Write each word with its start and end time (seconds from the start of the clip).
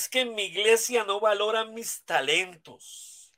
es 0.00 0.08
que 0.08 0.20
en 0.20 0.34
mi 0.34 0.44
iglesia 0.44 1.04
no 1.04 1.20
valoran 1.20 1.74
mis 1.74 2.02
talentos. 2.04 3.34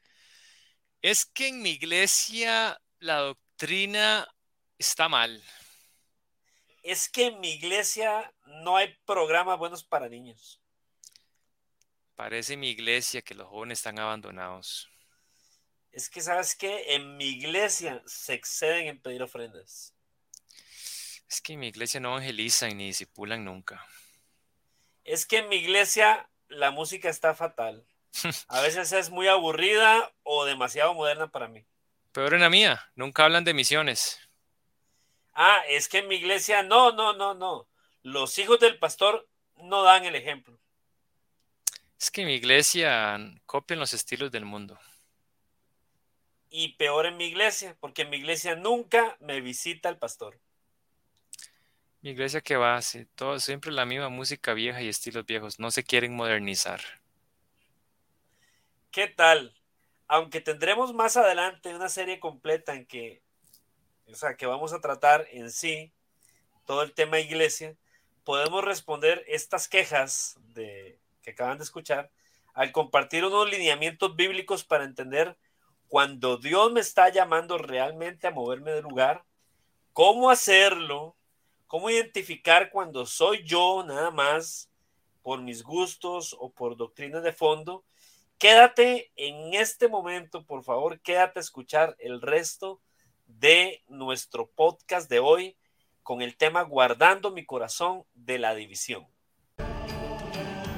Es 1.01 1.27
que 1.27 1.49
en 1.49 1.61
mi 1.61 1.71
iglesia 1.71 2.81
la 3.01 3.17
doctrina 3.19 4.29
está 4.79 5.09
mal. 5.09 5.43
Es 6.85 7.09
que 7.09 7.27
en 7.27 7.41
mi 7.41 7.51
iglesia 7.51 8.33
no 8.63 8.77
hay 8.77 8.97
programas 9.05 9.59
buenos 9.59 9.83
para 9.83 10.09
niños. 10.09 10.61
Parece 12.15 12.57
mi 12.57 12.71
iglesia 12.71 13.23
que 13.23 13.35
los 13.35 13.49
jóvenes 13.49 13.81
están 13.81 13.99
abandonados. 13.99 14.89
Es 15.91 16.09
que, 16.09 16.21
¿sabes 16.21 16.55
qué? 16.55 16.95
En 16.95 17.17
mi 17.17 17.25
iglesia 17.25 18.01
se 18.07 18.35
exceden 18.35 18.87
en 18.87 19.03
pedir 19.03 19.21
ofrendas. 19.21 19.97
Es 21.29 21.41
que 21.41 21.55
en 21.55 21.61
mi 21.61 21.69
iglesia 21.69 21.99
no 21.99 22.11
evangelizan 22.11 22.77
ni 22.77 22.87
disipulan 22.87 23.45
nunca. 23.45 23.85
Es 25.03 25.27
que 25.27 25.39
en 25.39 25.49
mi 25.49 25.57
iglesia 25.57 26.29
la 26.53 26.71
música 26.71 27.09
está 27.09 27.35
fatal. 27.35 27.85
A 28.49 28.61
veces 28.61 28.93
es 28.93 29.11
muy 29.11 29.29
aburrida 29.29 30.13
o 30.23 30.45
demasiado 30.45 30.95
moderna 30.95 31.31
para 31.31 31.49
mí. 31.49 31.65
Peor 32.13 32.35
en 32.35 32.41
la 32.41 32.51
mía, 32.51 32.91
nunca 32.95 33.25
hablan 33.25 33.45
de 33.45 33.55
misiones. 33.55 34.21
Ah, 35.33 35.63
es 35.69 35.89
que 35.89 35.99
en 35.99 36.09
mi 36.09 36.17
iglesia 36.17 36.63
no, 36.63 36.93
no, 36.93 37.15
no, 37.15 37.35
no. 37.35 37.69
Los 38.03 38.39
hijos 38.39 38.61
del 38.61 38.79
pastor 38.79 39.29
no 39.57 39.83
dan 39.83 40.05
el 40.05 40.15
ejemplo. 40.15 40.59
Es 41.99 42.11
que 42.11 42.23
en 42.23 42.27
mi 42.27 42.35
iglesia 42.35 43.19
copian 43.47 43.81
los 43.81 43.95
estilos 43.95 44.31
del 44.31 44.45
mundo. 44.45 44.79
Y 46.51 46.75
peor 46.75 47.07
en 47.07 47.17
mi 47.17 47.27
iglesia, 47.27 47.77
porque 47.81 48.03
en 48.03 48.11
mi 48.11 48.19
iglesia 48.19 48.57
nunca 48.57 49.17
me 49.21 49.41
visita 49.41 49.89
el 49.89 49.97
pastor. 49.97 50.39
Mi 52.03 52.11
iglesia 52.11 52.41
que 52.41 52.57
va, 52.57 52.83
sí, 52.83 53.07
todo, 53.15 53.39
siempre 53.39 53.71
la 53.71 53.87
misma 53.87 54.09
música 54.09 54.55
vieja 54.55 54.83
y 54.83 54.89
estilos 54.89 55.25
viejos, 55.25 55.61
no 55.61 55.71
se 55.71 55.85
quieren 55.85 56.17
modernizar. 56.17 56.81
¿Qué 58.91 59.07
tal? 59.07 59.55
Aunque 60.09 60.41
tendremos 60.41 60.93
más 60.93 61.17
adelante 61.17 61.75
una 61.75 61.89
serie 61.89 62.19
completa 62.19 62.75
en 62.75 62.87
que, 62.87 63.23
o 64.07 64.15
sea, 64.17 64.37
que 64.37 64.47
vamos 64.47 64.73
a 64.73 64.81
tratar 64.81 65.29
en 65.31 65.53
sí 65.53 65.93
todo 66.67 66.83
el 66.83 66.93
tema 66.93 67.21
iglesia, 67.21 67.77
podemos 68.25 68.65
responder 68.65 69.25
estas 69.29 69.69
quejas 69.69 70.37
de, 70.55 70.99
que 71.23 71.31
acaban 71.31 71.59
de 71.59 71.65
escuchar 71.65 72.11
al 72.53 72.73
compartir 72.73 73.25
unos 73.25 73.49
lineamientos 73.49 74.17
bíblicos 74.17 74.65
para 74.65 74.85
entender 74.85 75.37
cuando 75.87 76.37
Dios 76.37 76.73
me 76.73 76.81
está 76.81 77.11
llamando 77.11 77.59
realmente 77.59 78.27
a 78.27 78.33
moverme 78.33 78.73
de 78.73 78.83
lugar, 78.83 79.25
cómo 79.93 80.31
hacerlo, 80.31 81.15
cómo 81.73 81.89
identificar 81.89 82.69
cuando 82.69 83.07
soy 83.07 83.45
yo 83.45 83.83
nada 83.83 84.11
más 84.11 84.69
por 85.23 85.41
mis 85.41 85.63
gustos 85.63 86.37
o 86.39 86.51
por 86.51 86.77
doctrinas 86.77 87.23
de 87.23 87.33
fondo. 87.33 87.83
Quédate 88.37 89.11
en 89.17 89.55
este 89.55 89.89
momento, 89.89 90.45
por 90.45 90.65
favor, 90.65 91.01
quédate 91.01 91.39
a 91.39 91.41
escuchar 91.41 91.97
el 91.99 92.21
resto 92.21 92.83
de 93.25 93.83
nuestro 93.89 94.51
podcast 94.51 95.09
de 95.09 95.21
hoy 95.21 95.57
con 96.03 96.21
el 96.21 96.37
tema 96.37 96.61
Guardando 96.61 97.31
mi 97.31 97.47
corazón 97.47 98.05
de 98.13 98.39
la 98.39 98.55
división. 98.55 99.07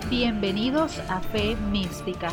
Bienvenidos 0.09 1.01
a 1.09 1.21
Fe 1.23 1.57
Mística, 1.57 2.33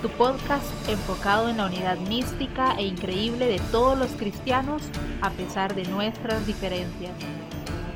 tu 0.00 0.08
podcast 0.08 0.64
enfocado 0.88 1.50
en 1.50 1.58
la 1.58 1.66
unidad 1.66 1.98
mística 1.98 2.74
e 2.78 2.84
increíble 2.84 3.44
de 3.44 3.60
todos 3.70 3.98
los 3.98 4.12
cristianos 4.12 4.84
a 5.20 5.28
pesar 5.32 5.74
de 5.74 5.82
nuestras 5.84 6.46
diferencias. 6.46 7.12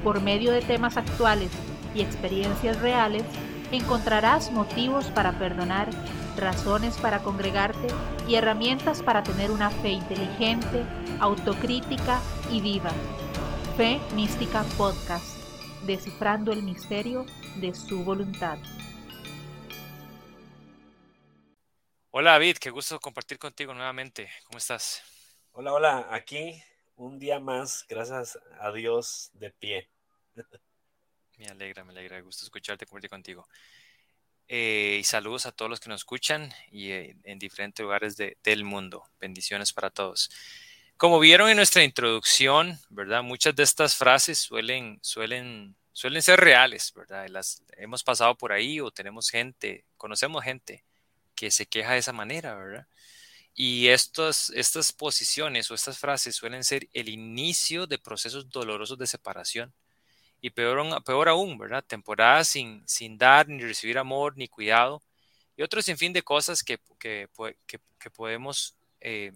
Por 0.03 0.21
medio 0.21 0.51
de 0.51 0.63
temas 0.63 0.97
actuales 0.97 1.51
y 1.95 2.03
experiencias 2.03 2.81
reales, 2.81 3.23
encontrarás 3.71 4.51
motivos 4.51 5.07
para 5.07 5.39
perdonar, 5.39 5.91
razones 6.37 6.97
para 6.99 7.23
congregarte 7.23 7.87
y 8.27 8.35
herramientas 8.35 9.03
para 9.03 9.23
tener 9.23 9.51
una 9.51 9.71
fe 9.71 9.91
inteligente, 9.91 10.85
autocrítica 11.21 12.21
y 12.51 12.61
viva. 12.61 12.91
Fe 13.77 14.01
Mística 14.15 14.65
Podcast, 14.77 15.39
descifrando 15.87 16.53
el 16.53 16.63
misterio 16.63 17.25
de 17.57 17.75
su 17.75 18.03
voluntad. 18.03 18.59
Hola 22.11 22.33
David, 22.33 22.59
qué 22.59 22.71
gusto 22.71 23.01
compartir 23.01 23.39
contigo 23.39 23.73
nuevamente. 23.73 24.29
¿Cómo 24.45 24.59
estás? 24.59 25.03
Hola, 25.53 25.73
hola, 25.73 26.09
aquí 26.11 26.63
un 26.97 27.19
día 27.19 27.41
más, 27.41 27.87
gracias 27.89 28.39
a 28.61 28.71
Dios, 28.73 29.31
de 29.35 29.51
pie. 29.51 29.92
Me 31.39 31.47
alegra, 31.47 31.85
me 31.85 31.93
alegra, 31.93 32.21
gusto 32.21 32.45
escucharte, 32.45 32.87
compartir 32.87 33.11
contigo. 33.11 33.49
Eh, 34.49 34.99
y 35.01 35.05
saludos 35.05 35.47
a 35.47 35.53
todos 35.53 35.71
los 35.71 35.81
que 35.81 35.89
nos 35.89 36.03
escuchan 36.03 36.53
y 36.71 36.91
eh, 36.91 37.17
en 37.25 37.39
diferentes 37.39 37.83
lugares 37.83 38.17
del 38.17 38.65
mundo. 38.65 39.05
Bendiciones 39.21 39.73
para 39.73 39.91
todos. 39.91 40.31
Como 40.97 41.19
vieron 41.19 41.49
en 41.49 41.57
nuestra 41.57 41.83
introducción, 41.83 42.79
¿verdad? 42.91 43.23
Muchas 43.23 43.57
de 43.57 43.63
estas 43.63 43.97
frases 43.97 44.39
suelen, 44.39 44.99
suelen, 45.03 45.75
suelen 45.93 46.23
ser 46.23 46.39
reales, 46.39 46.93
¿verdad? 46.95 47.27
Las 47.29 47.63
hemos 47.77 48.05
pasado 48.05 48.37
por 48.37 48.53
ahí 48.53 48.79
o 48.81 48.91
tenemos 48.91 49.31
gente, 49.31 49.85
conocemos 49.97 50.45
gente 50.45 50.85
que 51.35 51.51
se 51.51 51.67
queja 51.67 51.93
de 51.95 51.99
esa 51.99 52.13
manera, 52.13 52.55
¿verdad? 52.55 52.87
Y 53.55 53.89
estos, 53.89 54.51
estas 54.51 54.93
posiciones 54.93 55.71
o 55.71 55.75
estas 55.75 55.99
frases 55.99 56.37
suelen 56.37 56.65
ser 56.65 56.89
el 56.93 57.09
inicio 57.09 57.87
de 57.87 57.99
procesos 57.99 58.49
dolorosos 58.51 58.99
de 58.99 59.07
separación. 59.07 59.75
Y 60.45 60.51
peor, 60.51 61.29
aún, 61.29 61.57
¿verdad? 61.57 61.85
Temporadas 61.87 62.49
sin, 62.49 62.83
sin 62.87 63.17
dar 63.17 63.49
ni 63.49 63.63
recibir 63.63 63.97
amor 63.97 64.37
ni 64.37 64.49
cuidado. 64.49 65.01
Y 65.57 65.63
otro 65.63 65.81
sinfín 65.81 66.13
de 66.13 66.23
cosas 66.23 66.65
que, 66.65 66.79
que, 66.99 67.29
que, 67.67 68.11
podemos, 68.11 68.77
eh, 69.01 69.31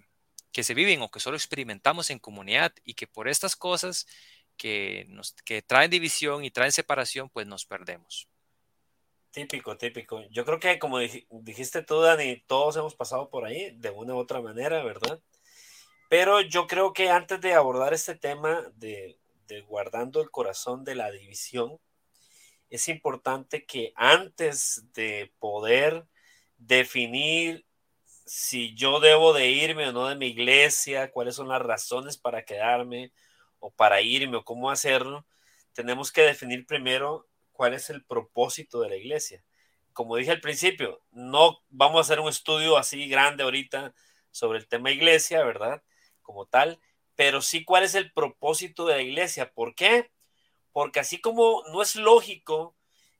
que 0.50 0.64
se 0.64 0.74
viven 0.74 1.00
o 1.02 1.08
que 1.08 1.20
solo 1.20 1.36
experimentamos 1.36 2.10
en 2.10 2.18
comunidad 2.18 2.72
y 2.84 2.94
que 2.94 3.06
por 3.06 3.28
estas 3.28 3.54
cosas 3.54 4.08
que, 4.56 5.06
nos, 5.08 5.32
que 5.44 5.62
traen 5.62 5.92
división 5.92 6.44
y 6.44 6.50
traen 6.50 6.72
separación, 6.72 7.30
pues 7.30 7.46
nos 7.46 7.64
perdemos. 7.64 8.28
Típico, 9.30 9.76
típico. 9.76 10.22
Yo 10.30 10.44
creo 10.44 10.58
que 10.58 10.80
como 10.80 10.98
dijiste 10.98 11.82
tú, 11.82 12.00
Dani, 12.00 12.42
todos 12.48 12.76
hemos 12.78 12.96
pasado 12.96 13.30
por 13.30 13.44
ahí 13.44 13.70
de 13.76 13.90
una 13.90 14.14
u 14.14 14.18
otra 14.18 14.40
manera, 14.40 14.82
¿verdad? 14.82 15.20
Pero 16.08 16.40
yo 16.40 16.66
creo 16.66 16.92
que 16.92 17.10
antes 17.10 17.40
de 17.40 17.54
abordar 17.54 17.94
este 17.94 18.16
tema 18.16 18.64
de 18.74 19.18
guardando 19.66 20.20
el 20.20 20.30
corazón 20.30 20.84
de 20.84 20.94
la 20.94 21.10
división, 21.10 21.78
es 22.70 22.88
importante 22.88 23.64
que 23.64 23.92
antes 23.94 24.84
de 24.92 25.32
poder 25.38 26.06
definir 26.58 27.66
si 28.26 28.74
yo 28.74 28.98
debo 28.98 29.32
de 29.32 29.50
irme 29.50 29.88
o 29.88 29.92
no 29.92 30.08
de 30.08 30.16
mi 30.16 30.26
iglesia, 30.26 31.12
cuáles 31.12 31.36
son 31.36 31.48
las 31.48 31.62
razones 31.62 32.18
para 32.18 32.44
quedarme 32.44 33.12
o 33.60 33.70
para 33.70 34.00
irme 34.02 34.38
o 34.38 34.44
cómo 34.44 34.70
hacerlo, 34.70 35.26
tenemos 35.72 36.10
que 36.10 36.22
definir 36.22 36.66
primero 36.66 37.28
cuál 37.52 37.74
es 37.74 37.88
el 37.88 38.04
propósito 38.04 38.80
de 38.80 38.88
la 38.88 38.96
iglesia. 38.96 39.44
Como 39.92 40.16
dije 40.16 40.32
al 40.32 40.40
principio, 40.40 41.00
no 41.12 41.58
vamos 41.68 41.98
a 41.98 42.00
hacer 42.00 42.20
un 42.20 42.28
estudio 42.28 42.76
así 42.76 43.08
grande 43.08 43.44
ahorita 43.44 43.94
sobre 44.30 44.58
el 44.58 44.66
tema 44.68 44.90
iglesia, 44.90 45.44
¿verdad? 45.44 45.82
Como 46.20 46.46
tal, 46.46 46.80
pero 47.16 47.42
sí 47.42 47.64
cuál 47.64 47.82
es 47.82 47.94
el 47.94 48.12
propósito 48.12 48.86
de 48.86 48.96
la 48.96 49.02
iglesia. 49.02 49.52
¿Por 49.52 49.74
qué? 49.74 50.10
Porque 50.72 51.00
así 51.00 51.20
como 51.20 51.64
no 51.72 51.82
es 51.82 51.96
lógico 51.96 52.76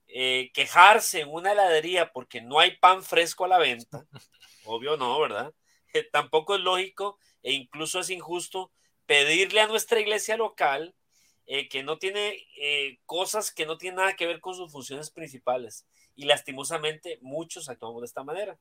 eh, 0.06 0.50
quejarse 0.54 1.20
en 1.20 1.30
una 1.30 1.52
heladería 1.52 2.12
porque 2.12 2.40
no 2.40 2.60
hay 2.60 2.76
pan 2.76 3.02
fresco 3.02 3.44
a 3.44 3.48
la 3.48 3.58
venta, 3.58 4.06
obvio 4.64 4.96
no, 4.96 5.18
¿verdad? 5.20 5.52
tampoco 6.12 6.54
es 6.54 6.60
lógico 6.60 7.18
e 7.42 7.52
incluso 7.52 8.00
es 8.00 8.10
injusto 8.10 8.70
pedirle 9.06 9.60
a 9.60 9.66
nuestra 9.66 10.00
iglesia 10.00 10.36
local 10.36 10.94
eh, 11.46 11.68
que 11.68 11.82
no 11.82 11.98
tiene 11.98 12.44
eh, 12.60 12.98
cosas 13.06 13.52
que 13.52 13.66
no 13.66 13.78
tienen 13.78 13.96
nada 13.96 14.16
que 14.16 14.26
ver 14.26 14.40
con 14.40 14.54
sus 14.54 14.70
funciones 14.70 15.10
principales. 15.10 15.86
Y 16.16 16.24
lastimosamente 16.24 17.18
muchos 17.22 17.68
actuamos 17.68 18.03
de 18.03 18.06
esta 18.06 18.24
manera. 18.24 18.59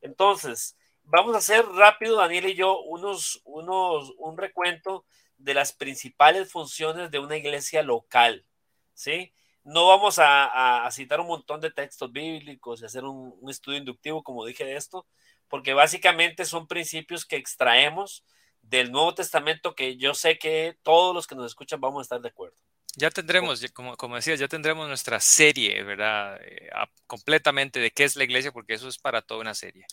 Entonces, 0.00 0.76
vamos 1.04 1.34
a 1.34 1.38
hacer 1.38 1.64
rápido, 1.66 2.16
Daniel 2.16 2.46
y 2.46 2.54
yo, 2.54 2.80
unos, 2.80 3.40
unos, 3.44 4.12
un 4.18 4.36
recuento 4.36 5.04
de 5.38 5.54
las 5.54 5.72
principales 5.72 6.50
funciones 6.50 7.10
de 7.10 7.18
una 7.18 7.36
iglesia 7.36 7.82
local. 7.82 8.46
¿Sí? 8.94 9.32
No 9.64 9.88
vamos 9.88 10.16
a, 10.18 10.86
citar 10.92 11.20
un 11.20 11.26
montón 11.26 11.60
de 11.60 11.70
textos 11.70 12.12
bíblicos 12.12 12.82
y 12.82 12.84
hacer 12.84 13.04
un, 13.04 13.34
un 13.40 13.50
estudio 13.50 13.78
inductivo, 13.78 14.22
como 14.22 14.44
dije 14.44 14.64
de 14.64 14.76
esto, 14.76 15.06
porque 15.48 15.72
básicamente 15.74 16.44
son 16.44 16.66
principios 16.66 17.24
que 17.24 17.36
extraemos 17.36 18.24
del 18.62 18.92
Nuevo 18.92 19.14
Testamento 19.14 19.74
que 19.74 19.96
yo 19.96 20.14
sé 20.14 20.38
que 20.38 20.76
todos 20.82 21.14
los 21.14 21.26
que 21.26 21.34
nos 21.34 21.46
escuchan 21.46 21.80
vamos 21.80 22.00
a 22.00 22.02
estar 22.02 22.20
de 22.20 22.28
acuerdo. 22.28 22.56
Ya 22.96 23.10
tendremos, 23.10 23.64
como, 23.72 23.96
como 23.96 24.16
decías, 24.16 24.38
ya 24.38 24.46
tendremos 24.46 24.86
nuestra 24.86 25.18
serie, 25.18 25.82
¿verdad? 25.82 26.38
Eh, 26.42 26.70
completamente 27.06 27.80
de 27.80 27.90
qué 27.90 28.04
es 28.04 28.14
la 28.14 28.24
iglesia, 28.24 28.52
porque 28.52 28.74
eso 28.74 28.88
es 28.88 28.98
para 28.98 29.20
toda 29.20 29.40
una 29.40 29.54
serie. 29.54 29.84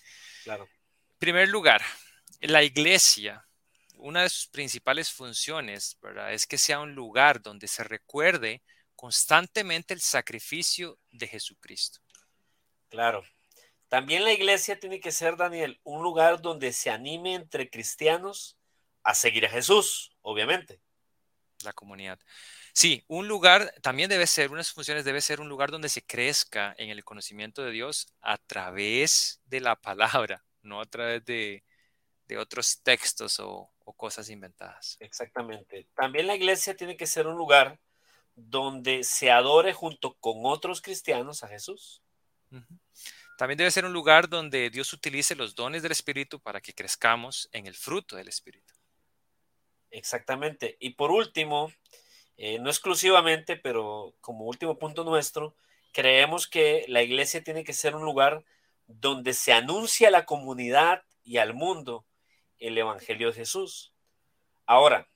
Claro. 0.44 0.68
En 1.21 1.25
primer 1.27 1.50
lugar, 1.50 1.83
la 2.39 2.63
iglesia, 2.63 3.47
una 3.97 4.23
de 4.23 4.29
sus 4.29 4.47
principales 4.47 5.12
funciones, 5.12 5.95
¿verdad? 6.01 6.33
Es 6.33 6.47
que 6.47 6.57
sea 6.57 6.79
un 6.79 6.95
lugar 6.95 7.44
donde 7.44 7.68
se 7.68 7.83
recuerde 7.83 8.63
constantemente 8.95 9.94
el 9.94 10.01
sacrificio 10.01 10.97
de 11.12 11.27
Jesucristo. 11.27 12.00
Claro. 12.89 13.23
También 13.88 14.23
la 14.23 14.33
iglesia 14.33 14.79
tiene 14.79 15.00
que 15.00 15.12
ser, 15.12 15.38
Daniel, 15.38 15.79
un 15.83 16.01
lugar 16.01 16.41
donde 16.41 16.73
se 16.73 16.89
anime 16.89 17.35
entre 17.35 17.69
cristianos 17.69 18.57
a 19.03 19.13
seguir 19.13 19.45
a 19.45 19.50
Jesús, 19.50 20.18
obviamente. 20.23 20.81
La 21.63 21.73
comunidad. 21.73 22.19
Sí, 22.73 23.03
un 23.07 23.27
lugar 23.27 23.71
también 23.83 24.09
debe 24.09 24.25
ser, 24.25 24.50
unas 24.50 24.71
funciones 24.71 25.06
debe 25.06 25.21
ser 25.21 25.39
un 25.39 25.50
lugar 25.50 25.69
donde 25.69 25.89
se 25.89 26.01
crezca 26.01 26.73
en 26.79 26.89
el 26.89 27.03
conocimiento 27.03 27.63
de 27.63 27.69
Dios 27.69 28.07
a 28.21 28.39
través 28.39 29.39
de 29.45 29.59
la 29.59 29.75
palabra, 29.75 30.44
no 30.62 30.81
a 30.81 30.86
través 30.86 31.24
de, 31.25 31.63
otros 32.40 32.81
textos 32.81 33.42
o, 33.42 33.69
cosas 33.98 34.30
inventadas. 34.30 34.96
Exactamente. 35.02 35.86
También 35.96 36.28
la 36.28 36.36
iglesia 36.36 36.78
tiene 36.78 36.96
que 36.96 37.06
ser 37.06 37.28
un 37.28 37.36
lugar 37.36 37.78
donde 38.36 39.04
se 39.04 39.30
adore 39.30 39.74
junto 39.74 40.13
con 40.16 40.46
otros 40.46 40.81
cristianos 40.81 41.44
a 41.44 41.50
Jesús. 41.50 42.02
También 43.38 43.58
debe 43.58 43.69
ser 43.69 43.84
un 43.84 43.92
lugar 43.92 44.30
donde 44.30 44.69
Dios 44.69 44.94
utilice 44.94 45.36
los 45.36 45.56
dones 45.56 45.84
del 45.84 45.92
Espíritu 45.92 46.40
para 46.40 46.62
que 46.62 46.74
crezcamos 46.74 47.50
en 47.52 47.68
el 47.68 47.75
fruto 47.75 48.16
del 48.16 48.30
Espíritu. 48.30 48.74
Exactamente. 49.90 50.78
Y 50.80 50.92
por 50.92 51.12
último, 51.12 51.72
eh, 52.38 52.60
no 52.60 52.69
exclusivamente, 52.69 53.57
pero 53.57 54.16
como 54.22 54.46
último 54.46 54.80
punto 54.80 55.04
nuestro, 55.04 55.56
creemos 55.92 56.48
que 56.48 56.86
la 56.88 57.04
iglesia 57.04 57.44
tiene 57.44 57.64
que 57.64 57.74
ser 57.74 57.96
un 57.96 58.04
lugar 58.04 58.44
donde 59.00 59.34
se 59.34 59.54
anuncia 59.54 60.08
a 60.08 60.12
la 60.12 60.26
comunidad 60.26 61.04
y 61.24 61.38
al 61.38 61.54
mundo 61.54 62.06
el 62.60 62.78
Evangelio 62.78 63.28
de 63.28 63.34
Jesús. 63.34 63.94
Ahora, 64.66 65.10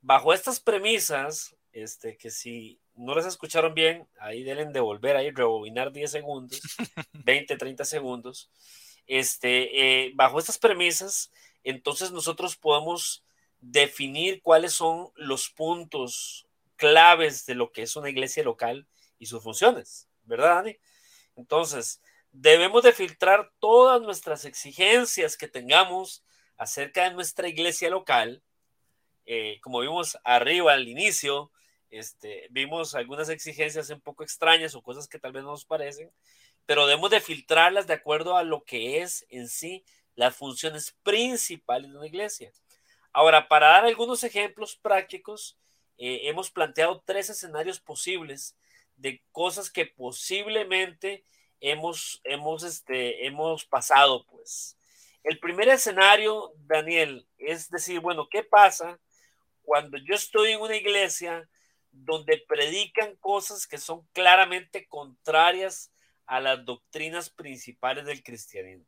bajo 0.00 0.32
estas 0.32 0.60
premisas, 0.60 1.56
este, 1.72 2.16
que 2.16 2.30
si 2.30 2.80
no 2.94 3.14
las 3.14 3.26
escucharon 3.26 3.74
bien, 3.74 4.08
ahí 4.20 4.44
deben 4.44 4.72
devolver, 4.72 5.16
ahí 5.16 5.30
rebobinar 5.30 5.92
10 5.92 6.10
segundos, 6.10 6.60
20, 7.12 7.56
30 7.56 7.84
segundos. 7.84 8.50
Este, 9.06 10.06
eh, 10.06 10.12
bajo 10.14 10.38
estas 10.38 10.58
premisas, 10.58 11.32
entonces 11.62 12.12
nosotros 12.12 12.56
podemos 12.56 13.24
definir 13.60 14.40
cuáles 14.42 14.72
son 14.72 15.10
los 15.16 15.50
puntos 15.50 16.46
claves 16.76 17.46
de 17.46 17.54
lo 17.54 17.72
que 17.72 17.82
es 17.82 17.96
una 17.96 18.10
iglesia 18.10 18.42
local 18.44 18.86
y 19.18 19.26
sus 19.26 19.42
funciones, 19.42 20.08
¿verdad, 20.24 20.56
Dani? 20.56 20.76
Entonces, 21.36 22.00
debemos 22.34 22.82
de 22.82 22.92
filtrar 22.92 23.52
todas 23.60 24.02
nuestras 24.02 24.44
exigencias 24.44 25.36
que 25.36 25.46
tengamos 25.46 26.24
acerca 26.56 27.04
de 27.04 27.14
nuestra 27.14 27.48
iglesia 27.48 27.88
local. 27.90 28.42
Eh, 29.24 29.60
como 29.62 29.80
vimos 29.80 30.18
arriba 30.24 30.72
al 30.72 30.88
inicio, 30.88 31.52
este, 31.90 32.48
vimos 32.50 32.96
algunas 32.96 33.28
exigencias 33.28 33.88
un 33.90 34.00
poco 34.00 34.24
extrañas 34.24 34.74
o 34.74 34.82
cosas 34.82 35.06
que 35.06 35.20
tal 35.20 35.30
vez 35.30 35.44
no 35.44 35.52
nos 35.52 35.64
parecen, 35.64 36.10
pero 36.66 36.86
debemos 36.86 37.10
de 37.10 37.20
filtrarlas 37.20 37.86
de 37.86 37.94
acuerdo 37.94 38.36
a 38.36 38.42
lo 38.42 38.64
que 38.64 39.00
es 39.00 39.24
en 39.28 39.48
sí 39.48 39.84
las 40.16 40.34
funciones 40.34 40.96
principales 41.04 41.92
de 41.92 41.98
una 41.98 42.06
iglesia. 42.08 42.50
Ahora, 43.12 43.46
para 43.46 43.68
dar 43.68 43.84
algunos 43.84 44.24
ejemplos 44.24 44.74
prácticos, 44.74 45.56
eh, 45.98 46.22
hemos 46.24 46.50
planteado 46.50 47.00
tres 47.06 47.30
escenarios 47.30 47.78
posibles 47.78 48.56
de 48.96 49.22
cosas 49.30 49.70
que 49.70 49.86
posiblemente 49.86 51.24
hemos, 51.60 52.20
hemos, 52.24 52.62
este, 52.62 53.26
hemos 53.26 53.64
pasado, 53.64 54.24
pues. 54.26 54.76
El 55.22 55.38
primer 55.38 55.68
escenario, 55.68 56.52
Daniel, 56.66 57.26
es 57.38 57.70
decir, 57.70 58.00
bueno, 58.00 58.28
¿qué 58.30 58.42
pasa 58.42 59.00
cuando 59.62 59.96
yo 59.96 60.14
estoy 60.14 60.52
en 60.52 60.60
una 60.60 60.76
iglesia 60.76 61.48
donde 61.90 62.44
predican 62.46 63.16
cosas 63.16 63.66
que 63.66 63.78
son 63.78 64.06
claramente 64.12 64.86
contrarias 64.86 65.90
a 66.26 66.40
las 66.40 66.64
doctrinas 66.64 67.30
principales 67.30 68.04
del 68.04 68.22
cristianismo? 68.22 68.86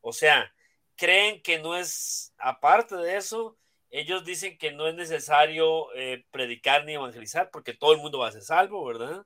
O 0.00 0.12
sea, 0.12 0.52
creen 0.96 1.40
que 1.40 1.58
no 1.60 1.76
es, 1.76 2.34
aparte 2.38 2.96
de 2.96 3.16
eso, 3.16 3.56
ellos 3.90 4.24
dicen 4.24 4.58
que 4.58 4.72
no 4.72 4.88
es 4.88 4.94
necesario 4.96 5.94
eh, 5.94 6.26
predicar 6.32 6.84
ni 6.84 6.94
evangelizar 6.94 7.50
porque 7.50 7.74
todo 7.74 7.92
el 7.92 8.00
mundo 8.00 8.18
va 8.18 8.28
a 8.28 8.32
ser 8.32 8.42
salvo, 8.42 8.84
¿verdad? 8.84 9.24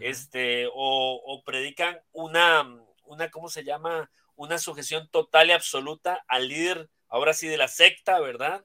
Este, 0.00 0.68
o, 0.72 1.42
predican 1.44 2.00
una, 2.12 2.68
una, 3.04 3.30
¿cómo 3.30 3.48
se 3.48 3.64
llama? 3.64 4.10
Una 4.36 4.58
sujeción 4.58 5.08
total 5.08 5.48
y 5.48 5.52
absoluta 5.52 6.24
al 6.28 6.48
líder, 6.48 6.88
ahora 7.08 7.34
sí, 7.34 7.48
de 7.48 7.56
la 7.56 7.68
secta, 7.68 8.20
¿verdad? 8.20 8.64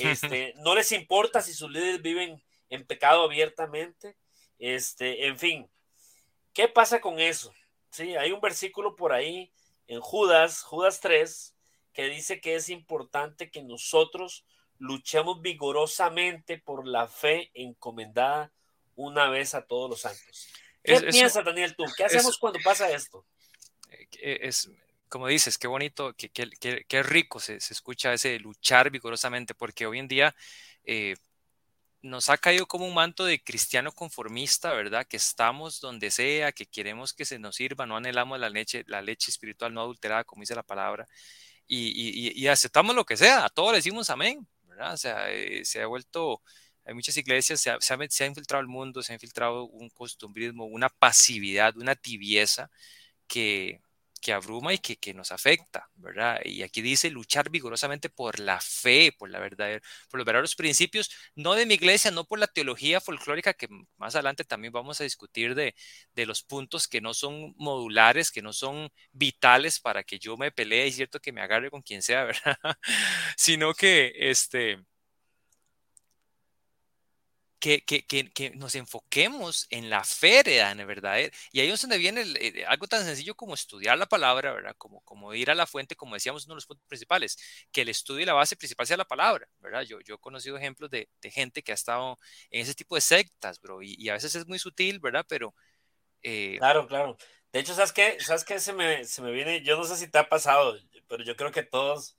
Este, 0.00 0.54
no 0.64 0.74
les 0.74 0.92
importa 0.92 1.40
si 1.40 1.54
sus 1.54 1.70
líderes 1.70 2.02
viven 2.02 2.42
en 2.70 2.86
pecado 2.86 3.22
abiertamente. 3.22 4.16
Este, 4.58 5.26
en 5.26 5.38
fin, 5.38 5.70
¿qué 6.52 6.68
pasa 6.68 7.00
con 7.00 7.20
eso? 7.20 7.52
Sí, 7.90 8.16
hay 8.16 8.32
un 8.32 8.40
versículo 8.40 8.96
por 8.96 9.12
ahí 9.12 9.52
en 9.86 10.00
Judas, 10.00 10.62
Judas 10.62 11.00
3, 11.00 11.54
que 11.92 12.04
dice 12.04 12.40
que 12.40 12.54
es 12.54 12.68
importante 12.68 13.50
que 13.50 13.62
nosotros 13.62 14.44
luchemos 14.78 15.40
vigorosamente 15.40 16.58
por 16.58 16.86
la 16.86 17.08
fe 17.08 17.50
encomendada 17.54 18.52
una 18.98 19.30
vez 19.30 19.54
a 19.54 19.66
todos 19.66 19.88
los 19.90 20.00
santos. 20.00 20.48
¿Qué 20.82 21.00
piensas, 21.00 21.44
Daniel, 21.44 21.74
tú? 21.76 21.84
¿Qué 21.96 22.04
hacemos 22.04 22.38
cuando 22.38 22.58
pasa 22.64 22.90
esto? 22.90 23.24
Eh, 24.20 24.40
es, 24.42 24.70
como 25.08 25.26
dices, 25.26 25.58
qué 25.58 25.66
bonito, 25.66 26.14
qué, 26.14 26.30
qué, 26.30 27.02
rico 27.02 27.40
se, 27.40 27.56
escucha 27.56 28.12
ese 28.12 28.38
luchar 28.38 28.90
vigorosamente, 28.90 29.54
porque 29.54 29.86
hoy 29.86 29.98
en 29.98 30.08
día 30.08 30.34
eh, 30.84 31.16
nos 32.02 32.28
ha 32.28 32.38
caído 32.38 32.66
como 32.66 32.86
un 32.86 32.94
manto 32.94 33.24
de 33.24 33.42
cristiano 33.42 33.92
conformista, 33.92 34.72
¿verdad? 34.72 35.06
Que 35.06 35.16
estamos 35.16 35.80
donde 35.80 36.10
sea, 36.10 36.52
que 36.52 36.66
queremos 36.66 37.12
que 37.12 37.24
se 37.24 37.38
nos 37.38 37.56
sirva, 37.56 37.86
no 37.86 37.96
anhelamos 37.96 38.38
la 38.38 38.50
leche, 38.50 38.84
la 38.86 39.02
leche 39.02 39.30
espiritual 39.30 39.74
no 39.74 39.80
adulterada, 39.80 40.24
como 40.24 40.40
dice 40.40 40.54
la 40.54 40.62
palabra 40.62 41.06
y, 41.68 42.46
aceptamos 42.48 42.94
lo 42.94 43.04
que 43.04 43.16
sea, 43.16 43.44
a 43.44 43.48
todos 43.50 43.72
le 43.72 43.78
decimos 43.78 44.08
amén, 44.10 44.46
¿verdad? 44.64 44.94
O 44.94 44.96
sea, 44.96 45.30
eh, 45.30 45.64
se 45.64 45.82
ha 45.82 45.86
vuelto, 45.86 46.42
hay 46.88 46.94
muchas 46.94 47.16
iglesias, 47.18 47.60
se 47.60 47.70
ha, 47.70 47.78
se 47.80 47.94
ha, 48.24 48.26
infiltrado 48.26 48.62
el 48.62 48.68
mundo, 48.68 49.02
se 49.02 49.12
ha 49.12 49.16
infiltrado 49.16 49.64
un 49.64 49.90
costumbrismo, 49.90 50.64
una 50.64 50.88
pasividad, 50.88 51.76
una 51.76 51.94
tibieza 51.94 52.70
que, 53.26 53.82
que 54.20 54.32
abruma 54.32 54.72
y 54.74 54.78
que, 54.78 54.96
que, 54.96 55.14
nos 55.14 55.32
afecta, 55.32 55.90
¿verdad? 55.96 56.40
Y 56.44 56.62
aquí 56.62 56.82
dice 56.82 57.10
luchar 57.10 57.50
vigorosamente 57.50 58.08
por 58.10 58.38
la 58.40 58.60
fe, 58.60 59.12
por 59.18 59.30
la 59.30 59.38
verdad, 59.38 59.80
por 60.10 60.18
los 60.18 60.26
verdaderos 60.26 60.56
principios, 60.56 61.10
no 61.34 61.54
de 61.54 61.66
mi 61.66 61.74
iglesia, 61.74 62.10
no 62.10 62.24
por 62.24 62.38
la 62.38 62.46
teología 62.46 63.00
folclórica, 63.02 63.54
que 63.54 63.68
más 63.98 64.14
adelante 64.14 64.44
también 64.44 64.72
vamos 64.72 65.00
a 65.00 65.04
discutir 65.04 65.54
de, 65.54 65.74
de 66.14 66.26
los 66.26 66.42
puntos 66.42 66.88
que 66.88 67.00
no 67.02 67.14
son 67.14 67.54
modulares, 67.58 68.30
que 68.30 68.42
no 68.42 68.52
son 68.54 68.90
vitales 69.12 69.80
para 69.80 70.04
que 70.04 70.18
yo 70.18 70.36
me 70.38 70.52
pelee, 70.52 70.86
es 70.86 70.96
cierto 70.96 71.20
que 71.20 71.32
me 71.32 71.42
agarre 71.42 71.70
con 71.70 71.82
quien 71.82 72.02
sea, 72.02 72.24
¿verdad? 72.56 72.58
Sino 73.36 73.74
que, 73.74 74.12
este, 74.16 74.78
que, 77.58 77.84
que, 77.84 78.04
que, 78.04 78.50
nos 78.50 78.74
enfoquemos 78.74 79.66
en 79.70 79.90
la 79.90 80.04
fe 80.04 80.42
en 80.60 80.86
verdad. 80.86 81.18
Y 81.52 81.60
ahí 81.60 81.70
es 81.70 81.80
donde 81.80 81.98
viene 81.98 82.22
eh, 82.40 82.64
algo 82.66 82.86
tan 82.86 83.04
sencillo 83.04 83.34
como 83.34 83.54
estudiar 83.54 83.98
la 83.98 84.06
palabra, 84.06 84.52
¿verdad? 84.52 84.74
Como, 84.78 85.00
como 85.02 85.34
ir 85.34 85.50
a 85.50 85.54
la 85.54 85.66
fuente, 85.66 85.96
como 85.96 86.14
decíamos, 86.14 86.46
uno 86.46 86.54
de 86.54 86.56
los 86.56 86.66
puntos 86.66 86.86
principales, 86.86 87.36
que 87.72 87.82
el 87.82 87.88
estudio 87.88 88.22
y 88.22 88.26
la 88.26 88.34
base 88.34 88.56
principal 88.56 88.86
sea 88.86 88.96
la 88.96 89.04
palabra, 89.04 89.48
¿verdad? 89.58 89.82
Yo, 89.82 90.00
yo 90.00 90.16
he 90.16 90.18
conocido 90.18 90.56
ejemplos 90.56 90.90
de, 90.90 91.08
de 91.20 91.30
gente 91.30 91.62
que 91.62 91.72
ha 91.72 91.74
estado 91.74 92.16
en 92.50 92.62
ese 92.62 92.74
tipo 92.74 92.94
de 92.94 93.00
sectas, 93.00 93.60
bro, 93.60 93.82
y, 93.82 93.94
y 93.98 94.08
a 94.08 94.14
veces 94.14 94.34
es 94.34 94.46
muy 94.46 94.58
sutil, 94.58 95.00
¿verdad? 95.00 95.24
Pero... 95.28 95.54
Eh... 96.22 96.56
Claro, 96.58 96.86
claro. 96.86 97.16
De 97.52 97.60
hecho, 97.60 97.74
¿sabes 97.74 97.92
qué? 97.92 98.18
¿Sabes 98.20 98.44
qué? 98.44 98.60
Se 98.60 98.72
me, 98.72 99.04
se 99.04 99.22
me 99.22 99.32
viene, 99.32 99.62
yo 99.62 99.76
no 99.76 99.84
sé 99.84 99.96
si 99.96 100.10
te 100.10 100.18
ha 100.18 100.28
pasado, 100.28 100.76
pero 101.08 101.24
yo 101.24 101.34
creo 101.34 101.50
que 101.50 101.62
todos 101.62 102.17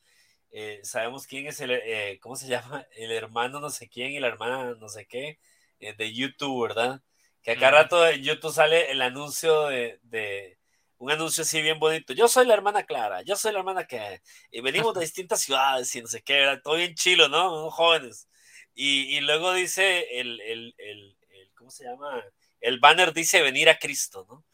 eh, 0.51 0.79
sabemos 0.83 1.27
quién 1.27 1.47
es 1.47 1.59
el, 1.61 1.71
eh, 1.71 2.19
¿cómo 2.21 2.35
se 2.35 2.47
llama? 2.49 2.85
El 2.95 3.11
hermano 3.11 3.59
no 3.59 3.69
sé 3.69 3.89
quién 3.89 4.11
y 4.11 4.19
la 4.19 4.27
hermana 4.27 4.75
no 4.79 4.89
sé 4.89 5.05
qué 5.05 5.39
eh, 5.79 5.93
de 5.93 6.13
YouTube, 6.13 6.67
¿verdad? 6.67 7.01
Que 7.41 7.51
acá 7.51 7.71
rato 7.71 8.05
en 8.07 8.21
YouTube 8.23 8.53
sale 8.53 8.91
el 8.91 9.01
anuncio 9.01 9.67
de, 9.67 9.99
de, 10.03 10.57
un 10.97 11.11
anuncio 11.11 11.43
así 11.43 11.61
bien 11.61 11.79
bonito. 11.79 12.13
Yo 12.13 12.27
soy 12.27 12.45
la 12.45 12.53
hermana 12.53 12.83
Clara, 12.83 13.21
yo 13.21 13.35
soy 13.35 13.53
la 13.53 13.59
hermana 13.59 13.87
que 13.87 14.21
y 14.51 14.61
venimos 14.61 14.93
de 14.93 15.01
distintas 15.01 15.41
ciudades 15.41 15.93
y 15.95 16.01
no 16.01 16.07
sé 16.07 16.21
qué, 16.21 16.33
¿verdad? 16.33 16.61
todo 16.61 16.75
bien 16.75 16.95
chilo, 16.95 17.29
¿no? 17.29 17.71
Jóvenes. 17.71 18.27
Y, 18.73 19.17
y 19.17 19.21
luego 19.21 19.53
dice 19.53 20.19
el, 20.19 20.41
el, 20.41 20.75
el, 20.77 21.17
el, 21.29 21.51
¿cómo 21.55 21.71
se 21.71 21.85
llama? 21.85 22.23
El 22.59 22.79
banner 22.79 23.13
dice 23.13 23.41
venir 23.41 23.69
a 23.69 23.77
Cristo, 23.77 24.25
¿no? 24.29 24.45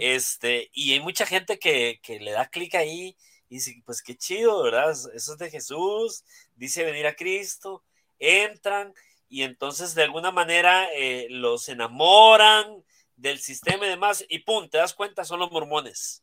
Este, 0.00 0.70
y 0.72 0.92
hay 0.92 1.00
mucha 1.00 1.26
gente 1.26 1.58
que, 1.58 2.00
que 2.02 2.18
le 2.18 2.30
da 2.30 2.48
clic 2.48 2.74
ahí 2.76 3.14
y 3.48 3.56
dice, 3.56 3.82
pues 3.84 4.02
qué 4.02 4.16
chido, 4.16 4.62
¿verdad? 4.62 4.90
Eso 4.90 5.10
es 5.14 5.38
de 5.38 5.50
Jesús, 5.50 6.24
dice 6.54 6.84
venir 6.84 7.06
a 7.06 7.14
Cristo, 7.14 7.84
entran 8.18 8.92
y 9.28 9.42
entonces 9.42 9.94
de 9.94 10.04
alguna 10.04 10.30
manera 10.30 10.88
eh, 10.94 11.26
los 11.30 11.68
enamoran 11.68 12.84
del 13.16 13.38
sistema 13.38 13.86
y 13.86 13.90
demás 13.90 14.24
y 14.28 14.40
pum, 14.40 14.68
te 14.68 14.78
das 14.78 14.94
cuenta, 14.94 15.24
son 15.24 15.40
los 15.40 15.50
mormones, 15.50 16.22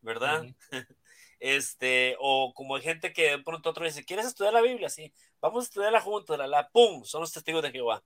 ¿verdad? 0.00 0.44
Este, 1.44 2.14
o 2.20 2.54
como 2.54 2.76
hay 2.76 2.82
gente 2.82 3.12
que 3.12 3.30
de 3.30 3.38
pronto 3.40 3.70
otro 3.70 3.84
dice, 3.84 4.04
¿quieres 4.04 4.26
estudiar 4.26 4.54
la 4.54 4.60
Biblia? 4.60 4.88
Sí, 4.88 5.12
vamos 5.40 5.64
a 5.64 5.66
estudiarla 5.66 6.00
juntos, 6.00 6.38
la, 6.38 6.46
la, 6.46 6.68
pum, 6.68 7.04
son 7.04 7.22
los 7.22 7.32
testigos 7.32 7.64
de 7.64 7.72
Jehová. 7.72 8.00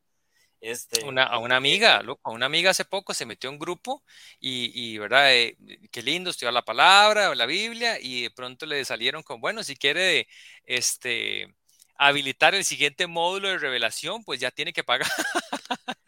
Este, 0.61 1.05
una, 1.05 1.25
a 1.25 1.39
una 1.39 1.57
amiga, 1.57 2.03
loco, 2.03 2.31
a 2.31 2.33
una 2.33 2.47
amiga 2.47 2.71
hace 2.71 2.85
poco 2.85 3.15
se 3.15 3.27
metió 3.27 3.51
en 3.51 3.55
un 3.55 3.61
grupo 3.61 4.03
y, 4.41 4.73
y 4.75 4.99
¿verdad? 4.99 5.35
Eh, 5.35 5.57
qué 5.91 6.03
lindo 6.03 6.31
estudiar 6.31 6.55
la 6.55 6.65
palabra, 6.65 7.35
la 7.35 7.47
Biblia, 7.47 7.99
y 8.01 8.23
de 8.23 8.31
pronto 8.31 8.67
le 8.67 8.85
salieron 8.85 9.23
con, 9.23 9.41
bueno, 9.41 9.63
si 9.63 9.77
quiere, 9.77 10.29
este, 10.65 11.55
habilitar 11.99 12.55
el 12.55 12.65
siguiente 12.65 13.07
módulo 13.07 13.49
de 13.49 13.59
revelación, 13.59 14.25
pues 14.25 14.41
ya 14.41 14.51
tiene 14.51 14.73
que 14.73 14.85
pagar. 14.85 15.09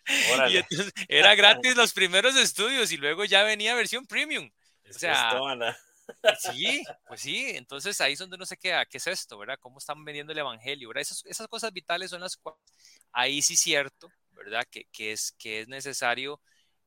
y 0.50 0.56
entonces, 0.56 0.92
era 1.08 1.34
gratis 1.34 1.76
los 1.76 1.92
primeros 1.92 2.36
estudios 2.36 2.92
y 2.92 2.96
luego 2.96 3.24
ya 3.24 3.42
venía 3.42 3.74
versión 3.74 4.06
premium. 4.06 4.50
o 4.88 4.92
sea, 4.92 5.32
sí, 6.40 6.82
pues 7.06 7.20
sí, 7.20 7.50
entonces 7.50 8.00
ahí 8.00 8.14
es 8.14 8.18
donde 8.18 8.36
uno 8.36 8.46
se 8.46 8.56
queda, 8.56 8.86
¿qué 8.86 8.96
es 8.96 9.06
esto, 9.06 9.36
verdad? 9.36 9.58
¿Cómo 9.60 9.78
están 9.78 10.02
vendiendo 10.04 10.32
el 10.32 10.38
evangelio? 10.38 10.88
¿verdad? 10.88 11.02
Esas, 11.02 11.22
esas 11.26 11.48
cosas 11.48 11.72
vitales 11.72 12.10
son 12.10 12.22
las 12.22 12.36
cuales, 12.36 12.60
ahí 13.12 13.42
sí 13.42 13.56
cierto, 13.56 14.10
¿verdad? 14.38 14.66
Que, 14.70 14.86
que, 14.92 15.12
es, 15.12 15.32
que 15.32 15.60
es 15.60 15.68
necesario 15.68 16.40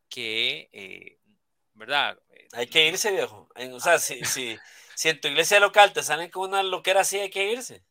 que, 0.09 0.69
eh, 0.71 1.19
¿verdad? 1.73 2.17
Eh, 2.31 2.47
hay 2.53 2.67
que 2.67 2.87
irse, 2.87 3.11
viejo. 3.11 3.49
O 3.73 3.79
sea, 3.79 3.99
si, 3.99 4.23
si, 4.25 4.57
si 4.95 5.09
en 5.09 5.21
tu 5.21 5.27
iglesia 5.27 5.59
local 5.59 5.93
te 5.93 6.03
salen 6.03 6.31
con 6.31 6.49
una 6.49 6.63
loquera 6.63 7.01
así, 7.01 7.19
hay 7.19 7.29
que 7.29 7.51
irse. 7.51 7.83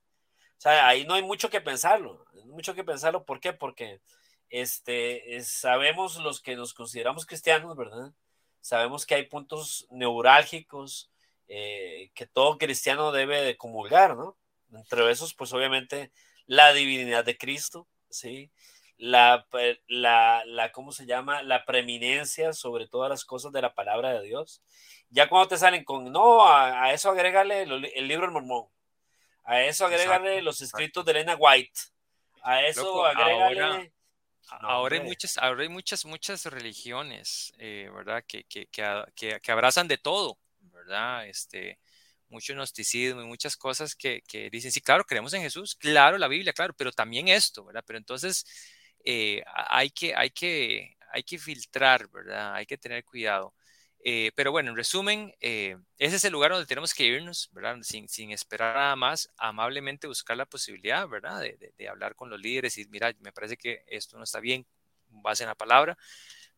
O 0.58 0.60
sea, 0.60 0.88
ahí 0.88 1.04
no 1.06 1.14
hay 1.14 1.22
mucho 1.22 1.48
que 1.48 1.60
pensarlo, 1.60 2.26
mucho 2.46 2.74
que 2.74 2.84
pensarlo. 2.84 3.24
¿Por 3.24 3.40
qué? 3.40 3.52
Porque 3.52 4.00
este, 4.50 5.40
sabemos 5.42 6.16
los 6.16 6.42
que 6.42 6.56
nos 6.56 6.74
consideramos 6.74 7.24
cristianos, 7.24 7.76
¿verdad? 7.76 8.12
Sabemos 8.60 9.06
que 9.06 9.14
hay 9.14 9.26
puntos 9.26 9.86
neurálgicos 9.90 11.10
eh, 11.48 12.10
que 12.14 12.26
todo 12.26 12.58
cristiano 12.58 13.10
debe 13.10 13.40
de 13.40 13.56
comulgar, 13.56 14.16
¿no? 14.16 14.36
Entre 14.72 15.10
esos, 15.10 15.34
pues 15.34 15.52
obviamente 15.52 16.12
la 16.46 16.72
divinidad 16.72 17.24
de 17.24 17.38
Cristo, 17.38 17.88
¿sí? 18.10 18.50
La, 19.02 19.46
la, 19.88 20.44
la, 20.44 20.72
¿cómo 20.72 20.92
se 20.92 21.06
llama? 21.06 21.42
La 21.42 21.64
preeminencia 21.64 22.52
sobre 22.52 22.86
todas 22.86 23.08
las 23.08 23.24
cosas 23.24 23.50
de 23.50 23.62
la 23.62 23.72
palabra 23.74 24.12
de 24.12 24.26
Dios. 24.26 24.62
Ya 25.08 25.26
cuando 25.28 25.48
te 25.48 25.56
salen 25.56 25.84
con, 25.84 26.12
no, 26.12 26.46
a, 26.46 26.92
eso 26.92 27.10
agrégale 27.10 27.62
el 27.62 28.08
libro 28.08 28.26
del 28.26 28.32
mormón, 28.32 28.68
a 29.44 29.62
eso 29.62 29.86
agrégale 29.86 30.42
los 30.42 30.60
escritos 30.60 31.04
de 31.04 31.12
Elena 31.12 31.34
White. 31.34 31.80
A 32.42 32.62
eso 32.62 33.06
agrégale. 33.06 33.92
Ahora, 34.50 34.96
hay 34.96 35.02
muchas, 35.02 35.38
ahora 35.38 35.62
hay 35.62 35.68
muchas, 35.68 36.04
muchas 36.04 36.44
religiones, 36.46 37.54
eh, 37.58 37.90
¿verdad? 37.94 38.22
Que, 38.26 38.44
que, 38.44 38.66
que, 38.66 39.40
que, 39.40 39.52
abrazan 39.52 39.88
de 39.88 39.96
todo, 39.96 40.38
¿verdad? 40.60 41.26
Este, 41.26 41.78
mucho 42.28 42.52
gnosticismo 42.52 43.22
y 43.22 43.26
muchas 43.26 43.56
cosas 43.56 43.94
que, 43.94 44.22
que, 44.22 44.50
dicen, 44.50 44.72
sí, 44.72 44.80
claro, 44.80 45.04
creemos 45.04 45.32
en 45.34 45.42
Jesús, 45.42 45.74
claro, 45.74 46.18
la 46.18 46.28
Biblia, 46.28 46.52
claro, 46.52 46.74
pero 46.76 46.92
también 46.92 47.28
esto, 47.28 47.64
¿verdad? 47.64 47.84
Pero 47.86 47.98
entonces 47.98 48.44
eh, 49.04 49.42
hay, 49.54 49.90
que, 49.90 50.14
hay, 50.14 50.30
que, 50.30 50.96
hay 51.12 51.22
que 51.22 51.38
filtrar, 51.38 52.08
¿verdad? 52.08 52.54
Hay 52.54 52.66
que 52.66 52.78
tener 52.78 53.04
cuidado. 53.04 53.54
Eh, 54.02 54.32
pero 54.34 54.50
bueno, 54.50 54.70
en 54.70 54.76
resumen, 54.76 55.34
eh, 55.40 55.76
ese 55.98 56.16
es 56.16 56.24
el 56.24 56.32
lugar 56.32 56.52
donde 56.52 56.66
tenemos 56.66 56.94
que 56.94 57.04
irnos, 57.04 57.50
¿verdad? 57.52 57.76
Sin, 57.82 58.08
sin 58.08 58.30
esperar 58.30 58.74
nada 58.74 58.96
más, 58.96 59.30
amablemente 59.36 60.06
buscar 60.06 60.36
la 60.36 60.46
posibilidad, 60.46 61.06
¿verdad? 61.06 61.40
De, 61.40 61.72
de, 61.76 61.88
hablar 61.88 62.14
con 62.14 62.30
los 62.30 62.40
líderes 62.40 62.78
y 62.78 62.86
mira, 62.88 63.14
me 63.20 63.32
parece 63.32 63.58
que 63.58 63.84
esto 63.88 64.16
no 64.16 64.24
está 64.24 64.40
bien, 64.40 64.66
base 65.08 65.42
en 65.42 65.48
la 65.48 65.54
palabra, 65.54 65.98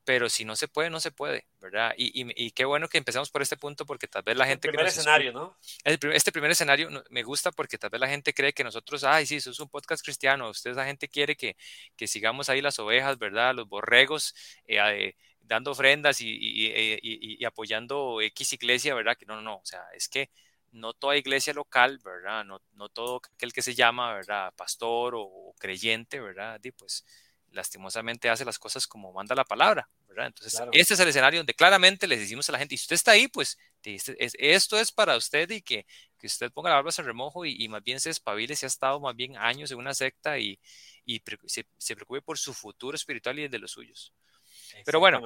pero 0.05 0.29
si 0.29 0.45
no 0.45 0.57
se 0.57 0.69
puede, 0.69 0.91
no 0.91 1.01
se 1.01 1.11
puede, 1.11 1.47
¿verdad? 1.61 1.95
Y, 1.97 2.23
y, 2.23 2.33
y 2.37 2.51
qué 2.51 2.65
bueno 2.65 2.89
que 2.89 2.99
empezamos 2.99 3.31
por 3.31 3.43
este 3.43 3.57
punto 3.57 3.87
porque 3.87 4.09
tal 4.09 4.23
vez 4.23 4.37
la 4.37 4.47
gente... 4.47 4.69
El 4.69 4.73
primer 4.73 4.87
escenario, 4.87 5.33
¿no? 5.33 5.57
este 5.85 6.33
primer 6.33 6.51
escenario 6.51 6.89
me 7.11 7.23
gusta 7.23 7.53
porque 7.53 7.79
tal 7.79 7.91
vez 7.91 8.01
la 8.01 8.09
gente 8.09 8.35
cree 8.35 8.53
que 8.53 8.65
nosotros, 8.65 9.05
ay, 9.05 9.27
sí, 9.27 9.37
eso 9.37 9.51
es 9.51 9.61
un 9.61 9.69
podcast 9.69 10.05
cristiano, 10.05 10.51
ustedes 10.51 10.77
la 10.77 10.85
gente 10.85 11.09
quiere 11.09 11.37
que, 11.37 11.57
que 11.97 12.07
sigamos 12.07 12.49
ahí 12.49 12.61
las 12.61 12.79
ovejas, 12.79 13.19
¿verdad? 13.19 13.55
Los 13.55 13.69
borregos. 13.69 14.35
Eh, 14.67 15.15
dando 15.45 15.73
ofrendas 15.73 16.21
y, 16.21 16.29
y, 16.31 17.45
apoyando 17.45 18.21
X 18.21 18.53
iglesia, 18.55 18.95
¿verdad? 18.95 19.17
Que 19.17 19.27
no, 19.27 19.37
no, 19.37 19.43
no, 19.43 19.57
o 19.57 19.65
sea, 19.65 19.83
es 19.95 20.09
que 20.09 20.31
no 20.73 20.95
toda 20.95 21.17
iglesia 21.17 21.53
local, 21.53 21.99
¿verdad? 22.03 22.45
No, 22.45 22.61
no 22.75 22.89
todo 22.89 23.21
aquel 23.35 23.53
que 23.53 23.63
se 23.63 23.75
llama, 23.75 24.15
¿verdad? 24.15 24.53
Pastor 24.57 25.15
o, 25.17 25.55
creyente, 25.59 26.21
¿verdad? 26.21 26.61
Y 26.63 26.71
pues 26.73 27.05
lastimosamente 27.53 28.29
hace 28.29 28.45
las 28.45 28.59
cosas 28.59 28.87
como 28.87 29.13
manda 29.13 29.35
la 29.35 29.45
palabra, 29.45 29.89
¿verdad? 30.09 30.27
Entonces, 30.27 30.61
este 30.73 30.95
es 30.95 31.01
el 31.01 31.09
escenario 31.09 31.41
donde 31.41 31.55
claramente 31.55 32.07
les 32.07 32.21
decimos 32.21 32.49
a 32.49 32.53
la 32.53 32.59
gente, 32.59 32.75
y 32.75 32.79
si 32.79 32.85
usted 32.85 32.95
está 32.95 33.13
ahí, 33.13 33.29
pues 33.29 33.59
esto 33.85 34.79
es 34.79 34.93
para 34.93 35.17
usted 35.17 35.51
y 35.51 35.63
que, 35.63 35.87
que 36.19 36.27
usted 36.27 36.51
ponga 36.53 36.71
la 36.71 36.77
barba 36.77 36.91
en 36.97 37.05
remojo 37.05 37.45
y, 37.45 37.69
más 37.69 37.83
bien 37.83 38.01
se 38.01 38.11
espabile 38.11 38.57
si 38.57 38.67
ha 38.67 38.69
estado 38.69 39.01
más 39.01 39.15
bien 39.17 39.37
años 39.37 39.71
en 39.71 39.79
una 39.79 39.95
secta 39.95 40.39
y, 40.39 40.59
y 41.05 41.23
se, 41.47 41.67
se, 41.79 41.95
preocupe 41.95 42.23
por 42.23 42.39
su 42.39 42.55
futuro 42.55 42.95
espiritual 42.97 43.39
y 43.39 43.45
el 43.45 43.51
de 43.51 43.59
los 43.59 43.73
suyos. 43.73 44.13
Pero 44.85 45.01
bueno, 45.01 45.23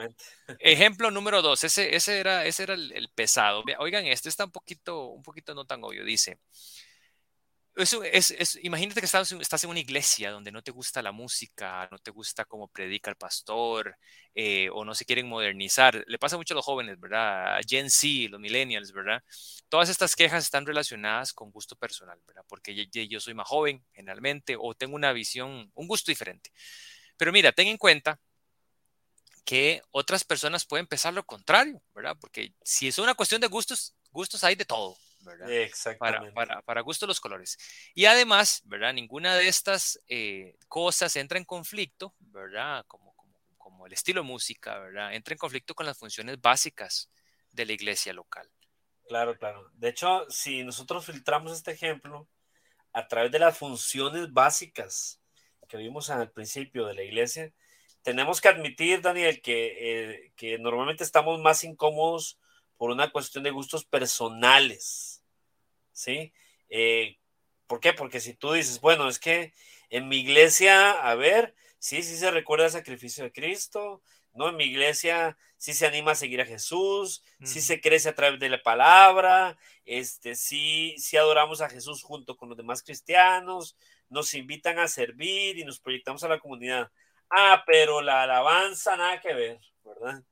ejemplo 0.61 1.11
número 1.11 1.43
dos, 1.43 1.65
ese, 1.65 1.95
ese 1.95 2.19
era, 2.19 2.45
ese 2.45 2.65
era 2.65 2.75
el, 2.75 3.09
pesado. 3.15 3.65
Oigan, 3.79 4.07
este 4.07 4.29
está 4.29 4.45
un 4.45 4.53
poquito, 4.53 5.07
un 5.09 5.23
poquito 5.23 5.55
no 5.55 5.65
tan 5.65 5.83
obvio. 5.85 6.05
Dice, 6.05 6.39
eso 7.77 8.03
es, 8.03 8.31
es, 8.31 8.59
imagínate 8.63 9.01
que 9.01 9.07
estás, 9.07 9.31
estás, 9.33 9.65
en 9.65 9.71
una 9.71 9.81
iglesia 9.81 10.31
donde 10.31 10.51
no 10.51 10.63
te 10.63 10.71
gusta 10.71 11.03
la 11.03 11.13
música, 11.13 11.89
no 11.91 11.99
te 11.99 12.11
gusta 12.11 12.45
cómo 12.45 12.69
predica 12.69 13.11
el 13.11 13.17
pastor, 13.17 13.97
eh, 14.35 14.69
o 14.73 14.85
no 14.85 14.95
se 14.95 15.05
quieren 15.05 15.29
modernizar. 15.29 16.03
Le 16.07 16.19
pasa 16.19 16.37
mucho 16.37 16.55
a 16.55 16.57
los 16.57 16.65
jóvenes, 16.65 16.99
¿verdad? 16.99 17.59
A 17.59 17.61
Gen 17.67 17.91
Z, 17.91 18.31
los 18.31 18.41
millennials, 18.41 18.93
¿verdad? 18.93 19.23
Todas 19.69 19.89
estas 19.91 20.17
quejas 20.17 20.45
están 20.45 20.67
relacionadas 20.67 21.33
con 21.33 21.51
gusto 21.51 21.77
personal, 21.77 22.19
¿verdad? 22.27 22.45
Porque 22.49 22.75
yo, 22.75 22.85
yo 23.03 23.21
soy 23.21 23.35
más 23.35 23.49
joven, 23.49 23.85
generalmente, 23.93 24.57
o 24.59 24.75
tengo 24.75 24.97
una 24.97 25.13
visión, 25.13 25.71
un 25.75 25.87
gusto 25.87 26.11
diferente. 26.11 26.51
Pero 27.17 27.33
mira, 27.33 27.53
ten 27.53 27.69
en 27.69 27.77
cuenta 27.79 28.19
que 29.45 29.81
otras 29.93 30.25
personas 30.25 30.67
pueden 30.67 30.87
pensar 30.87 31.15
lo 31.15 31.25
contrario, 31.25 31.81
¿verdad? 31.95 32.17
Porque 32.21 32.55
si 32.63 32.89
es 32.89 32.99
una 32.99 33.15
cuestión 33.15 33.41
de 33.41 33.47
gustos, 33.47 33.95
gustos 34.11 34.43
hay 34.45 34.57
de 34.57 34.65
todo, 34.65 34.97
¿verdad? 35.27 35.51
Exactamente. 35.51 36.33
Para, 36.33 36.55
para, 36.55 36.63
para 36.63 36.81
gusto 36.81 37.07
los 37.07 37.21
colores. 37.21 37.59
Y 37.95 38.07
además, 38.07 38.63
¿verdad? 38.65 38.95
Ninguna 38.95 39.37
de 39.37 39.49
estas 39.49 40.01
eh, 40.09 40.57
cosas 40.69 41.15
entra 41.17 41.39
en 41.39 41.45
conflicto, 41.45 42.15
¿verdad? 42.19 42.85
Como, 42.87 43.15
como, 43.15 43.39
como 43.59 43.87
el 43.87 43.93
estilo 43.93 44.23
de 44.23 44.29
música, 44.29 44.79
¿verdad? 44.79 45.15
Entra 45.15 45.35
en 45.35 45.39
conflicto 45.39 45.75
con 45.75 45.85
las 45.85 45.99
funciones 45.99 46.41
básicas 46.41 47.11
de 47.51 47.67
la 47.67 47.73
iglesia 47.73 48.13
local. 48.15 48.49
Claro, 49.09 49.37
claro. 49.39 49.71
De 49.75 49.89
hecho, 49.89 50.27
si 50.31 50.65
nosotros 50.65 51.05
filtramos 51.05 51.53
este 51.53 51.73
ejemplo 51.73 52.29
a 52.93 53.07
través 53.07 53.31
de 53.31 53.39
las 53.39 53.57
funciones 53.59 54.33
básicas 54.33 55.21
que 55.69 55.77
vimos 55.77 56.11
al 56.11 56.31
principio 56.31 56.87
de 56.87 56.95
la 56.95 57.03
iglesia, 57.03 57.53
tenemos 58.03 58.41
que 58.41 58.49
admitir, 58.49 59.03
Daniel, 59.03 59.43
que, 59.43 59.75
eh, 59.81 60.33
que 60.37 60.59
normalmente 60.59 61.03
estamos 61.03 61.41
más 61.41 61.65
incómodos 61.65 62.39
por 62.77 62.91
una 62.91 63.11
cuestión 63.11 63.43
de 63.43 63.51
gustos 63.51 63.85
personales, 63.85 65.16
¿sí? 65.97 66.33
Eh, 66.69 67.17
¿Por 67.67 67.81
qué? 67.81 67.93
Porque 67.93 68.21
si 68.21 68.35
tú 68.35 68.53
dices, 68.53 68.81
bueno, 68.81 69.09
es 69.09 69.19
que 69.19 69.53
en 69.91 70.09
mi 70.09 70.19
iglesia, 70.19 70.93
a 70.93 71.15
ver, 71.15 71.55
sí, 71.79 72.03
sí 72.03 72.17
se 72.17 72.31
recuerda 72.31 72.67
el 72.67 72.71
sacrificio 72.71 73.25
de 73.25 73.33
Cristo, 73.33 74.03
¿no? 74.35 74.51
En 74.51 74.57
mi 74.57 74.65
iglesia 74.65 75.37
sí 75.57 75.73
se 75.73 75.87
anima 75.87 76.13
a 76.13 76.15
seguir 76.15 76.41
a 76.43 76.47
Jesús, 76.47 77.25
sí 77.43 77.63
se 77.63 77.81
crece 77.81 78.11
a 78.11 78.15
través 78.15 78.39
de 78.39 78.51
la 78.51 78.63
palabra, 78.63 79.59
este, 79.87 80.35
sí, 80.35 80.95
sí 80.99 81.17
adoramos 81.17 81.63
a 81.63 81.71
Jesús 81.71 82.03
junto 82.03 82.37
con 82.37 82.51
los 82.51 82.59
demás 82.59 82.83
cristianos, 82.83 83.77
nos 84.11 84.35
invitan 84.35 84.79
a 84.79 84.89
servir 84.89 85.59
y 85.59 85.65
nos 85.65 85.81
proyectamos 85.81 86.23
a 86.23 86.29
la 86.29 86.39
comunidad. 86.39 86.93
Ah, 87.31 87.65
pero 87.67 88.03
la 88.03 88.23
alabanza 88.23 88.97
nada 88.97 89.21
que 89.21 89.33
ver, 89.33 89.61
¿verdad? 89.83 90.23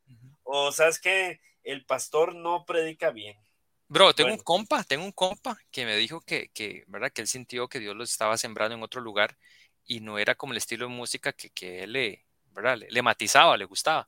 O 0.42 0.71
sabes 0.71 1.00
que 1.00 1.40
el 1.62 1.87
pastor 1.87 2.35
no 2.35 2.66
predica 2.66 3.11
bien. 3.11 3.43
Bro, 3.88 4.14
tengo 4.14 4.32
un 4.32 4.38
compa, 4.38 4.82
tengo 4.84 5.04
un 5.04 5.12
compa 5.12 5.56
que 5.70 5.84
me 5.84 5.96
dijo 5.96 6.20
que, 6.22 6.48
que, 6.50 6.84
¿verdad? 6.88 7.12
Que 7.12 7.20
él 7.22 7.28
sintió 7.28 7.68
que 7.68 7.78
Dios 7.78 7.94
lo 7.94 8.02
estaba 8.04 8.36
sembrando 8.36 8.74
en 8.74 8.82
otro 8.82 9.00
lugar 9.00 9.36
y 9.84 10.00
no 10.00 10.18
era 10.18 10.34
como 10.34 10.52
el 10.52 10.56
estilo 10.56 10.88
de 10.88 10.94
música 10.94 11.32
que, 11.32 11.50
que 11.50 11.84
él 11.84 11.92
le, 11.92 12.26
¿verdad? 12.52 12.78
le 12.88 13.02
matizaba, 13.02 13.56
le 13.56 13.66
gustaba. 13.66 14.06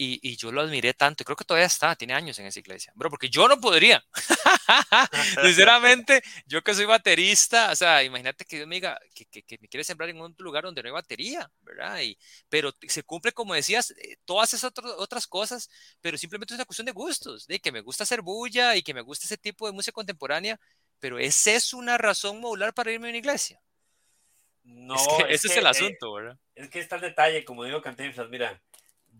Y, 0.00 0.36
yo 0.36 0.52
lo 0.52 0.60
admiré 0.60 0.94
tanto, 0.94 1.24
creo 1.24 1.34
que 1.34 1.44
todavía 1.44 1.66
está, 1.66 1.96
tiene 1.96 2.14
años 2.14 2.38
en 2.38 2.46
esa 2.46 2.60
iglesia, 2.60 2.92
bro, 2.94 3.10
porque 3.10 3.28
yo 3.28 3.48
no 3.48 3.60
podría. 3.60 4.00
Sinceramente, 5.42 6.22
yo 6.46 6.62
que 6.62 6.72
soy 6.72 6.84
baterista, 6.84 7.72
o 7.72 7.74
sea, 7.74 8.04
imagínate 8.04 8.44
que 8.44 8.58
Dios 8.58 8.68
me 8.68 8.76
diga 8.76 8.96
que, 9.12 9.26
que, 9.26 9.58
me 9.60 9.66
quiere 9.66 9.82
sembrar 9.82 10.08
en 10.08 10.20
un 10.20 10.36
lugar 10.38 10.62
donde 10.62 10.84
no 10.84 10.86
hay 10.86 10.92
batería, 10.92 11.50
¿verdad? 11.62 12.00
Y, 12.00 12.16
pero 12.48 12.72
se 12.86 13.02
cumple, 13.02 13.32
como 13.32 13.54
decías, 13.54 13.90
eh, 13.90 14.18
todas 14.24 14.54
esas 14.54 14.72
otras 14.98 15.26
cosas, 15.26 15.68
pero 16.00 16.16
simplemente 16.16 16.54
es 16.54 16.58
una 16.58 16.64
cuestión 16.64 16.86
de 16.86 16.92
gustos, 16.92 17.48
de 17.48 17.58
que 17.58 17.72
me 17.72 17.80
gusta 17.80 18.04
hacer 18.04 18.22
bulla 18.22 18.76
y 18.76 18.82
que 18.82 18.94
me 18.94 19.00
gusta 19.00 19.26
ese 19.26 19.36
tipo 19.36 19.66
de 19.66 19.72
música 19.72 19.94
contemporánea, 19.94 20.60
pero 21.00 21.18
¿esa 21.18 21.50
es 21.54 21.74
una 21.74 21.98
razón 21.98 22.40
modular 22.40 22.72
para 22.72 22.92
irme 22.92 23.08
a 23.08 23.10
una 23.10 23.18
iglesia? 23.18 23.60
No, 24.62 24.94
ese 25.28 25.48
es 25.48 25.56
el 25.56 25.66
eh, 25.66 25.70
asunto, 25.70 26.12
¿verdad? 26.12 26.38
Es 26.54 26.68
que 26.68 26.78
está 26.78 26.96
el 26.96 27.02
detalle, 27.02 27.44
como 27.44 27.64
digo 27.64 27.82
Cantinflas, 27.82 28.28
mira, 28.28 28.62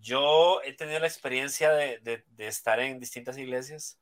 yo 0.01 0.61
he 0.63 0.73
tenido 0.73 0.99
la 1.01 1.07
experiencia 1.07 1.71
de, 1.73 1.99
de, 2.01 2.47
estar 2.47 2.81
en 2.81 3.01
distintas 3.01 3.39
iglesias, 3.39 3.99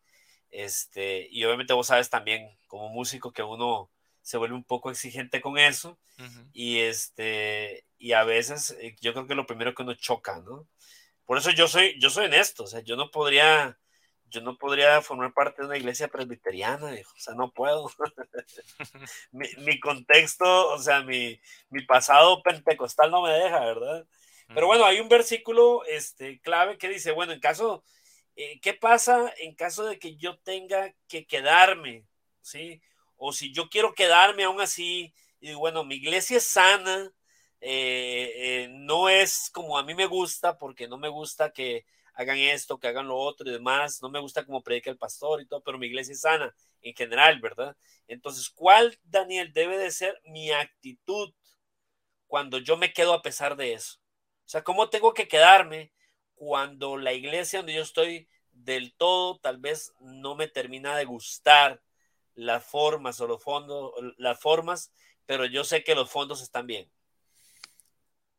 este, 0.50 1.28
y 1.30 1.44
obviamente 1.44 1.72
vos 1.72 1.88
sabes 1.88 2.10
también, 2.10 2.56
como 2.66 2.88
músico, 2.88 3.32
que 3.32 3.42
uno 3.42 3.90
se 4.22 4.38
vuelve 4.38 4.56
un 4.56 4.64
poco 4.64 4.90
exigente 4.90 5.40
con 5.40 5.56
eso 5.56 5.98
y 6.52 6.80
este 6.80 7.86
y 7.96 8.12
a 8.12 8.24
veces 8.24 8.76
eh, 8.80 8.96
yo 9.00 9.12
creo 9.12 9.28
que 9.28 9.36
lo 9.36 9.46
primero 9.46 9.72
que 9.74 9.82
uno 9.82 9.94
choca, 9.94 10.40
¿no? 10.40 10.66
Por 11.24 11.38
eso 11.38 11.50
yo 11.52 11.68
soy 11.68 11.96
yo 12.00 12.10
soy 12.10 12.26
honesto, 12.26 12.64
o 12.64 12.66
sea, 12.66 12.80
yo 12.80 12.96
no 12.96 13.10
podría 13.10 13.78
yo 14.28 14.40
no 14.40 14.56
podría 14.58 15.00
formar 15.02 15.32
parte 15.32 15.62
de 15.62 15.68
una 15.68 15.76
iglesia 15.76 16.08
presbiteriana, 16.08 16.90
o 16.90 17.18
sea, 17.20 17.34
no 17.34 17.52
puedo. 17.52 17.88
mi, 19.30 19.80
contexto, 19.80 20.68
o 20.72 20.78
sea, 20.78 21.02
mi, 21.02 21.40
mi, 21.70 21.82
pasado 21.84 22.42
pentecostal 22.42 23.10
no 23.10 23.22
me 23.22 23.30
deja, 23.30 23.60
¿verdad? 23.60 24.06
Pero 24.48 24.66
bueno, 24.66 24.84
hay 24.84 25.00
un 25.00 25.08
versículo 25.08 25.84
este, 25.84 26.40
clave 26.40 26.78
que 26.78 26.88
dice, 26.88 27.12
bueno, 27.12 27.32
en 27.32 27.40
caso, 27.40 27.84
eh, 28.36 28.60
¿qué 28.60 28.74
pasa 28.74 29.32
en 29.38 29.54
caso 29.54 29.84
de 29.84 29.98
que 29.98 30.16
yo 30.16 30.38
tenga 30.38 30.94
que 31.08 31.26
quedarme? 31.26 32.06
¿Sí? 32.40 32.80
O 33.16 33.32
si 33.32 33.52
yo 33.52 33.68
quiero 33.68 33.94
quedarme 33.94 34.44
aún 34.44 34.60
así, 34.60 35.12
y 35.40 35.54
bueno, 35.54 35.84
mi 35.84 35.96
iglesia 35.96 36.38
es 36.38 36.44
sana, 36.44 37.12
eh, 37.60 38.32
eh, 38.36 38.68
no 38.70 39.08
es 39.08 39.50
como 39.52 39.78
a 39.78 39.82
mí 39.82 39.94
me 39.94 40.06
gusta, 40.06 40.58
porque 40.58 40.88
no 40.88 40.98
me 40.98 41.08
gusta 41.08 41.50
que 41.50 41.84
hagan 42.14 42.38
esto, 42.38 42.78
que 42.78 42.88
hagan 42.88 43.08
lo 43.08 43.16
otro 43.16 43.48
y 43.48 43.52
demás. 43.52 44.02
No 44.02 44.08
me 44.10 44.20
gusta 44.20 44.44
como 44.44 44.62
predica 44.62 44.90
el 44.90 44.98
pastor 44.98 45.40
y 45.40 45.46
todo, 45.46 45.62
pero 45.62 45.78
mi 45.78 45.86
iglesia 45.86 46.12
es 46.12 46.20
sana 46.20 46.54
en 46.82 46.94
general, 46.94 47.40
¿verdad? 47.40 47.76
Entonces, 48.08 48.48
¿cuál, 48.50 48.98
Daniel, 49.04 49.52
debe 49.52 49.78
de 49.78 49.90
ser 49.90 50.20
mi 50.24 50.50
actitud 50.50 51.32
cuando 52.26 52.58
yo 52.58 52.76
me 52.76 52.92
quedo 52.92 53.12
a 53.14 53.22
pesar 53.22 53.56
de 53.56 53.74
eso? 53.74 53.98
O 54.46 54.48
sea, 54.48 54.62
¿cómo 54.62 54.90
tengo 54.90 55.12
que 55.12 55.26
quedarme 55.26 55.92
cuando 56.36 56.96
la 56.96 57.12
iglesia 57.12 57.58
donde 57.58 57.74
yo 57.74 57.82
estoy 57.82 58.28
del 58.52 58.94
todo 58.94 59.38
tal 59.40 59.58
vez 59.58 59.92
no 60.00 60.36
me 60.36 60.46
termina 60.46 60.96
de 60.96 61.04
gustar 61.04 61.82
las 62.36 62.64
formas 62.64 63.20
o 63.20 63.26
los 63.26 63.42
fondos, 63.42 63.92
las 64.18 64.38
formas, 64.38 64.92
pero 65.26 65.46
yo 65.46 65.64
sé 65.64 65.82
que 65.82 65.96
los 65.96 66.08
fondos 66.10 66.42
están 66.42 66.68
bien? 66.68 66.88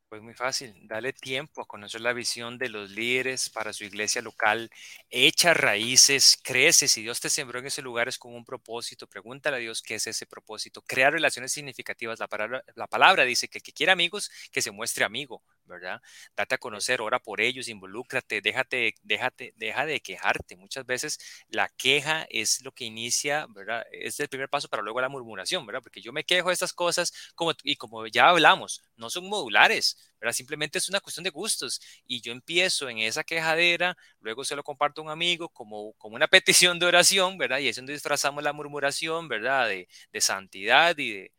Pues 0.07 0.21
muy 0.21 0.33
fácil, 0.33 0.73
dale 0.87 1.11
tiempo 1.11 1.61
a 1.61 1.67
conocer 1.67 1.99
la 1.99 2.13
visión 2.13 2.57
de 2.57 2.69
los 2.69 2.91
líderes 2.91 3.49
para 3.49 3.73
su 3.73 3.83
iglesia 3.83 4.21
local, 4.21 4.69
echa 5.09 5.53
raíces, 5.53 6.39
crece, 6.41 6.87
si 6.87 7.01
Dios 7.01 7.19
te 7.19 7.29
sembró 7.29 7.59
en 7.59 7.65
ese 7.65 7.81
lugar 7.81 8.07
es 8.07 8.17
con 8.17 8.33
un 8.33 8.45
propósito, 8.45 9.07
pregúntale 9.07 9.57
a 9.57 9.59
Dios 9.59 9.81
qué 9.81 9.95
es 9.95 10.07
ese 10.07 10.25
propósito, 10.25 10.81
crea 10.81 11.09
relaciones 11.09 11.51
significativas, 11.51 12.19
la 12.19 12.29
palabra, 12.29 12.63
la 12.75 12.87
palabra 12.87 13.25
dice 13.25 13.49
que 13.49 13.57
el 13.57 13.63
que 13.63 13.73
quiere 13.73 13.91
amigos, 13.91 14.31
que 14.49 14.61
se 14.61 14.71
muestre 14.71 15.03
amigo, 15.03 15.43
¿verdad? 15.67 16.01
Date 16.35 16.55
a 16.55 16.57
conocer, 16.57 17.01
ora 17.01 17.19
por 17.19 17.41
ellos, 17.41 17.67
involúcrate, 17.67 18.41
déjate, 18.41 18.95
déjate, 19.03 19.53
deja 19.57 19.85
de 19.85 19.99
quejarte. 20.01 20.55
Muchas 20.55 20.85
veces 20.85 21.19
la 21.49 21.69
queja 21.69 22.25
es 22.29 22.61
lo 22.63 22.71
que 22.71 22.85
inicia, 22.85 23.45
¿verdad? 23.49 23.85
Es 23.91 24.19
el 24.19 24.29
primer 24.29 24.49
paso 24.49 24.67
para 24.69 24.83
luego 24.83 25.01
la 25.01 25.09
murmuración, 25.09 25.65
¿verdad? 25.65 25.81
Porque 25.83 26.01
yo 26.01 26.13
me 26.13 26.23
quejo 26.23 26.49
de 26.49 26.53
estas 26.53 26.73
cosas 26.73 27.13
como, 27.35 27.53
y 27.63 27.75
como 27.75 28.07
ya 28.07 28.29
hablamos, 28.29 28.81
no 28.95 29.09
son 29.09 29.27
modulares, 29.29 30.13
¿verdad? 30.19 30.33
Simplemente 30.33 30.77
es 30.77 30.89
una 30.89 30.99
cuestión 30.99 31.23
de 31.23 31.29
gustos 31.29 31.81
y 32.05 32.21
yo 32.21 32.31
empiezo 32.31 32.89
en 32.89 32.99
esa 32.99 33.23
quejadera, 33.23 33.97
luego 34.19 34.43
se 34.43 34.55
lo 34.55 34.63
comparto 34.63 35.01
a 35.01 35.03
un 35.05 35.11
amigo 35.11 35.49
como, 35.49 35.93
como 35.93 36.15
una 36.15 36.27
petición 36.27 36.79
de 36.79 36.85
oración, 36.87 37.37
¿verdad? 37.37 37.59
Y 37.59 37.67
es 37.69 37.75
donde 37.75 37.93
disfrazamos 37.93 38.43
la 38.43 38.53
murmuración, 38.53 39.27
¿verdad? 39.27 39.67
De, 39.69 39.87
santidad 40.21 40.97
y 40.97 41.29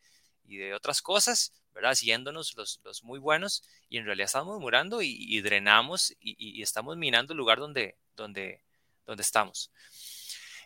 de 0.57 0.75
otras 0.75 1.03
cosas 1.03 1.53
¿verdad? 1.75 1.95
Siguiéndonos 1.95 2.57
los, 2.57 2.81
los 2.85 3.05
muy 3.05 3.19
buenos 3.19 3.63
y 3.89 3.99
en 3.99 4.05
realidad 4.05 4.27
estamos 4.27 4.49
murmurando 4.55 5.01
y, 5.03 5.41
drenamos 5.41 6.15
y, 6.21 6.63
estamos 6.63 6.97
minando 6.97 7.33
el 7.33 7.39
lugar 7.39 7.59
donde, 7.59 7.97
donde, 8.17 8.63
donde 9.07 9.23
estamos. 9.23 9.71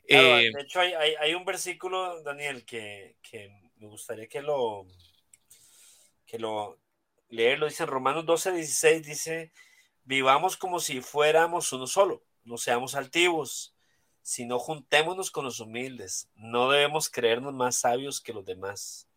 Eh, 0.08 0.50
de 0.52 0.60
hecho, 0.62 0.80
hay, 0.80 0.92
hay, 0.94 1.34
un 1.34 1.44
versículo, 1.44 2.22
Daniel, 2.22 2.64
que, 2.64 3.16
que, 3.22 3.50
me 3.76 3.86
gustaría 3.86 4.26
que 4.26 4.42
lo, 4.42 4.86
que 6.26 6.38
lo 6.38 6.78
leerlo. 7.28 7.66
Dice 7.66 7.84
en 7.84 7.88
Romanos 7.88 8.26
12, 8.26 8.52
16, 8.52 9.06
dice, 9.06 9.52
vivamos 10.04 10.56
como 10.56 10.80
si 10.80 11.00
fuéramos 11.00 11.72
uno 11.72 11.86
solo, 11.86 12.24
no 12.44 12.58
seamos 12.58 12.94
altivos, 12.94 13.74
sino 14.22 14.58
juntémonos 14.58 15.30
con 15.30 15.44
los 15.44 15.60
humildes. 15.60 16.28
No 16.34 16.70
debemos 16.70 17.08
creernos 17.08 17.54
más 17.54 17.76
sabios 17.76 18.20
que 18.20 18.32
los 18.32 18.44
demás 18.44 19.08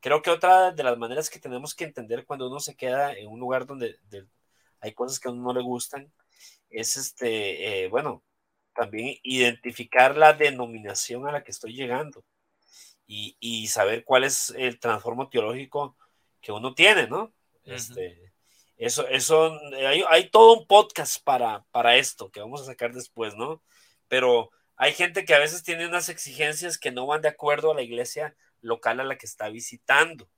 Creo 0.00 0.22
que 0.22 0.30
otra 0.30 0.72
de 0.72 0.82
las 0.82 0.96
maneras 0.98 1.28
que 1.28 1.38
tenemos 1.38 1.74
que 1.74 1.84
entender 1.84 2.24
cuando 2.24 2.48
uno 2.48 2.58
se 2.58 2.74
queda 2.74 3.12
en 3.12 3.28
un 3.28 3.38
lugar 3.38 3.66
donde 3.66 3.96
hay 4.80 4.92
cosas 4.92 5.20
que 5.20 5.28
a 5.28 5.30
uno 5.30 5.42
no 5.42 5.52
le 5.52 5.62
gustan 5.62 6.10
es, 6.70 6.96
este, 6.96 7.84
eh, 7.84 7.88
bueno, 7.88 8.24
también 8.74 9.16
identificar 9.22 10.16
la 10.16 10.32
denominación 10.32 11.26
a 11.26 11.32
la 11.32 11.42
que 11.42 11.50
estoy 11.50 11.74
llegando 11.74 12.24
y, 13.06 13.66
saber 13.66 14.04
cuál 14.04 14.22
es 14.22 14.54
el 14.56 14.78
transformo 14.78 15.28
teológico 15.28 15.96
que 16.40 16.52
uno 16.52 16.74
tiene, 16.74 17.08
¿no? 17.08 17.34
Este, 17.64 18.32
eso, 18.76 19.06
eso, 19.08 19.58
hay, 19.74 20.04
hay, 20.08 20.30
todo 20.30 20.60
un 20.60 20.66
podcast 20.66 21.22
para, 21.24 21.64
para 21.72 21.96
esto 21.96 22.30
que 22.30 22.40
vamos 22.40 22.62
a 22.62 22.66
sacar 22.66 22.92
después, 22.94 23.34
¿no? 23.34 23.62
Pero 24.06 24.52
hay 24.76 24.92
gente 24.92 25.24
que 25.24 25.34
a 25.34 25.40
veces 25.40 25.64
tiene 25.64 25.86
unas 25.88 26.08
exigencias 26.08 26.78
que 26.78 26.92
no 26.92 27.06
van 27.06 27.20
de 27.20 27.28
acuerdo 27.28 27.72
a 27.72 27.74
la 27.74 27.82
iglesia 27.82 28.36
local 28.60 29.00
a 29.00 29.04
la 29.04 29.18
que 29.18 29.26
está 29.26 29.48
visitando, 29.48 30.28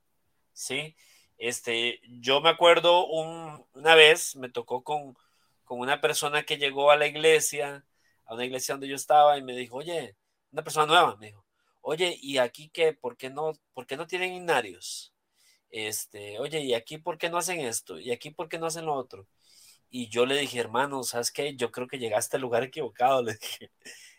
¿sí? 0.53 0.95
Este, 1.37 1.99
yo 2.03 2.41
me 2.41 2.49
acuerdo 2.49 3.05
una 3.07 3.95
vez, 3.95 4.35
me 4.35 4.49
tocó 4.49 4.83
con, 4.83 5.17
con 5.63 5.79
una 5.79 6.01
persona 6.01 6.43
que 6.43 6.57
llegó 6.57 6.91
a 6.91 6.97
la 6.97 7.07
iglesia, 7.07 7.85
a 8.25 8.33
una 8.35 8.45
iglesia 8.45 8.75
donde 8.75 8.87
yo 8.87 8.95
estaba, 8.95 9.37
y 9.37 9.41
me 9.43 9.55
dijo, 9.55 9.77
oye, 9.77 10.15
una 10.51 10.63
persona 10.63 10.85
nueva, 10.85 11.15
me 11.17 11.27
dijo, 11.27 11.45
oye, 11.81 12.17
¿y 12.21 12.37
aquí 12.37 12.69
qué? 12.69 12.93
¿Por 12.93 13.17
qué 13.17 13.29
no, 13.29 13.53
por 13.73 13.87
qué 13.87 13.97
no 13.97 14.07
tienen 14.07 14.33
inarios? 14.33 15.13
Este, 15.69 16.39
oye, 16.39 16.61
¿y 16.61 16.73
aquí 16.75 16.97
por 16.99 17.17
qué 17.17 17.29
no 17.29 17.37
hacen 17.37 17.59
esto? 17.61 17.99
¿Y 17.99 18.11
aquí 18.11 18.31
por 18.31 18.47
qué 18.49 18.59
no 18.59 18.67
hacen 18.67 18.85
lo 18.85 18.93
otro? 18.93 19.27
Y 19.89 20.09
yo 20.09 20.25
le 20.25 20.37
dije, 20.37 20.59
hermano, 20.59 21.03
¿sabes 21.03 21.31
qué? 21.31 21.55
Yo 21.55 21.71
creo 21.71 21.87
que 21.87 21.99
llegaste 21.99 22.37
al 22.37 22.41
lugar 22.43 22.63
equivocado, 22.63 23.21
le 23.23 23.33
dije 23.35 23.71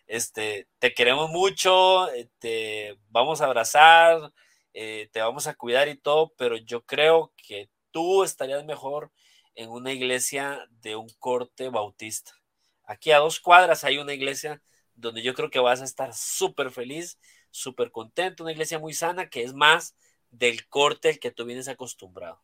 este, 0.06 0.68
te 0.78 0.94
queremos 0.94 1.30
mucho, 1.30 2.10
eh, 2.12 2.28
te 2.38 2.98
vamos 3.08 3.40
a 3.40 3.46
abrazar, 3.46 4.32
eh, 4.74 5.08
te 5.12 5.20
vamos 5.20 5.46
a 5.46 5.54
cuidar 5.54 5.88
y 5.88 5.96
todo, 5.96 6.32
pero 6.36 6.56
yo 6.56 6.84
creo 6.84 7.32
que 7.36 7.70
tú 7.90 8.24
estarías 8.24 8.64
mejor 8.64 9.12
en 9.54 9.70
una 9.70 9.92
iglesia 9.92 10.66
de 10.70 10.96
un 10.96 11.08
corte 11.18 11.68
bautista. 11.68 12.32
Aquí 12.84 13.12
a 13.12 13.18
dos 13.18 13.40
cuadras 13.40 13.84
hay 13.84 13.98
una 13.98 14.12
iglesia 14.12 14.60
donde 14.94 15.22
yo 15.22 15.34
creo 15.34 15.50
que 15.50 15.60
vas 15.60 15.80
a 15.80 15.84
estar 15.84 16.12
súper 16.14 16.70
feliz, 16.70 17.18
súper 17.50 17.90
contento, 17.90 18.42
una 18.42 18.52
iglesia 18.52 18.78
muy 18.78 18.94
sana 18.94 19.28
que 19.28 19.42
es 19.42 19.54
más 19.54 19.96
del 20.30 20.66
corte 20.68 21.08
al 21.08 21.18
que 21.18 21.30
tú 21.30 21.44
vienes 21.44 21.68
acostumbrado. 21.68 22.42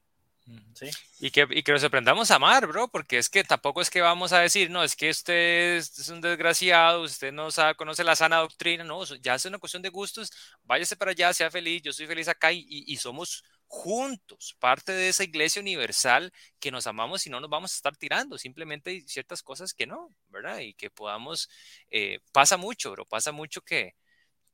Y, 1.18 1.30
que, 1.30 1.46
y 1.50 1.62
que 1.62 1.72
nos 1.72 1.84
aprendamos 1.84 2.30
a 2.30 2.36
amar, 2.36 2.66
bro, 2.66 2.88
porque 2.88 3.18
es 3.18 3.28
que 3.28 3.44
tampoco 3.44 3.82
es 3.82 3.90
que 3.90 4.00
vamos 4.00 4.32
a 4.32 4.40
decir, 4.40 4.70
no, 4.70 4.82
es 4.82 4.96
que 4.96 5.10
usted 5.10 5.76
es 5.76 6.08
un 6.08 6.20
desgraciado, 6.20 7.02
usted 7.02 7.32
no 7.32 7.50
sabe, 7.50 7.74
conoce 7.74 8.02
la 8.04 8.16
sana 8.16 8.38
doctrina, 8.38 8.82
no, 8.84 9.04
ya 9.04 9.34
es 9.34 9.44
una 9.44 9.58
cuestión 9.58 9.82
de 9.82 9.90
gustos, 9.90 10.30
váyase 10.64 10.96
para 10.96 11.10
allá, 11.10 11.32
sea 11.34 11.50
feliz, 11.50 11.82
yo 11.82 11.92
soy 11.92 12.06
feliz 12.06 12.28
acá 12.28 12.52
y, 12.52 12.64
y 12.68 12.96
somos 12.96 13.44
juntos, 13.72 14.56
parte 14.58 14.90
de 14.90 15.08
esa 15.10 15.22
iglesia 15.22 15.62
universal 15.62 16.32
que 16.58 16.72
nos 16.72 16.88
amamos 16.88 17.24
y 17.26 17.30
no 17.30 17.38
nos 17.38 17.48
vamos 17.48 17.72
a 17.72 17.76
estar 17.76 17.96
tirando, 17.96 18.36
simplemente 18.36 18.90
hay 18.90 19.02
ciertas 19.02 19.44
cosas 19.44 19.72
que 19.72 19.86
no, 19.86 20.12
¿verdad? 20.28 20.58
Y 20.58 20.74
que 20.74 20.90
podamos, 20.90 21.48
eh, 21.88 22.18
pasa 22.32 22.56
mucho, 22.56 22.90
bro, 22.90 23.06
pasa 23.06 23.30
mucho 23.30 23.60
que, 23.62 23.94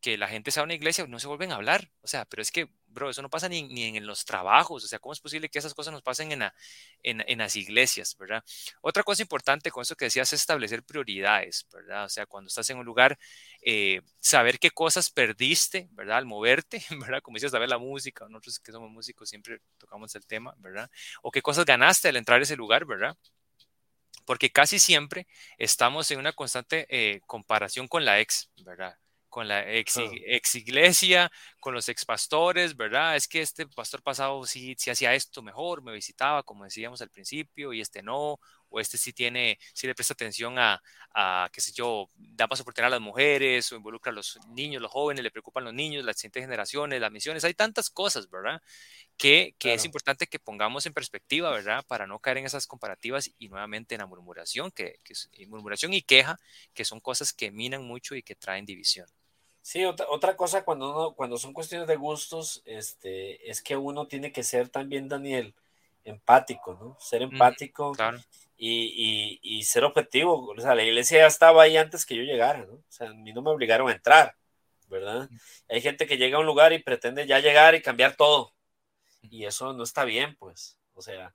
que 0.07 0.17
la 0.17 0.29
gente 0.29 0.53
se 0.53 0.61
va 0.61 0.65
una 0.65 0.75
iglesia 0.75 1.05
y 1.05 1.09
no 1.09 1.19
se 1.19 1.27
vuelven 1.27 1.51
a 1.51 1.57
hablar. 1.57 1.91
O 2.01 2.07
sea, 2.07 2.27
pero 2.27 2.41
es 2.41 2.53
que, 2.53 2.69
bro, 2.87 3.11
eso 3.11 3.23
no 3.23 3.29
pasa 3.29 3.49
ni, 3.49 3.65
ni 3.65 3.97
en 3.97 4.07
los 4.07 4.25
trabajos. 4.25 4.85
O 4.85 4.87
sea, 4.87 5.01
¿cómo 5.01 5.13
es 5.13 5.19
posible 5.19 5.49
que 5.49 5.59
esas 5.59 5.75
cosas 5.75 5.93
nos 5.93 6.03
pasen 6.03 6.31
en, 6.31 6.43
en, 7.03 7.25
en, 7.27 7.39
las 7.39 7.57
iglesias, 7.57 8.17
verdad? 8.17 8.45
Otra 8.83 9.03
cosa 9.03 9.21
importante 9.23 9.73
con 9.73 9.83
eso 9.83 9.97
que 9.97 10.05
decías 10.05 10.33
es 10.33 10.41
establecer 10.41 10.85
prioridades, 10.85 11.67
¿verdad? 11.73 12.05
O 12.05 12.09
sea, 12.09 12.25
cuando 12.25 12.47
estás 12.47 12.71
en 12.71 12.79
un 12.79 12.85
lugar, 12.85 13.19
eh, 13.63 14.01
saber 14.21 14.61
qué 14.61 14.71
cosas 14.71 15.11
perdiste, 15.11 15.89
¿verdad? 15.91 16.19
Al 16.19 16.27
moverte, 16.27 16.81
¿verdad? 17.11 17.21
Como 17.21 17.35
dices, 17.35 17.51
saber 17.51 17.69
la 17.69 17.79
música, 17.79 18.29
nosotros 18.29 18.61
que 18.61 18.71
somos 18.71 18.89
músicos 18.89 19.29
siempre 19.29 19.59
tocamos 19.77 20.15
el 20.15 20.25
tema, 20.25 20.55
¿verdad? 20.59 20.89
O 21.21 21.33
qué 21.33 21.43
cosas 21.43 21.65
ganaste 21.65 22.11
al 22.11 22.17
entrar 22.17 22.39
a 22.39 22.45
ese 22.45 22.55
lugar, 22.55 22.85
¿verdad? 22.85 23.17
Porque 24.25 24.53
casi 24.53 24.79
siempre 24.79 25.27
estamos 25.59 26.09
en 26.13 26.21
una 26.21 26.33
constante 26.33 26.87
eh, 26.91 27.23
comparación 27.27 27.89
con 27.89 28.05
la 28.05 28.21
ex, 28.21 28.51
¿verdad? 28.65 28.97
Con 29.37 29.49
la 29.49 29.71
ex, 29.71 29.99
ex, 29.99 30.55
iglesia, 30.55 31.31
con 31.61 31.75
los 31.75 31.91
ex 31.91 32.07
pastores, 32.07 32.75
¿verdad? 32.75 33.17
Es 33.17 33.29
que 33.29 33.43
este 33.43 33.67
pastor 33.67 34.03
pasado 34.03 34.47
sí, 34.47 34.75
sí 34.79 34.89
hacía 34.89 35.13
esto 35.15 35.43
mejor, 35.43 35.83
me 35.83 35.93
visitaba, 35.93 36.43
como 36.43 36.65
decíamos 36.65 37.03
al 37.03 37.11
principio, 37.11 37.75
y 37.75 37.83
este 37.83 38.03
no, 38.03 38.39
o 38.71 38.81
este 38.81 38.97
sí 38.97 39.13
tiene, 39.13 39.59
sí 39.75 39.87
le 39.87 39.95
presta 39.95 40.15
atención 40.15 40.59
a, 40.59 40.83
a 41.15 41.51
qué 41.53 41.61
sé 41.61 41.73
yo, 41.73 42.09
da 42.17 42.47
más 42.47 42.63
oportunidad 42.63 42.87
a 42.87 42.97
las 42.97 43.03
mujeres, 43.03 43.71
o 43.73 43.77
involucra 43.77 44.11
a 44.11 44.15
los 44.15 44.39
niños, 44.49 44.81
los 44.81 44.91
jóvenes, 44.91 45.23
le 45.23 45.31
preocupan 45.31 45.65
los 45.65 45.75
niños, 45.75 46.03
las 46.03 46.17
siguientes 46.17 46.43
generaciones, 46.45 46.99
las 46.99 47.13
misiones, 47.13 47.45
hay 47.45 47.53
tantas 47.53 47.91
cosas, 47.91 48.31
¿verdad? 48.31 48.63
Que, 49.19 49.55
que 49.59 49.75
es 49.75 49.85
importante 49.85 50.27
que 50.29 50.39
pongamos 50.39 50.87
en 50.87 50.95
perspectiva, 50.95 51.51
¿verdad? 51.51 51.85
Para 51.87 52.07
no 52.07 52.21
caer 52.21 52.39
en 52.39 52.47
esas 52.47 52.67
comparativas 52.67 53.31
y 53.39 53.51
nuevamente 53.51 53.97
en 53.97 54.01
la 54.01 54.07
murmuración, 54.07 54.71
que, 54.71 54.95
que 55.05 55.13
es 55.13 55.29
murmuración 55.47 55.93
y 55.93 56.01
queja, 56.01 56.39
que 56.73 56.87
son 56.87 57.01
cosas 57.01 57.35
que 57.35 57.51
minan 57.51 57.85
mucho 57.85 58.15
y 58.15 58.23
que 58.23 58.35
traen 58.35 58.65
división. 58.65 59.07
Sí, 59.67 59.85
otra, 59.85 60.07
otra 60.11 60.37
cosa 60.37 60.65
cuando, 60.65 60.93
uno, 60.93 61.15
cuando 61.17 61.37
son 61.39 61.53
cuestiones 61.53 61.89
de 61.89 61.97
gustos, 61.97 62.63
este, 62.67 63.51
es 63.51 63.61
que 63.61 63.77
uno 63.77 64.07
tiene 64.07 64.31
que 64.31 64.45
ser 64.45 64.69
también, 64.69 65.09
Daniel, 65.09 65.57
empático, 66.05 66.75
¿no? 66.75 66.97
Ser 67.01 67.23
empático 67.23 67.93
y, 68.57 69.41
y, 69.43 69.65
ser 69.65 69.83
objetivo. 69.83 70.53
O 70.57 70.61
sea, 70.61 70.77
la 70.77 70.85
iglesia 70.85 71.19
ya 71.19 71.27
estaba 71.27 71.65
ahí 71.65 71.77
antes 71.77 72.07
que 72.07 72.15
yo 72.15 72.23
llegara, 72.23 72.65
¿no? 72.65 72.75
O 72.75 72.85
sea, 72.89 73.09
a 73.09 73.15
mí 73.15 73.33
no 73.33 73.43
me 73.43 73.51
obligaron 73.51 73.89
a 73.89 73.93
entrar, 73.95 74.37
¿verdad? 74.89 75.29
Hay 75.69 75.81
gente 75.81 76.07
que 76.07 76.17
llega 76.17 76.37
a 76.37 76.41
un 76.41 76.47
lugar 76.47 76.73
y 76.73 76.81
pretende 76.81 77.27
ya 77.27 77.41
llegar 77.41 77.75
y 77.75 77.83
cambiar 77.83 78.15
todo. 78.15 78.55
Y 79.23 79.47
eso 79.47 79.73
no 79.73 79.83
está 79.83 80.05
bien, 80.05 80.37
pues. 80.37 80.79
O 80.95 81.03
sea, 81.03 81.35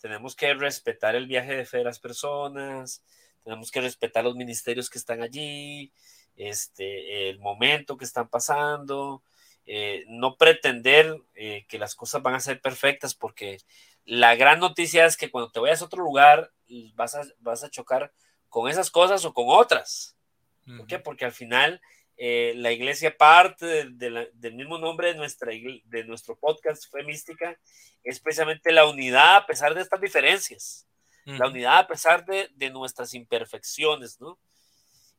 tenemos 0.00 0.34
que 0.34 0.52
respetar 0.52 1.14
el 1.14 1.28
viaje 1.28 1.54
de 1.54 1.64
fe 1.64 1.78
de 1.78 1.84
las 1.84 2.00
personas, 2.00 3.04
tenemos 3.44 3.70
que 3.70 3.80
respetar 3.80 4.24
los 4.24 4.34
ministerios 4.34 4.90
que 4.90 4.98
están 4.98 5.22
allí, 5.22 5.92
este, 6.38 7.28
el 7.28 7.40
momento 7.40 7.98
que 7.98 8.04
están 8.04 8.28
pasando, 8.28 9.22
eh, 9.66 10.04
no 10.08 10.36
pretender 10.36 11.14
eh, 11.34 11.66
que 11.68 11.78
las 11.78 11.94
cosas 11.94 12.22
van 12.22 12.34
a 12.34 12.40
ser 12.40 12.60
perfectas, 12.60 13.14
porque 13.14 13.58
la 14.04 14.34
gran 14.36 14.60
noticia 14.60 15.04
es 15.04 15.16
que 15.16 15.30
cuando 15.30 15.50
te 15.50 15.60
vayas 15.60 15.82
a 15.82 15.84
otro 15.84 16.02
lugar 16.02 16.50
vas 16.94 17.14
a, 17.14 17.22
vas 17.40 17.64
a 17.64 17.70
chocar 17.70 18.12
con 18.48 18.70
esas 18.70 18.90
cosas 18.90 19.24
o 19.24 19.34
con 19.34 19.46
otras. 19.48 20.16
¿Por 20.64 20.86
qué? 20.86 20.98
Porque 20.98 21.24
al 21.24 21.32
final 21.32 21.80
eh, 22.16 22.52
la 22.56 22.72
iglesia 22.72 23.16
parte 23.16 23.86
del 23.90 24.54
mismo 24.54 24.76
nombre 24.78 25.08
de, 25.08 25.14
nuestra, 25.14 25.52
de 25.52 26.04
nuestro 26.04 26.36
podcast 26.36 26.90
Fe 26.90 27.04
Mística, 27.04 27.58
es 28.02 28.20
precisamente 28.20 28.72
la 28.72 28.86
unidad 28.86 29.36
a 29.36 29.46
pesar 29.46 29.74
de 29.74 29.82
estas 29.82 30.00
diferencias, 30.00 30.86
la 31.24 31.46
unidad 31.46 31.78
a 31.78 31.86
pesar 31.86 32.24
de, 32.24 32.48
de, 32.54 32.70
nuestras 32.70 33.12
imperfecciones, 33.12 34.18
¿no? 34.18 34.38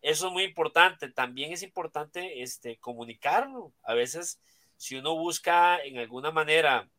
Eso 0.01 0.27
es 0.27 0.33
muy 0.33 0.43
importante. 0.43 1.09
También 1.09 1.51
es 1.51 1.63
importante 1.63 2.41
este, 2.41 2.77
comunicarlo. 2.77 3.73
A 3.83 3.93
veces, 3.93 4.39
si 4.77 4.95
uno 4.95 5.15
busca 5.15 5.77
en 5.83 5.97
alguna 5.97 6.31
manera, 6.31 6.89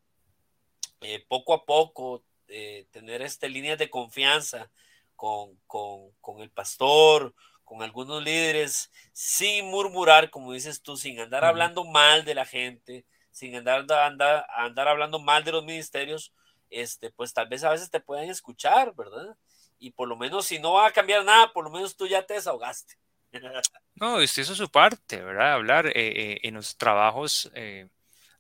eh, 1.01 1.25
poco 1.29 1.55
a 1.55 1.65
poco, 1.65 2.23
eh, 2.49 2.87
tener 2.91 3.23
este, 3.23 3.49
líneas 3.49 3.79
de 3.79 3.91
confianza 3.91 4.71
con, 5.17 5.57
con, 5.67 6.11
con 6.21 6.43
el 6.43 6.51
pastor 6.51 7.35
con 7.71 7.83
algunos 7.85 8.21
líderes 8.21 8.91
sin 9.13 9.67
murmurar, 9.67 10.31
como 10.31 10.53
dices 10.53 10.83
tú, 10.83 10.97
sin 10.97 11.21
andar 11.21 11.45
hablando 11.45 11.85
mal 11.85 12.25
de 12.25 12.35
la 12.35 12.45
gente, 12.45 13.07
sin 13.31 13.55
andar, 13.55 13.87
andar, 13.93 14.45
andar 14.57 14.89
hablando 14.89 15.21
mal 15.21 15.45
de 15.45 15.53
los 15.53 15.65
ministerios, 15.65 16.33
este, 16.69 17.13
pues 17.13 17.33
tal 17.33 17.47
vez 17.47 17.63
a 17.63 17.71
veces 17.71 17.89
te 17.89 18.01
puedan 18.01 18.29
escuchar, 18.29 18.93
¿verdad? 18.97 19.37
Y 19.81 19.91
por 19.91 20.07
lo 20.07 20.17
menos 20.17 20.47
si 20.47 20.61
no 20.61 20.75
va 20.75 20.87
a 20.87 20.93
cambiar 20.93 21.25
nada, 21.25 21.53
por 21.53 21.65
lo 21.65 21.71
menos 21.71 21.97
tú 21.97 22.07
ya 22.07 22.25
te 22.25 22.35
desahogaste. 22.35 22.95
No, 23.97 24.19
eso 24.21 24.41
es 24.41 24.49
su 24.49 24.71
parte, 24.71 25.21
¿verdad? 25.21 25.53
Hablar 25.53 25.89
eh, 25.89 25.93
eh, 25.97 26.41
en 26.43 26.55
los 26.55 26.79
trabajos, 26.79 27.51
eh, 27.55 27.87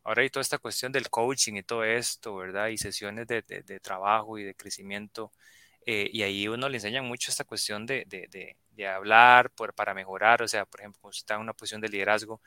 ahora 0.05 0.22
hay 0.22 0.31
toda 0.31 0.40
esta 0.40 0.57
cuestión 0.57 0.90
del 0.90 1.11
coaching 1.11 1.55
y 1.55 1.62
todo 1.62 1.85
esto, 1.85 2.37
¿verdad? 2.37 2.68
Y 2.68 2.79
sesiones 2.79 3.26
de, 3.26 3.42
de, 3.42 3.81
trabajo 3.81 4.38
y 4.38 4.44
de 4.44 4.55
crecimiento. 4.55 5.33
y 5.87 6.22
ahí 6.22 6.48
uno 6.48 6.68
le 6.68 6.79
enseña 6.79 7.03
mucho 7.03 7.31
esta 7.31 7.44
cuestión 7.44 7.85
de, 7.85 8.07
de 8.81 8.88
hablar 8.88 9.50
por, 9.50 9.74
para 9.74 9.94
mejorar, 9.94 10.42
o 10.42 10.48
sea, 10.48 10.64
por 10.64 10.81
ejemplo, 10.81 11.00
cuando 11.03 11.16
está 11.16 11.35
en 11.35 11.42
una 11.42 11.53
posición 11.53 11.81
de 11.81 11.88
liderazgo, 11.88 12.40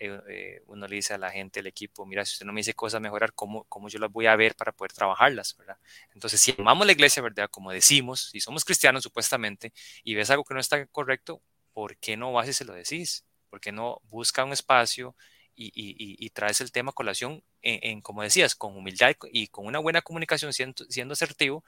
eh, 0.00 0.20
eh, 0.28 0.62
uno 0.66 0.88
le 0.88 0.96
dice 0.96 1.14
a 1.14 1.18
la 1.18 1.30
gente, 1.30 1.60
al 1.60 1.66
equipo, 1.66 2.06
mira, 2.06 2.24
si 2.24 2.32
usted 2.32 2.46
no 2.46 2.52
me 2.52 2.60
dice 2.60 2.74
cosas 2.74 3.00
mejorar, 3.00 3.32
¿cómo, 3.34 3.64
¿cómo, 3.64 3.88
yo 3.88 3.98
las 3.98 4.10
voy 4.10 4.26
a 4.26 4.34
ver 4.34 4.56
para 4.56 4.72
poder 4.72 4.92
trabajarlas, 4.92 5.56
verdad? 5.56 5.76
Entonces, 6.14 6.40
si 6.40 6.54
amamos 6.58 6.86
la 6.86 6.92
iglesia, 6.92 7.22
¿verdad? 7.22 7.48
Como 7.50 7.70
decimos, 7.70 8.30
si 8.30 8.40
somos 8.40 8.64
cristianos 8.64 9.02
supuestamente, 9.02 9.72
y 10.02 10.14
ves 10.14 10.30
algo 10.30 10.44
que 10.44 10.54
no 10.54 10.60
está 10.60 10.84
correcto, 10.86 11.42
¿por 11.72 11.96
qué 11.98 12.16
no 12.16 12.32
vas 12.32 12.48
y 12.48 12.52
se 12.52 12.64
lo 12.64 12.72
decís? 12.72 13.24
¿Por 13.50 13.60
qué 13.60 13.72
no 13.72 14.00
busca 14.08 14.44
un 14.44 14.52
espacio 14.52 15.14
y, 15.54 15.66
y, 15.74 16.16
y, 16.18 16.30
traes 16.30 16.60
el 16.62 16.72
tema 16.72 16.92
colación 16.92 17.42
en, 17.62 18.00
como 18.00 18.22
decías, 18.22 18.54
con 18.54 18.76
humildad 18.76 19.14
y 19.30 19.48
con 19.48 19.66
una 19.66 19.78
buena 19.78 20.00
comunicación, 20.00 20.52
siendo, 20.54 20.84
siendo 20.88 21.12
asertivo, 21.12 21.64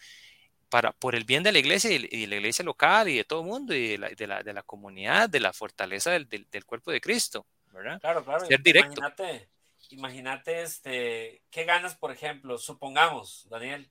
para, 0.73 0.93
por 0.93 1.15
el 1.15 1.25
bien 1.25 1.43
de 1.43 1.53
la 1.53 1.59
iglesia 1.59 1.91
y, 1.93 1.99
de 1.99 2.27
la 2.27 2.37
iglesia 2.37 2.65
local 2.65 3.07
y 3.09 3.17
de 3.19 3.25
todo 3.25 3.43
el 3.43 3.47
mundo 3.47 3.75
y 3.75 3.89
de 3.89 3.99
la, 3.99 4.09
de 4.09 4.27
la, 4.27 4.43
de 4.43 4.55
la 4.55 4.63
comunidad, 4.63 5.29
de 5.29 5.41
la 5.41 5.53
fortaleza 5.53 6.13
del, 6.13 6.27
del, 6.29 6.65
cuerpo 6.65 6.91
de 6.91 7.03
Cristo, 7.03 7.47
¿verdad? 7.73 8.01
Claro, 8.01 8.25
claro. 8.25 8.47
Ser 8.47 8.63
directo. 8.63 8.93
Imagínate, 8.93 9.49
imagínate 9.91 10.63
este, 10.63 11.43
¿qué 11.51 11.65
ganas, 11.65 11.97
por 11.97 12.13
ejemplo? 12.13 12.59
Supongamos, 12.59 13.47
Daniel, 13.51 13.91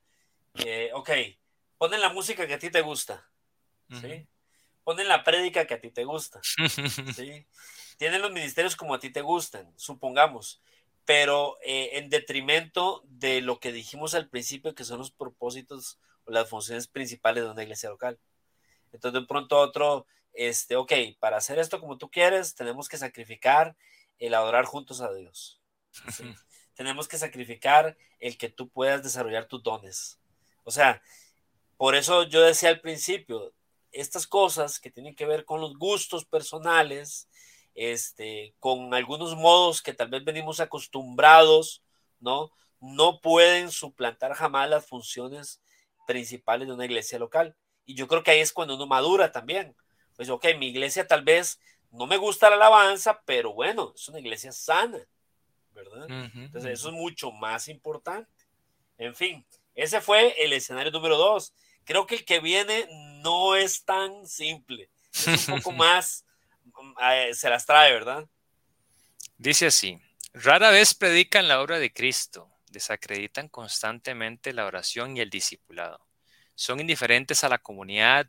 ok, 0.94 1.10
ponen 1.78 2.02
la 2.02 2.10
música 2.10 2.48
que 2.48 2.54
a 2.54 2.60
ti 2.60 2.70
te 2.70 2.82
gusta, 2.82 3.28
¿sí? 3.90 4.28
Ponen 4.84 5.08
la 5.08 5.24
prédica 5.24 5.66
que 5.68 5.76
a 5.76 5.82
ti 5.82 5.92
te 5.92 6.06
gusta, 6.06 6.40
¿sí? 7.16 7.46
Tienen 7.98 8.22
los 8.22 8.32
ministerios 8.32 8.76
como 8.76 8.96
a 8.96 9.00
ti 9.00 9.12
te 9.12 9.22
gustan, 9.22 9.72
supongamos, 9.78 10.62
pero 11.06 11.58
eh, 11.64 11.92
en 11.94 12.10
detrimento 12.10 13.04
de 13.06 13.42
lo 13.42 13.60
que 13.60 13.72
dijimos 13.72 14.16
al 14.16 14.30
principio, 14.30 14.74
que 14.74 14.84
son 14.84 15.00
los 15.00 15.12
propósitos 15.12 16.00
las 16.32 16.50
funciones 16.50 16.88
principales 16.88 17.44
de 17.44 17.52
una 17.52 17.64
iglesia 17.64 17.90
local. 17.90 18.20
Entonces, 18.92 19.22
de 19.22 19.28
pronto 19.28 19.58
otro, 19.58 20.06
este, 20.34 20.76
ok, 20.76 20.94
para 21.20 21.38
hacer 21.38 21.60
esto 21.60 21.80
como 21.80 21.98
tú 21.98 22.10
quieres, 22.10 22.56
tenemos 22.56 22.88
que 22.90 22.98
sacrificar 22.98 23.76
el 24.20 24.34
adorar 24.34 24.66
juntos 24.66 25.02
a 25.02 25.12
Dios. 25.14 25.62
tenemos 26.76 27.08
que 27.08 27.18
sacrificar 27.18 27.98
el 28.20 28.38
que 28.38 28.50
tú 28.50 28.70
puedas 28.70 29.04
desarrollar 29.04 29.46
tus 29.46 29.64
dones. 29.64 30.20
O 30.64 30.72
sea, 30.72 31.02
por 31.78 31.96
eso 31.96 32.24
yo 32.24 32.42
decía 32.42 32.70
al 32.70 32.82
principio, 32.82 33.54
estas 33.92 34.28
cosas 34.28 34.80
que 34.80 34.92
tienen 34.92 35.16
que 35.16 35.26
ver 35.26 35.46
con 35.46 35.60
los 35.60 35.78
gustos 35.78 36.26
personales, 36.26 37.28
este, 37.76 38.56
con 38.60 38.94
algunos 38.94 39.36
modos 39.36 39.82
que 39.82 39.94
tal 39.94 40.10
vez 40.10 40.24
venimos 40.24 40.60
acostumbrados, 40.60 41.84
¿no? 42.20 42.52
No 42.80 43.20
pueden 43.20 43.72
suplantar 43.72 44.34
jamás 44.34 44.70
las 44.70 44.86
funciones 44.88 45.62
principales 46.08 46.68
de 46.68 46.74
una 46.74 46.86
iglesia 46.86 47.20
local. 47.20 47.56
Y 47.86 47.96
yo 47.96 48.08
creo 48.08 48.24
que 48.24 48.32
ahí 48.32 48.40
es 48.40 48.54
cuando 48.54 48.76
uno 48.76 48.88
madura 48.88 49.32
también. 49.32 49.76
Pues, 50.22 50.30
ok, 50.30 50.46
mi 50.60 50.68
iglesia 50.68 51.08
tal 51.08 51.24
vez 51.24 51.60
no 51.90 52.06
me 52.06 52.16
gusta 52.16 52.48
la 52.48 52.56
alabanza, 52.56 53.24
pero 53.26 53.54
bueno, 53.54 53.92
es 53.96 54.08
una 54.08 54.20
iglesia 54.20 54.52
sana, 54.52 55.00
¿verdad? 55.74 56.06
Entonces, 56.36 56.74
eso 56.74 56.90
es 56.90 56.94
mucho 56.94 57.32
más 57.32 57.68
importante. 57.68 58.30
En 59.00 59.16
fin, 59.16 59.44
ese 59.74 60.00
fue 60.00 60.36
el 60.38 60.54
escenario 60.54 60.92
número 60.92 61.18
dos. 61.18 61.56
Creo 61.86 62.06
que 62.06 62.14
el 62.14 62.24
que 62.24 62.40
viene 62.40 62.88
no 63.24 63.56
es 63.56 63.84
tan 63.84 64.28
simple, 64.28 64.92
es 65.12 65.48
un 65.48 65.56
poco 65.64 65.72
más, 65.72 66.24
eh, 67.02 67.32
se 67.34 67.50
las 67.50 67.66
trae, 67.66 67.92
¿verdad? 67.92 68.28
Dice 69.40 69.66
así, 69.66 70.00
rara 70.34 70.70
vez 70.70 70.94
predican 70.94 71.48
la 71.48 71.60
obra 71.62 71.80
de 71.80 71.92
Cristo, 71.92 72.48
desacreditan 72.70 73.50
constantemente 73.50 74.54
la 74.54 74.68
oración 74.68 75.18
y 75.18 75.22
el 75.22 75.32
discipulado. 75.32 76.00
Son 76.54 76.80
indiferentes 76.80 77.44
a 77.44 77.50
la 77.50 77.58
comunidad 77.58 78.28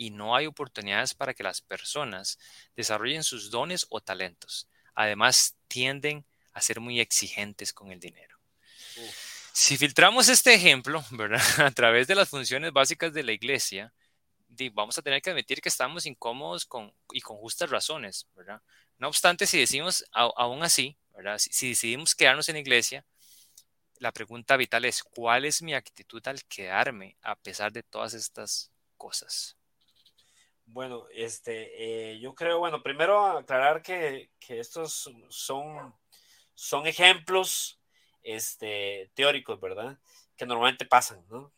y 0.00 0.08
no 0.08 0.34
hay 0.34 0.46
oportunidades 0.46 1.12
para 1.12 1.34
que 1.34 1.42
las 1.42 1.60
personas 1.60 2.38
desarrollen 2.74 3.22
sus 3.22 3.50
dones 3.50 3.86
o 3.90 4.00
talentos. 4.00 4.66
Además, 4.94 5.58
tienden 5.68 6.24
a 6.54 6.62
ser 6.62 6.80
muy 6.80 7.00
exigentes 7.00 7.74
con 7.74 7.92
el 7.92 8.00
dinero. 8.00 8.38
Si 9.52 9.76
filtramos 9.76 10.30
este 10.30 10.54
ejemplo, 10.54 11.04
¿verdad? 11.10 11.42
A 11.66 11.70
través 11.72 12.06
de 12.06 12.14
las 12.14 12.30
funciones 12.30 12.72
básicas 12.72 13.12
de 13.12 13.24
la 13.24 13.32
iglesia, 13.32 13.92
vamos 14.72 14.96
a 14.96 15.02
tener 15.02 15.20
que 15.20 15.32
admitir 15.32 15.60
que 15.60 15.68
estamos 15.68 16.06
incómodos 16.06 16.64
con, 16.64 16.94
y 17.12 17.20
con 17.20 17.36
justas 17.36 17.68
razones, 17.68 18.26
¿verdad? 18.34 18.62
No 18.96 19.08
obstante, 19.08 19.46
si 19.46 19.58
decimos 19.58 20.06
aún 20.12 20.62
así, 20.62 20.96
¿verdad? 21.14 21.36
si 21.38 21.68
decidimos 21.68 22.14
quedarnos 22.14 22.48
en 22.48 22.54
la 22.54 22.60
iglesia, 22.60 23.04
la 23.98 24.12
pregunta 24.12 24.56
vital 24.56 24.86
es, 24.86 25.02
¿cuál 25.02 25.44
es 25.44 25.60
mi 25.60 25.74
actitud 25.74 26.26
al 26.26 26.42
quedarme 26.46 27.18
a 27.20 27.36
pesar 27.36 27.70
de 27.70 27.82
todas 27.82 28.14
estas 28.14 28.70
cosas? 28.96 29.59
Bueno, 30.72 31.06
este, 31.12 32.12
eh, 32.12 32.20
yo 32.20 32.34
creo, 32.36 32.60
bueno, 32.60 32.80
primero 32.80 33.26
aclarar 33.26 33.82
que, 33.82 34.30
estos 34.48 35.10
son, 35.28 35.94
son 36.54 36.86
ejemplos 36.86 37.80
este, 38.22 39.10
teóricos, 39.14 39.60
¿verdad? 39.60 39.98
Que 40.36 40.46
normalmente 40.46 40.84
pasan, 40.84 41.26
¿no? 41.28 41.52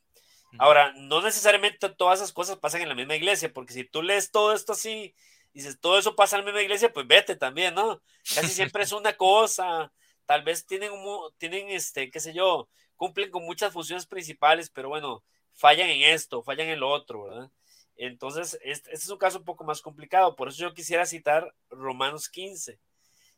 Ahora, 0.59 0.93
no 0.97 1.21
necesariamente 1.21 1.91
todas 1.91 2.21
esas 2.21 2.33
cosas 2.33 2.57
pasan 2.59 2.83
en 2.83 2.89
la 2.89 2.95
misma 2.95 3.15
iglesia, 3.15 3.53
porque 3.53 3.75
si 3.75 3.85
tú 3.85 4.03
lees 4.03 4.31
todo 4.31 4.55
esto 4.55 4.73
así, 4.73 5.15
dices, 5.53 5.79
todo 5.79 5.99
eso 5.99 6.17
pasa 6.17 6.37
en 6.37 6.45
la 6.45 6.47
misma 6.47 6.63
iglesia, 6.63 6.93
pues 6.93 7.07
vete 7.07 7.37
también, 7.37 7.75
¿no? 7.75 8.03
Casi 8.35 8.49
siempre 8.49 8.83
es 8.83 8.93
una 8.93 9.15
cosa, 9.17 9.93
tal 10.25 10.43
vez 10.43 10.67
tienen, 10.67 10.91
tienen 11.37 11.69
este, 11.69 12.11
qué 12.11 12.19
sé 12.21 12.33
yo, 12.33 12.69
cumplen 12.97 13.31
con 13.31 13.45
muchas 13.45 13.75
funciones 13.75 14.07
principales, 14.07 14.71
pero 14.71 14.89
bueno, 14.89 15.23
fallan 15.53 15.91
en 15.91 16.03
esto, 16.15 16.43
fallan 16.43 16.69
en 16.69 16.81
lo 16.81 16.89
otro, 16.91 17.25
¿verdad? 17.25 17.51
Entonces, 17.97 18.59
este, 18.63 18.93
este, 18.93 18.95
es 18.95 19.09
un 19.09 19.19
caso 19.19 19.39
un 19.39 19.45
poco 19.45 19.65
más 19.65 19.81
complicado, 19.81 20.35
por 20.35 20.49
eso 20.49 20.59
yo 20.59 20.75
quisiera 20.75 21.07
citar 21.07 21.55
Romanos 21.71 22.29
15, 22.29 22.79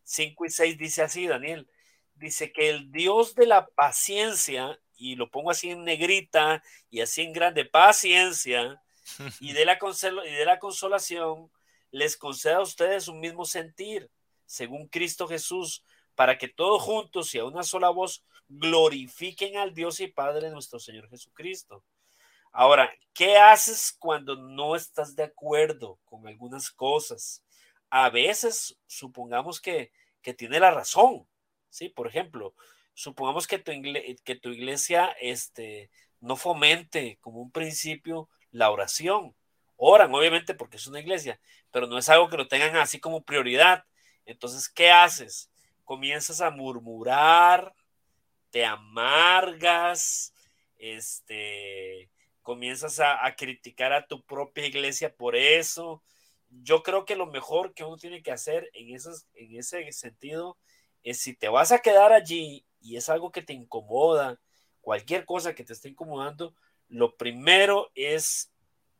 5 0.04 0.46
y 0.46 0.50
6 0.50 0.78
dice 0.78 1.02
así, 1.02 1.26
Daniel, 1.26 1.68
dice 2.14 2.52
que 2.52 2.70
el 2.70 2.90
Dios 2.90 3.34
de 3.34 3.46
la 3.46 3.66
paciencia, 3.66 4.78
y 4.96 5.16
lo 5.16 5.30
pongo 5.30 5.50
así 5.50 5.70
en 5.70 5.84
negrita 5.84 6.62
y 6.88 7.00
así 7.00 7.22
en 7.22 7.32
grande, 7.32 7.64
paciencia, 7.64 8.80
y 9.40 9.52
de 9.52 9.64
la, 9.64 9.78
y 10.26 10.32
de 10.32 10.44
la 10.44 10.58
consolación, 10.58 11.50
les 11.90 12.16
conceda 12.16 12.56
a 12.56 12.62
ustedes 12.62 13.08
un 13.08 13.20
mismo 13.20 13.44
sentir 13.44 14.10
según 14.46 14.88
Cristo 14.88 15.26
Jesús, 15.26 15.84
para 16.14 16.38
que 16.38 16.48
todos 16.48 16.82
juntos 16.82 17.34
y 17.34 17.38
a 17.38 17.44
una 17.44 17.62
sola 17.62 17.90
voz 17.90 18.24
glorifiquen 18.48 19.56
al 19.56 19.74
Dios 19.74 20.00
y 20.00 20.06
Padre 20.06 20.46
de 20.46 20.52
nuestro 20.52 20.78
Señor 20.78 21.08
Jesucristo. 21.08 21.82
Ahora, 22.56 22.88
¿qué 23.12 23.36
haces 23.36 23.96
cuando 23.98 24.36
no 24.36 24.76
estás 24.76 25.16
de 25.16 25.24
acuerdo 25.24 25.98
con 26.04 26.28
algunas 26.28 26.70
cosas? 26.70 27.42
A 27.90 28.10
veces, 28.10 28.78
supongamos 28.86 29.60
que, 29.60 29.90
que 30.22 30.34
tiene 30.34 30.60
la 30.60 30.70
razón, 30.70 31.26
¿sí? 31.68 31.88
Por 31.88 32.06
ejemplo, 32.06 32.54
supongamos 32.94 33.48
que 33.48 33.58
tu, 33.58 33.72
que 34.24 34.36
tu 34.36 34.50
iglesia 34.50 35.16
este, 35.20 35.90
no 36.20 36.36
fomente 36.36 37.18
como 37.20 37.40
un 37.40 37.50
principio 37.50 38.28
la 38.52 38.70
oración. 38.70 39.34
Oran, 39.74 40.14
obviamente, 40.14 40.54
porque 40.54 40.76
es 40.76 40.86
una 40.86 41.00
iglesia, 41.00 41.40
pero 41.72 41.88
no 41.88 41.98
es 41.98 42.08
algo 42.08 42.28
que 42.28 42.36
lo 42.36 42.46
tengan 42.46 42.76
así 42.76 43.00
como 43.00 43.24
prioridad. 43.24 43.84
Entonces, 44.26 44.68
¿qué 44.68 44.92
haces? 44.92 45.50
Comienzas 45.82 46.40
a 46.40 46.50
murmurar, 46.50 47.74
te 48.50 48.64
amargas, 48.64 50.32
este, 50.76 52.10
comienzas 52.44 53.00
a, 53.00 53.34
criticar 53.36 53.92
a 53.92 54.06
tu 54.06 54.22
propia 54.22 54.66
iglesia 54.66 55.12
por 55.12 55.34
eso. 55.34 56.04
Yo 56.50 56.84
creo 56.84 57.04
que 57.04 57.16
lo 57.16 57.26
mejor 57.26 57.74
que 57.74 57.84
uno 57.84 57.96
tiene 57.96 58.22
que 58.22 58.30
hacer 58.30 58.70
en, 58.74 58.94
esos, 58.94 59.26
en 59.34 59.58
ese 59.58 59.90
sentido 59.92 60.58
es 61.02 61.18
si 61.20 61.34
te 61.34 61.48
vas 61.48 61.72
a 61.72 61.80
quedar 61.80 62.12
allí 62.12 62.64
y 62.80 62.96
es 62.96 63.08
algo 63.08 63.32
que 63.32 63.42
te 63.42 63.54
incomoda, 63.54 64.38
cualquier 64.82 65.24
cosa 65.24 65.54
que 65.54 65.64
te 65.64 65.72
esté 65.72 65.88
incomodando, 65.88 66.54
lo 66.88 67.16
primero 67.16 67.90
es 67.94 68.52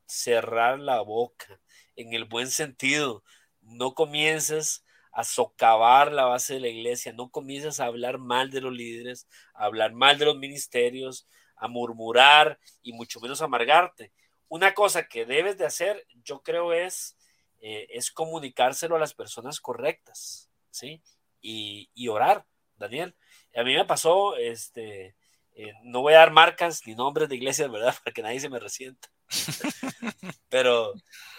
cerrar 0.06 0.80
la 0.80 1.02
boca 1.02 1.60
en 1.96 2.14
el 2.14 2.24
buen 2.24 2.50
sentido. 2.50 3.22
No 3.60 3.94
comiences 3.94 4.84
a 5.12 5.22
socavar 5.22 6.12
la 6.12 6.24
base 6.24 6.54
de 6.54 6.60
la 6.60 6.68
iglesia, 6.68 7.12
no 7.12 7.30
comiences 7.30 7.78
a 7.78 7.84
hablar 7.84 8.18
mal 8.18 8.50
de 8.50 8.62
los 8.62 8.72
líderes, 8.72 9.28
a 9.52 9.66
hablar 9.66 9.92
mal 9.92 10.18
de 10.18 10.24
los 10.24 10.38
ministerios, 10.38 11.28
a 11.56 11.68
murmurar 11.68 12.58
y 12.82 12.92
mucho 12.92 13.20
menos 13.20 13.42
amargarte. 13.42 14.12
Una 14.48 14.74
cosa 14.74 15.08
que 15.08 15.26
debes 15.26 15.58
de 15.58 15.66
hacer, 15.66 16.06
yo 16.24 16.42
creo, 16.42 16.72
es, 16.72 17.16
eh, 17.60 17.86
es 17.90 18.10
comunicárselo 18.10 18.96
a 18.96 19.00
las 19.00 19.14
personas 19.14 19.60
correctas, 19.60 20.50
¿sí? 20.70 21.02
Y, 21.40 21.90
y 21.94 22.08
orar, 22.08 22.46
Daniel. 22.76 23.14
A 23.56 23.62
mí 23.62 23.74
me 23.74 23.84
pasó, 23.84 24.36
este, 24.36 25.16
eh, 25.56 25.72
no 25.84 26.02
voy 26.02 26.14
a 26.14 26.18
dar 26.18 26.32
marcas 26.32 26.84
ni 26.84 26.96
nombres 26.96 27.28
de 27.28 27.36
iglesias, 27.36 27.70
¿verdad? 27.70 27.94
Para 28.04 28.12
que 28.12 28.22
nadie 28.22 28.40
se 28.40 28.48
me 28.48 28.58
resienta. 28.58 29.08
Pero 30.48 30.92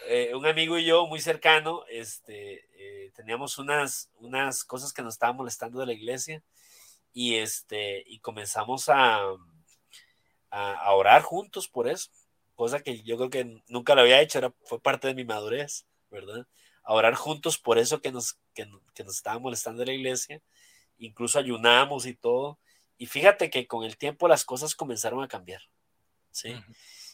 eh, 0.08 0.34
un 0.34 0.46
amigo 0.46 0.78
y 0.78 0.86
yo 0.86 1.06
muy 1.06 1.20
cercano, 1.20 1.84
este, 1.90 2.66
eh, 2.78 3.12
teníamos 3.16 3.58
unas, 3.58 4.10
unas 4.16 4.64
cosas 4.64 4.94
que 4.94 5.02
nos 5.02 5.16
estaban 5.16 5.36
molestando 5.36 5.80
de 5.80 5.86
la 5.86 5.94
iglesia 5.94 6.42
y, 7.14 7.36
este, 7.36 8.04
y 8.08 8.20
comenzamos 8.20 8.90
a, 8.90 9.22
a, 10.58 10.94
orar 10.94 11.22
juntos 11.22 11.68
por 11.68 11.88
eso, 11.88 12.10
cosa 12.56 12.82
que 12.82 13.02
yo 13.04 13.18
creo 13.18 13.30
que 13.30 13.62
nunca 13.68 13.96
lo 13.96 14.02
había 14.02 14.22
hecho, 14.22 14.38
era, 14.38 14.54
fue 14.64 14.80
parte 14.80 15.08
de 15.08 15.16
mi 15.16 15.26
madurez, 15.26 15.86
¿verdad? 16.10 16.48
A 16.84 16.94
orar 16.94 17.16
juntos 17.16 17.58
por 17.58 17.78
eso 17.78 18.02
que 18.02 18.12
nos, 18.12 18.40
que, 18.54 18.70
que 18.94 19.04
nos 19.04 19.16
estaba 19.16 19.40
molestando 19.40 19.82
de 19.82 19.88
la 19.88 19.94
iglesia, 19.94 20.42
incluso 20.98 21.40
ayunamos 21.40 22.06
y 22.06 22.14
todo 22.14 22.60
y 22.98 23.08
fíjate 23.08 23.50
que 23.50 23.68
con 23.68 23.84
el 23.84 23.98
tiempo 23.98 24.28
las 24.28 24.46
cosas 24.46 24.76
comenzaron 24.76 25.24
a 25.24 25.28
cambiar. 25.28 25.62
¿sí? 26.32 26.54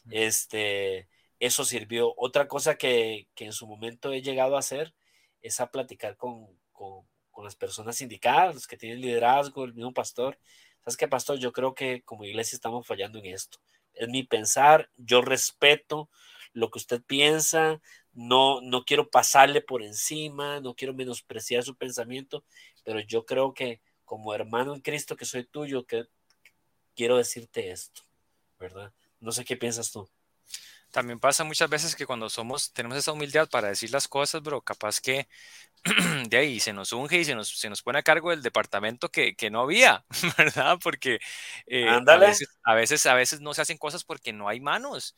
Este, 0.10 1.08
eso 1.40 1.66
sirvió. 1.66 2.14
Otra 2.18 2.48
cosa 2.48 2.76
que, 2.76 3.28
que, 3.36 3.46
en 3.46 3.54
su 3.54 3.68
momento 3.68 4.12
he 4.12 4.22
llegado 4.22 4.56
a 4.56 4.60
hacer 4.60 4.94
es 5.42 5.60
a 5.60 5.72
platicar 5.72 6.18
con, 6.18 6.48
con, 6.72 7.08
con 7.32 7.46
las 7.46 7.56
personas 7.56 8.00
indicadas, 8.02 8.54
los 8.54 8.68
que 8.68 8.78
tienen 8.78 9.02
liderazgo, 9.02 9.64
el 9.64 9.74
mismo 9.74 9.94
pastor. 9.94 10.38
¿Sabes 10.84 10.98
qué, 10.98 11.08
pastor? 11.08 11.38
Yo 11.38 11.52
creo 11.52 11.76
que 11.76 12.02
como 12.04 12.26
iglesia 12.26 12.56
estamos 12.56 12.88
fallando 12.88 13.20
en 13.20 13.28
esto. 13.28 13.60
Es 13.94 14.10
mi 14.10 14.24
pensar, 14.24 14.90
yo 14.98 15.22
respeto 15.22 16.10
lo 16.54 16.72
que 16.72 16.80
usted 16.80 17.02
piensa, 17.04 17.80
no, 18.14 18.62
no 18.62 18.84
quiero 18.84 19.10
pasarle 19.10 19.62
por 19.62 19.84
encima, 19.84 20.60
no 20.60 20.74
quiero 20.76 20.94
menospreciar 20.94 21.64
su 21.64 21.76
pensamiento, 21.76 22.44
pero 22.84 23.00
yo 23.00 23.26
creo 23.26 23.54
que 23.54 23.82
como 24.06 24.34
hermano 24.34 24.74
en 24.74 24.82
Cristo 24.82 25.16
que 25.16 25.26
soy 25.26 25.46
tuyo, 25.46 25.86
que 25.86 26.06
quiero 26.96 27.18
decirte 27.18 27.72
esto, 27.72 28.02
¿verdad? 28.60 28.94
No 29.20 29.32
sé 29.32 29.46
qué 29.46 29.56
piensas 29.56 29.92
tú. 29.92 30.10
También 30.92 31.20
pasa 31.20 31.44
muchas 31.44 31.70
veces 31.70 31.96
que 31.96 32.06
cuando 32.06 32.30
somos, 32.30 32.74
tenemos 32.74 32.98
esa 32.98 33.12
humildad 33.12 33.50
para 33.50 33.70
decir 33.70 33.92
las 33.92 34.08
cosas, 34.08 34.42
bro, 34.42 34.62
capaz 34.62 35.00
que 35.00 35.28
de 36.30 36.38
ahí 36.38 36.60
se 36.60 36.74
nos 36.74 36.92
unge 36.94 37.20
y 37.20 37.26
se 37.26 37.36
nos, 37.36 37.58
se 37.58 37.70
nos 37.70 37.82
pone 37.82 38.00
a 38.00 38.04
cargo 38.04 38.30
del 38.30 38.42
departamento 38.42 39.10
que, 39.10 39.36
que 39.36 39.50
no 39.50 39.62
había, 39.62 40.06
¿verdad? 40.38 40.78
Porque 40.84 41.20
eh, 41.66 41.88
a, 41.88 42.00
veces, 42.18 42.50
a, 42.64 42.76
veces, 42.76 43.06
a 43.06 43.14
veces 43.14 43.42
no 43.42 43.54
se 43.54 43.62
hacen 43.62 43.78
cosas 43.78 44.04
porque 44.04 44.34
no 44.34 44.48
hay 44.50 44.60
manos, 44.60 45.16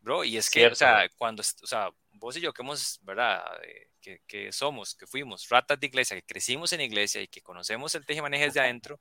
bro, 0.00 0.24
y 0.24 0.36
es 0.36 0.50
que, 0.50 0.66
o 0.66 0.74
sea, 0.74 1.08
cuando, 1.16 1.42
o 1.42 1.66
sea, 1.66 1.90
vos 2.12 2.36
y 2.36 2.40
yo 2.40 2.52
que 2.52 2.62
hemos, 2.62 3.00
¿verdad? 3.02 3.44
Eh, 3.62 3.88
que, 4.26 4.52
somos, 4.52 4.94
que 4.94 5.06
fuimos 5.06 5.48
ratas 5.48 5.80
de 5.80 5.86
iglesia, 5.86 6.16
que 6.16 6.26
crecimos 6.26 6.72
en 6.72 6.80
iglesia 6.80 7.22
y 7.22 7.28
que 7.28 7.42
conocemos 7.42 7.94
el 7.94 8.04
manejes 8.22 8.54
de 8.54 8.60
adentro, 8.60 9.00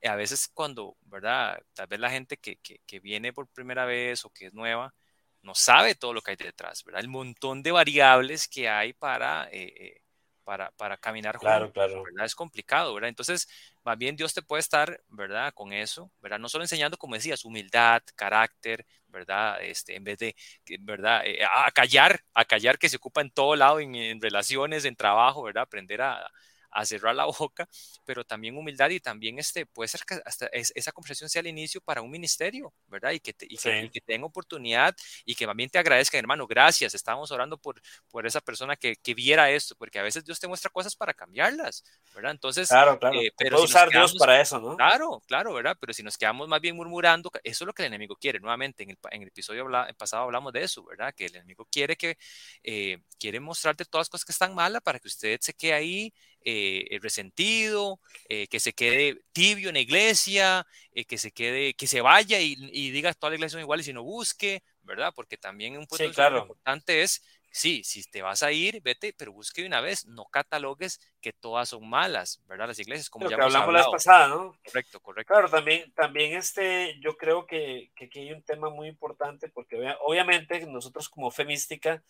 eh, 0.00 0.08
a 0.08 0.16
veces 0.16 0.48
cuando, 0.48 0.96
¿verdad? 1.02 1.60
Tal 1.74 1.86
vez 1.86 2.00
la 2.00 2.10
gente 2.10 2.36
que, 2.36 2.56
que, 2.58 3.00
viene 3.00 3.32
por 3.32 3.48
primera 3.48 3.84
vez 3.84 4.24
o 4.24 4.30
que 4.30 4.46
es 4.46 4.52
nueva, 4.52 4.94
no 5.42 5.54
sabe 5.54 5.94
todo 5.94 6.12
lo 6.12 6.22
que 6.22 6.32
hay 6.32 6.36
detrás, 6.36 6.84
¿verdad? 6.84 7.00
El 7.02 7.08
montón 7.08 7.62
de 7.62 7.72
variables 7.72 8.48
que 8.48 8.68
hay 8.68 8.92
para, 8.92 9.48
eh, 9.50 9.74
eh, 9.76 10.02
para, 10.44 10.70
para, 10.72 10.96
caminar 10.96 11.38
claro, 11.38 11.72
claro. 11.72 12.02
¿verdad? 12.04 12.24
Es 12.24 12.34
complicado, 12.34 12.94
¿verdad? 12.94 13.08
Entonces, 13.08 13.48
más 13.84 13.98
bien 13.98 14.16
Dios 14.16 14.34
te 14.34 14.42
puede 14.42 14.60
estar, 14.60 15.02
¿verdad? 15.08 15.52
Con 15.54 15.72
eso, 15.72 16.10
¿verdad? 16.20 16.38
No 16.38 16.48
solo 16.48 16.64
enseñando, 16.64 16.96
como 16.96 17.14
decías, 17.14 17.44
humildad, 17.44 18.02
carácter, 18.16 18.86
¿verdad? 19.08 19.62
Este, 19.62 19.96
en 19.96 20.04
vez 20.04 20.18
de, 20.18 20.36
¿verdad? 20.80 21.26
Eh, 21.26 21.40
a 21.44 21.70
callar, 21.72 22.24
a 22.34 22.44
callar 22.44 22.78
que 22.78 22.88
se 22.88 22.96
ocupa 22.96 23.20
en 23.20 23.30
todo 23.30 23.56
lado, 23.56 23.80
en, 23.80 23.94
en 23.94 24.20
relaciones, 24.20 24.84
en 24.84 24.96
trabajo, 24.96 25.42
¿verdad? 25.42 25.64
Aprender 25.64 26.02
a, 26.02 26.30
a 26.72 26.84
cerrar 26.84 27.14
la 27.14 27.26
boca, 27.38 27.68
pero 28.04 28.24
también 28.24 28.56
humildad 28.56 28.90
y 28.90 29.00
también 29.00 29.38
este, 29.38 29.66
puede 29.66 29.88
ser 29.88 30.02
que 30.06 30.20
hasta 30.24 30.46
esa 30.52 30.92
conversación 30.92 31.28
sea 31.28 31.40
el 31.40 31.46
inicio 31.46 31.80
para 31.80 32.02
un 32.02 32.10
ministerio, 32.10 32.72
¿verdad? 32.86 33.12
Y 33.12 33.20
que, 33.20 33.32
te, 33.32 33.46
y 33.48 33.56
que, 33.56 34.00
tenga 34.04 34.26
oportunidad 34.26 34.94
y 35.24 35.34
que 35.34 35.46
también 35.46 35.70
te 35.70 35.78
agradezca, 35.78 36.18
hermano, 36.18 36.46
gracias, 36.46 36.94
estábamos 36.94 37.30
orando 37.30 37.58
por, 37.58 37.80
por 38.10 38.26
esa 38.26 38.40
persona 38.40 38.76
que, 38.76 38.96
que, 38.96 39.14
viera 39.14 39.50
esto, 39.50 39.74
porque 39.76 39.98
a 39.98 40.02
veces 40.02 40.24
Dios 40.24 40.40
te 40.40 40.48
muestra 40.48 40.70
cosas 40.70 40.96
para 40.96 41.12
cambiarlas, 41.12 41.84
¿verdad? 42.14 42.32
Entonces, 42.32 42.68
claro, 42.68 42.98
claro. 42.98 43.20
Eh, 43.20 43.30
pero 43.36 43.58
si 43.58 43.64
usar 43.64 43.90
Dios 43.90 44.14
para 44.18 44.40
eso, 44.40 44.58
¿no? 44.58 44.76
Claro, 44.76 45.22
claro, 45.26 45.52
¿verdad? 45.52 45.76
Pero 45.78 45.92
si 45.92 46.02
nos 46.02 46.16
quedamos 46.16 46.48
más 46.48 46.60
bien 46.60 46.74
murmurando, 46.74 47.30
eso 47.44 47.64
es 47.64 47.66
lo 47.66 47.72
que 47.72 47.82
el 47.82 47.88
enemigo 47.88 48.16
quiere. 48.16 48.40
Nuevamente, 48.40 48.82
en 48.82 48.90
el, 48.90 48.98
en 49.10 49.22
el 49.22 49.28
episodio 49.28 49.66
pasado 49.96 50.24
hablamos 50.24 50.52
de 50.52 50.62
eso, 50.62 50.82
¿verdad? 50.84 51.14
Que 51.14 51.26
el 51.26 51.36
enemigo 51.36 51.66
quiere 51.70 51.96
que, 51.96 52.16
eh, 52.62 53.02
quiere 53.18 53.40
mostrarte 53.40 53.84
todas 53.84 54.06
las 54.06 54.10
cosas 54.10 54.24
que 54.24 54.32
están 54.32 54.54
malas 54.54 54.82
para 54.82 54.98
que 54.98 55.08
usted 55.08 55.38
se 55.40 55.52
quede 55.52 55.74
ahí 55.74 56.14
eh, 56.44 56.98
resentido, 57.00 58.00
eh, 58.28 58.46
que 58.48 58.60
se 58.60 58.72
quede 58.72 59.22
tibio 59.32 59.68
en 59.68 59.74
la 59.74 59.80
iglesia, 59.80 60.66
eh, 60.92 61.04
que 61.04 61.18
se 61.18 61.30
quede, 61.30 61.74
que 61.74 61.86
se 61.86 62.00
vaya 62.00 62.40
y, 62.40 62.56
y 62.72 62.90
diga 62.90 63.14
todas 63.14 63.32
las 63.32 63.38
iglesias 63.38 63.52
son 63.52 63.60
iguales 63.60 63.88
y 63.88 63.92
no 63.92 64.02
busque, 64.02 64.62
¿verdad? 64.82 65.12
Porque 65.14 65.36
también 65.36 65.76
un 65.76 65.86
punto 65.86 66.04
importante 66.04 67.02
es, 67.02 67.22
sí, 67.50 67.84
si 67.84 68.02
te 68.04 68.22
vas 68.22 68.42
a 68.42 68.50
ir, 68.50 68.80
vete, 68.82 69.14
pero 69.16 69.32
busque 69.32 69.60
de 69.60 69.68
una 69.68 69.80
vez, 69.80 70.06
no 70.06 70.24
catalogues 70.26 71.00
que 71.20 71.32
todas 71.32 71.68
son 71.68 71.88
malas, 71.88 72.42
¿verdad? 72.46 72.66
Las 72.68 72.78
iglesias, 72.78 73.08
como 73.08 73.28
ya 73.28 73.36
que 73.36 73.42
hablamos 73.42 73.72
la 73.72 73.80
vez 73.80 73.88
pasada, 73.90 74.28
¿no? 74.28 74.58
Correcto, 74.64 75.00
correcto. 75.00 75.32
Claro, 75.32 75.48
también, 75.48 75.92
también 75.92 76.36
este, 76.36 76.98
yo 77.00 77.16
creo 77.16 77.46
que, 77.46 77.92
que 77.94 78.06
aquí 78.06 78.20
hay 78.20 78.32
un 78.32 78.42
tema 78.42 78.68
muy 78.68 78.88
importante 78.88 79.48
porque 79.48 79.76
obviamente 80.00 80.66
nosotros 80.66 81.08
como 81.08 81.30
Femística 81.30 82.02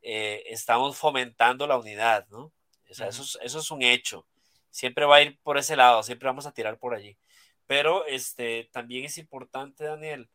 estamos 0.00 0.96
fomentando 0.96 1.66
la 1.66 1.76
unidad, 1.76 2.26
¿no? 2.28 2.52
O 2.90 2.94
sea, 2.94 3.08
eso, 3.08 3.22
es, 3.22 3.38
eso 3.42 3.58
es 3.58 3.70
un 3.70 3.82
hecho. 3.82 4.26
Siempre 4.70 5.04
va 5.04 5.16
a 5.16 5.22
ir 5.22 5.38
por 5.42 5.58
ese 5.58 5.76
lado, 5.76 6.02
siempre 6.02 6.26
vamos 6.26 6.46
a 6.46 6.52
tirar 6.52 6.78
por 6.78 6.94
allí. 6.94 7.16
Pero 7.66 8.06
este, 8.06 8.68
también 8.72 9.04
es 9.04 9.18
importante, 9.18 9.84
Daniel, 9.84 10.28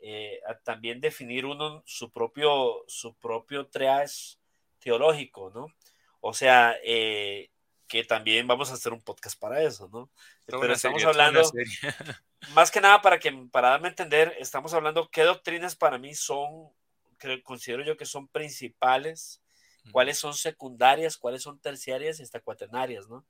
eh, 0.00 0.40
también 0.64 1.00
definir 1.00 1.46
uno 1.46 1.82
su 1.86 2.10
propio, 2.10 2.84
su 2.86 3.14
propio 3.14 3.66
triage 3.68 4.36
teológico, 4.78 5.50
¿no? 5.54 5.68
O 6.20 6.34
sea, 6.34 6.76
eh, 6.84 7.50
que 7.88 8.04
también 8.04 8.46
vamos 8.46 8.70
a 8.70 8.74
hacer 8.74 8.92
un 8.92 9.00
podcast 9.00 9.38
para 9.38 9.62
eso, 9.62 9.88
¿no? 9.92 10.10
Pero 10.46 10.72
estamos 10.72 11.04
hablando, 11.04 11.42
más 12.54 12.70
que 12.70 12.80
nada 12.80 13.00
para 13.00 13.18
que, 13.18 13.32
para 13.50 13.70
darme 13.70 13.88
a 13.88 13.90
entender, 13.90 14.36
estamos 14.38 14.74
hablando 14.74 15.08
qué 15.10 15.22
doctrinas 15.22 15.76
para 15.76 15.98
mí 15.98 16.14
son, 16.14 16.70
que 17.18 17.42
considero 17.42 17.84
yo 17.84 17.96
que 17.96 18.06
son 18.06 18.28
principales 18.28 19.43
cuáles 19.92 20.18
son 20.18 20.34
secundarias, 20.34 21.16
cuáles 21.16 21.42
son 21.42 21.60
terciarias 21.60 22.18
y 22.18 22.22
hasta 22.22 22.40
cuaternarias, 22.40 23.08
¿no? 23.08 23.26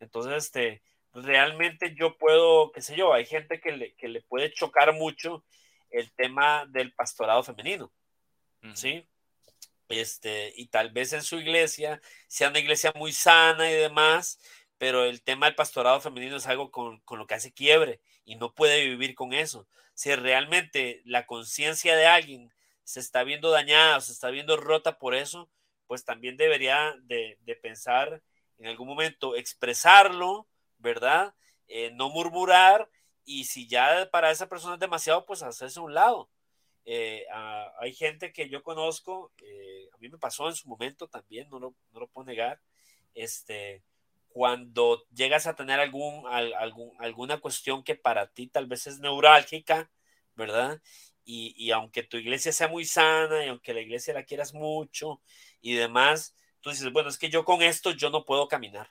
Entonces, 0.00 0.44
este, 0.44 0.82
realmente 1.12 1.94
yo 1.98 2.16
puedo, 2.16 2.72
qué 2.72 2.80
sé 2.80 2.96
yo, 2.96 3.12
hay 3.12 3.26
gente 3.26 3.60
que 3.60 3.72
le, 3.72 3.94
que 3.94 4.08
le 4.08 4.22
puede 4.22 4.52
chocar 4.52 4.92
mucho 4.94 5.44
el 5.90 6.12
tema 6.12 6.66
del 6.66 6.92
pastorado 6.92 7.42
femenino, 7.42 7.92
¿sí? 8.74 9.08
este, 9.88 10.52
y 10.56 10.66
tal 10.66 10.90
vez 10.90 11.12
en 11.12 11.22
su 11.22 11.38
iglesia 11.38 12.00
sea 12.26 12.50
una 12.50 12.58
iglesia 12.58 12.92
muy 12.94 13.12
sana 13.12 13.70
y 13.70 13.74
demás, 13.74 14.38
pero 14.76 15.04
el 15.04 15.22
tema 15.22 15.46
del 15.46 15.54
pastorado 15.54 16.00
femenino 16.00 16.36
es 16.36 16.46
algo 16.46 16.70
con, 16.70 17.00
con 17.00 17.18
lo 17.18 17.26
que 17.26 17.34
hace 17.34 17.52
quiebre 17.52 18.00
y 18.24 18.36
no 18.36 18.54
puede 18.54 18.84
vivir 18.84 19.14
con 19.14 19.32
eso. 19.32 19.66
Si 19.94 20.14
realmente 20.14 21.02
la 21.04 21.26
conciencia 21.26 21.96
de 21.96 22.06
alguien 22.06 22.52
se 22.84 23.00
está 23.00 23.24
viendo 23.24 23.50
dañada 23.50 23.96
o 23.96 24.00
se 24.00 24.12
está 24.12 24.30
viendo 24.30 24.56
rota 24.56 24.98
por 24.98 25.14
eso, 25.14 25.50
pues 25.88 26.04
también 26.04 26.36
debería 26.36 26.94
de, 27.02 27.38
de 27.40 27.56
pensar 27.56 28.22
en 28.58 28.66
algún 28.66 28.86
momento 28.86 29.34
expresarlo, 29.34 30.46
¿verdad? 30.78 31.34
Eh, 31.66 31.90
no 31.94 32.10
murmurar 32.10 32.88
y 33.24 33.44
si 33.44 33.68
ya 33.68 34.08
para 34.10 34.30
esa 34.30 34.48
persona 34.48 34.74
es 34.74 34.80
demasiado, 34.80 35.26
pues 35.26 35.42
hacerse 35.42 35.80
a 35.80 35.82
un 35.82 35.94
lado. 35.94 36.30
Eh, 36.84 37.26
hay 37.80 37.92
gente 37.92 38.32
que 38.32 38.48
yo 38.48 38.62
conozco, 38.62 39.32
eh, 39.42 39.88
a 39.92 39.98
mí 39.98 40.08
me 40.08 40.18
pasó 40.18 40.48
en 40.48 40.54
su 40.54 40.68
momento 40.68 41.08
también, 41.08 41.48
no 41.50 41.58
lo, 41.58 41.74
no 41.92 42.00
lo 42.00 42.08
puedo 42.08 42.24
negar, 42.24 42.60
este, 43.14 43.82
cuando 44.28 45.04
llegas 45.12 45.46
a 45.46 45.54
tener 45.54 45.80
algún, 45.80 46.26
algún, 46.26 46.92
alguna 46.98 47.38
cuestión 47.40 47.84
que 47.84 47.94
para 47.94 48.28
ti 48.28 48.46
tal 48.46 48.66
vez 48.66 48.86
es 48.86 49.00
neurálgica, 49.00 49.90
¿verdad? 50.34 50.80
Y, 51.24 51.52
y, 51.62 51.72
aunque 51.72 52.02
tu 52.02 52.16
iglesia 52.16 52.52
sea 52.52 52.68
muy 52.68 52.86
sana 52.86 53.44
y 53.44 53.48
aunque 53.48 53.74
la 53.74 53.82
iglesia 53.82 54.14
la 54.14 54.24
quieras 54.24 54.54
mucho 54.54 55.20
y 55.60 55.74
demás, 55.74 56.34
tú 56.60 56.70
dices, 56.70 56.92
bueno, 56.92 57.08
es 57.08 57.18
que 57.18 57.30
yo 57.30 57.44
con 57.44 57.62
esto 57.62 57.90
yo 57.92 58.10
no 58.10 58.24
puedo 58.24 58.48
caminar, 58.48 58.90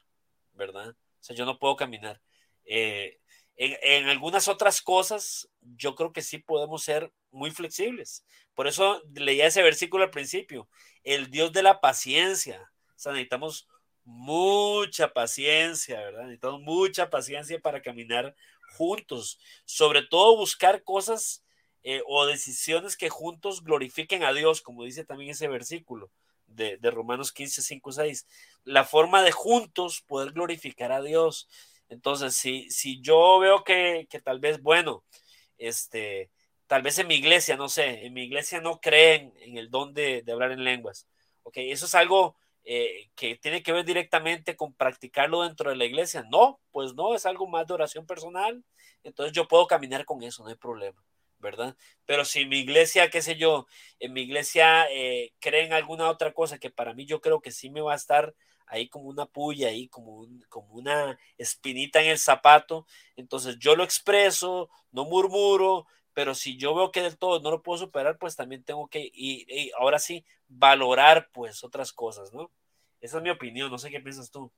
¿verdad? 0.53 0.89
O 0.89 1.23
sea, 1.23 1.35
yo 1.35 1.45
no 1.45 1.59
puedo 1.59 1.75
caminar. 1.75 2.21
Eh, 2.65 3.19
en, 3.55 4.07
algunas 4.07 4.47
otras 4.47 4.81
cosas, 4.81 5.49
yo 5.61 5.95
creo 5.95 6.13
que 6.13 6.21
sí 6.21 6.37
podemos 6.37 6.83
ser 6.83 7.11
muy 7.31 7.51
flexibles. 7.51 8.23
Por 8.53 8.67
eso 8.67 9.01
leía 9.15 9.47
ese 9.47 9.63
versículo 9.63 10.03
al 10.03 10.11
principio, 10.11 10.69
el 11.03 11.31
Dios 11.31 11.51
de 11.53 11.63
la 11.63 11.81
paciencia. 11.81 12.71
O 12.95 12.99
sea, 12.99 13.13
necesitamos 13.13 13.67
mucha 14.03 15.11
paciencia, 15.13 15.99
¿verdad? 15.99 16.23
Necesitamos 16.23 16.61
mucha 16.61 17.09
paciencia 17.09 17.59
para 17.59 17.81
caminar 17.81 18.35
juntos. 18.77 19.39
Sobre 19.65 20.03
todo 20.03 20.37
buscar 20.37 20.83
cosas 20.83 21.43
eh, 21.81 22.03
o 22.05 22.25
decisiones 22.27 22.95
que 22.95 23.09
juntos 23.09 23.63
glorifiquen 23.63 24.23
a 24.23 24.33
Dios, 24.33 24.61
como 24.61 24.83
dice 24.83 25.03
también 25.03 25.31
ese 25.31 25.47
versículo 25.47 26.11
de, 26.47 26.77
de 26.77 26.91
Romanos 26.91 27.31
15, 27.31 27.61
5, 27.61 27.91
6. 27.91 28.27
La 28.63 28.83
forma 28.83 29.23
de 29.23 29.31
juntos 29.31 30.01
poder 30.01 30.31
glorificar 30.31 30.91
a 30.91 31.01
Dios. 31.01 31.47
Entonces, 31.89 32.35
si, 32.35 32.69
si 32.69 33.01
yo 33.01 33.39
veo 33.39 33.63
que, 33.63 34.07
que, 34.09 34.19
tal 34.19 34.39
vez, 34.39 34.61
bueno, 34.61 35.03
este, 35.57 36.29
tal 36.67 36.81
vez 36.81 36.99
en 36.99 37.07
mi 37.07 37.15
iglesia, 37.15 37.55
no 37.55 37.69
sé, 37.69 38.05
en 38.05 38.13
mi 38.13 38.23
iglesia 38.23 38.61
no 38.61 38.79
creen 38.79 39.33
en 39.39 39.57
el 39.57 39.69
don 39.69 39.93
de, 39.93 40.21
de 40.21 40.31
hablar 40.31 40.51
en 40.51 40.63
lenguas, 40.63 41.07
ok, 41.43 41.57
eso 41.57 41.85
es 41.85 41.95
algo 41.95 42.35
eh, 42.65 43.09
que 43.15 43.37
tiene 43.37 43.63
que 43.63 43.71
ver 43.71 43.85
directamente 43.85 44.57
con 44.57 44.73
practicarlo 44.73 45.43
dentro 45.43 45.69
de 45.69 45.77
la 45.77 45.85
iglesia. 45.85 46.25
No, 46.29 46.59
pues 46.71 46.93
no, 46.95 47.15
es 47.15 47.25
algo 47.25 47.47
más 47.47 47.65
de 47.65 47.73
oración 47.73 48.05
personal, 48.05 48.63
entonces 49.03 49.33
yo 49.33 49.47
puedo 49.47 49.67
caminar 49.67 50.03
con 50.03 50.21
eso, 50.23 50.43
no 50.43 50.49
hay 50.49 50.55
problema. 50.55 51.01
¿Verdad? 51.39 51.75
Pero 52.05 52.25
si 52.25 52.45
mi 52.45 52.59
iglesia, 52.59 53.09
qué 53.09 53.21
sé 53.21 53.35
yo, 53.35 53.67
en 53.99 54.13
mi 54.13 54.21
iglesia 54.21 54.85
eh, 54.91 55.33
creen 55.39 55.73
alguna 55.73 56.09
otra 56.09 56.33
cosa 56.33 56.57
que 56.57 56.69
para 56.69 56.93
mí 56.93 57.05
yo 57.05 57.21
creo 57.21 57.41
que 57.41 57.51
sí 57.51 57.69
me 57.69 57.81
va 57.81 57.93
a 57.93 57.97
estar 57.97 58.33
ahí 58.67 58.89
como 58.89 59.05
una 59.05 59.25
puya, 59.25 59.69
ahí 59.69 59.87
como, 59.87 60.27
como 60.49 60.73
una 60.73 61.17
espinita 61.37 62.01
en 62.01 62.09
el 62.09 62.19
zapato. 62.19 62.85
Entonces 63.15 63.57
yo 63.59 63.75
lo 63.75 63.83
expreso, 63.83 64.69
no 64.91 65.05
murmuro, 65.05 65.87
pero 66.13 66.35
si 66.35 66.57
yo 66.57 66.75
veo 66.75 66.91
que 66.91 67.01
del 67.01 67.17
todo 67.17 67.39
no 67.39 67.51
lo 67.51 67.63
puedo 67.63 67.79
superar, 67.79 68.17
pues 68.17 68.35
también 68.35 68.63
tengo 68.63 68.87
que, 68.87 69.09
y, 69.13 69.45
y 69.47 69.71
ahora 69.77 69.99
sí, 69.99 70.25
valorar 70.47 71.29
pues 71.31 71.63
otras 71.63 71.93
cosas, 71.93 72.33
¿no? 72.33 72.51
Esa 72.99 73.17
es 73.17 73.23
mi 73.23 73.29
opinión, 73.29 73.69
no 73.69 73.77
sé 73.77 73.89
qué 73.89 73.99
piensas 73.99 74.31
tú. 74.31 74.51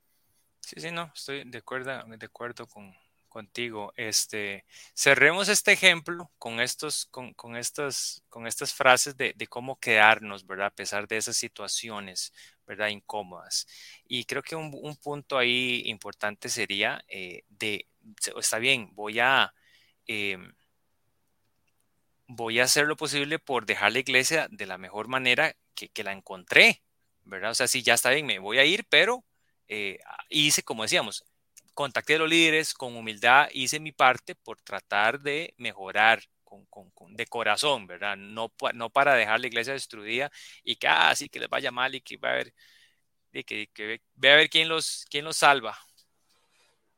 Sí, 0.61 0.79
sí, 0.79 0.91
no, 0.91 1.11
estoy 1.13 1.43
de 1.49 1.57
acuerdo, 1.57 1.91
de 2.05 2.25
acuerdo 2.25 2.67
con, 2.67 2.95
contigo. 3.29 3.93
Este, 3.95 4.65
cerremos 4.93 5.49
este 5.49 5.71
ejemplo 5.71 6.31
con, 6.37 6.59
estos, 6.59 7.05
con, 7.07 7.33
con 7.33 7.55
estas, 7.55 8.23
con 8.29 8.47
estas 8.47 8.73
frases 8.73 9.15
de, 9.17 9.33
cómo 9.47 9.79
quedarnos, 9.79 10.45
¿verdad? 10.45 10.67
A 10.67 10.75
pesar 10.75 11.07
de 11.07 11.17
esas 11.17 11.37
situaciones, 11.37 12.33
¿verdad? 12.67 12.89
Incómodas. 12.89 13.67
Y 14.05 14.25
creo 14.25 14.41
que 14.43 14.55
un, 14.55 14.71
un 14.81 14.95
punto 14.97 15.37
ahí 15.37 15.83
importante 15.85 16.49
sería 16.49 17.03
eh, 17.07 17.43
de, 17.49 17.87
está 18.37 18.59
bien, 18.59 18.89
voy 18.93 19.19
a, 19.19 19.53
eh, 20.07 20.37
voy 22.27 22.59
a 22.59 22.63
hacer 22.63 22.87
lo 22.87 22.95
posible 22.97 23.39
por 23.39 23.65
dejar 23.65 23.93
la 23.93 23.99
iglesia 23.99 24.47
de 24.51 24.65
la 24.67 24.77
mejor 24.77 25.07
manera 25.07 25.55
que, 25.75 25.89
que 25.89 26.03
la 26.03 26.13
encontré, 26.13 26.83
¿verdad? 27.23 27.51
O 27.51 27.55
sea, 27.55 27.67
sí, 27.67 27.83
ya 27.83 27.93
está 27.95 28.09
bien, 28.11 28.25
me 28.25 28.39
voy 28.39 28.59
a 28.59 28.65
ir, 28.65 28.85
pero 28.89 29.23
eh, 29.69 29.99
hice, 30.29 30.63
como 30.63 30.83
decíamos, 30.83 31.23
contacté 31.79 32.15
a 32.15 32.17
los 32.17 32.27
líderes 32.27 32.73
con 32.73 32.97
humildad, 32.97 33.47
hice 33.53 33.79
mi 33.79 33.93
parte 33.93 34.35
por 34.35 34.61
tratar 34.61 35.21
de 35.21 35.53
mejorar 35.55 36.21
con, 36.43 36.65
con, 36.65 36.91
con, 36.91 37.15
de 37.15 37.25
corazón, 37.25 37.87
¿verdad? 37.87 38.17
No, 38.17 38.51
no 38.73 38.89
para 38.89 39.15
dejar 39.15 39.39
la 39.39 39.47
iglesia 39.47 39.71
destruida 39.71 40.29
y 40.61 40.75
que 40.75 40.89
así 40.89 41.25
ah, 41.25 41.27
que 41.31 41.39
les 41.39 41.47
vaya 41.47 41.71
mal 41.71 41.95
y 41.95 42.01
que 42.01 42.17
va 42.17 42.27
a 42.27 42.31
haber, 42.33 42.53
y 43.31 43.45
que, 43.45 43.69
que, 43.73 44.01
ve 44.15 44.29
a 44.29 44.35
ver 44.35 44.49
quién 44.49 44.67
los, 44.67 45.05
quién 45.09 45.23
los 45.23 45.37
salva. 45.37 45.79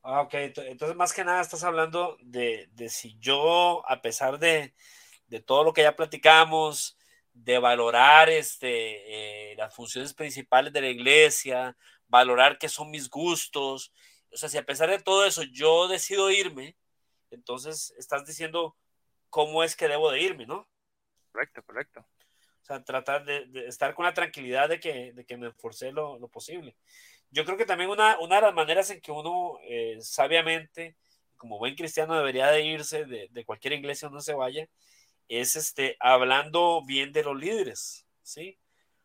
Ah, 0.02 0.22
ok, 0.22 0.34
entonces 0.34 0.96
más 0.96 1.12
que 1.12 1.22
nada 1.22 1.42
estás 1.42 1.62
hablando 1.62 2.16
de, 2.20 2.68
de 2.72 2.88
si 2.88 3.16
yo, 3.20 3.88
a 3.88 4.02
pesar 4.02 4.40
de, 4.40 4.74
de, 5.28 5.40
todo 5.40 5.62
lo 5.62 5.72
que 5.72 5.82
ya 5.82 5.94
platicamos, 5.94 6.98
de 7.32 7.60
valorar 7.60 8.30
este, 8.30 9.52
eh, 9.52 9.54
las 9.54 9.72
funciones 9.72 10.12
principales 10.12 10.72
de 10.72 10.80
la 10.80 10.88
iglesia, 10.88 11.76
valorar 12.08 12.58
qué 12.58 12.68
son 12.68 12.90
mis 12.90 13.08
gustos, 13.08 13.92
o 14.32 14.36
sea, 14.36 14.48
si 14.48 14.58
a 14.58 14.64
pesar 14.64 14.90
de 14.90 14.98
todo 14.98 15.24
eso 15.26 15.42
yo 15.42 15.88
decido 15.88 16.30
irme, 16.30 16.76
entonces 17.30 17.94
estás 17.98 18.26
diciendo 18.26 18.76
cómo 19.30 19.64
es 19.64 19.76
que 19.76 19.88
debo 19.88 20.10
de 20.10 20.20
irme, 20.20 20.46
¿no? 20.46 20.68
Correcto, 21.30 21.62
correcto. 21.64 22.00
O 22.00 22.64
sea, 22.64 22.84
tratar 22.84 23.24
de, 23.24 23.46
de 23.46 23.66
estar 23.66 23.94
con 23.94 24.04
la 24.04 24.14
tranquilidad 24.14 24.68
de 24.68 24.78
que, 24.78 25.12
de 25.12 25.24
que 25.24 25.36
me 25.36 25.48
esforcé 25.48 25.90
lo, 25.90 26.18
lo, 26.18 26.28
posible. 26.28 26.76
Yo 27.30 27.44
creo 27.44 27.56
que 27.56 27.64
también 27.64 27.90
una, 27.90 28.18
una 28.20 28.36
de 28.36 28.42
las 28.42 28.54
maneras 28.54 28.90
en 28.90 29.00
que 29.00 29.10
uno 29.10 29.58
eh, 29.64 29.98
sabiamente, 30.00 30.96
como 31.36 31.58
buen 31.58 31.74
cristiano, 31.74 32.16
debería 32.16 32.48
de 32.48 32.62
irse 32.62 33.04
de, 33.04 33.28
de 33.30 33.44
cualquier 33.44 33.72
iglesia 33.72 34.08
donde 34.08 34.22
se 34.22 34.34
vaya, 34.34 34.68
es 35.28 35.56
este, 35.56 35.96
hablando 35.98 36.82
bien 36.84 37.12
de 37.12 37.24
los 37.24 37.36
líderes, 37.36 38.06
¿sí? 38.22 38.58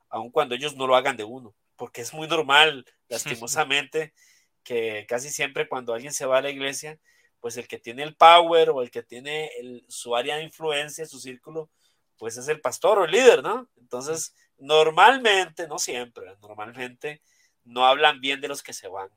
Aun 0.09 0.29
cuando 0.29 0.55
ellos 0.55 0.75
no 0.75 0.85
lo 0.85 0.95
hagan 0.95 1.17
de 1.17 1.23
uno, 1.23 1.55
porque 1.75 2.01
es 2.01 2.13
muy 2.13 2.27
normal, 2.27 2.85
lastimosamente, 3.09 4.13
que 4.67 5.06
casi 5.08 5.30
siempre 5.30 5.69
cuando 5.69 5.93
alguien 5.93 6.12
se 6.12 6.25
va 6.25 6.39
a 6.39 6.41
la 6.41 6.49
iglesia, 6.49 6.99
pues 7.39 7.56
el 7.56 7.69
que 7.69 7.80
tiene 7.80 8.03
el 8.03 8.17
power 8.17 8.71
o 8.71 8.82
el 8.82 8.91
que 8.91 9.01
tiene 9.01 9.49
su 9.88 10.13
área 10.13 10.36
de 10.36 10.43
influencia, 10.43 11.06
su 11.06 11.21
círculo, 11.21 11.69
pues 12.17 12.36
es 12.36 12.49
el 12.49 12.60
pastor 12.60 12.99
o 12.99 13.06
el 13.06 13.12
líder, 13.12 13.41
¿no? 13.43 13.69
Entonces, 13.77 14.36
normalmente, 14.58 15.69
no 15.69 15.80
siempre, 15.80 16.36
normalmente 16.41 17.21
no 17.63 17.88
hablan 17.88 18.19
bien 18.19 18.41
de 18.41 18.49
los 18.49 18.62
que 18.62 18.73
se 18.73 18.89
van. 18.89 19.10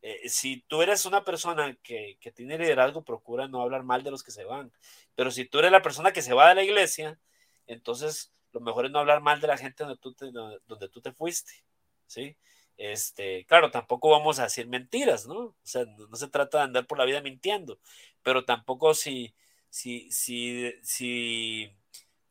Eh, 0.00 0.28
si 0.28 0.60
tú 0.68 0.80
eres 0.80 1.06
una 1.06 1.24
persona 1.24 1.76
que, 1.82 2.16
que, 2.20 2.30
tiene 2.30 2.56
liderazgo, 2.56 3.02
procura 3.02 3.48
no 3.48 3.62
hablar 3.62 3.82
mal 3.82 4.04
de 4.04 4.12
los 4.12 4.22
que 4.22 4.30
se 4.30 4.44
van. 4.44 4.72
Pero 5.16 5.32
si 5.32 5.44
tú 5.44 5.58
eres 5.58 5.72
la 5.72 5.82
persona 5.82 6.12
que 6.12 6.22
se 6.22 6.34
va 6.34 6.50
de 6.50 6.54
la 6.54 6.62
iglesia, 6.62 7.18
entonces 7.66 8.32
lo 8.52 8.60
mejor 8.60 8.86
es 8.86 8.92
no 8.92 9.00
hablar 9.00 9.22
mal 9.22 9.40
de 9.40 9.48
la 9.48 9.58
gente 9.58 9.82
donde 9.82 9.98
tú 9.98 10.14
te, 10.14 10.30
donde 10.30 10.88
tú 10.88 11.00
te 11.00 11.10
fuiste, 11.12 11.52
¿sí? 12.06 12.36
Este, 12.76 13.44
claro, 13.46 13.70
tampoco 13.70 14.10
vamos 14.10 14.38
a 14.38 14.44
decir 14.44 14.66
mentiras, 14.66 15.26
¿no? 15.26 15.38
O 15.38 15.56
sea, 15.62 15.84
no, 15.84 16.16
se 16.16 16.28
trata 16.28 16.58
de 16.58 16.64
andar 16.64 16.86
por 16.86 16.98
la 16.98 17.04
vida 17.04 17.20
mintiendo, 17.20 17.78
pero 18.22 18.44
tampoco 18.44 18.94
si, 18.94 19.34
si, 19.68 20.10
si, 20.10 20.72
si, 20.82 21.70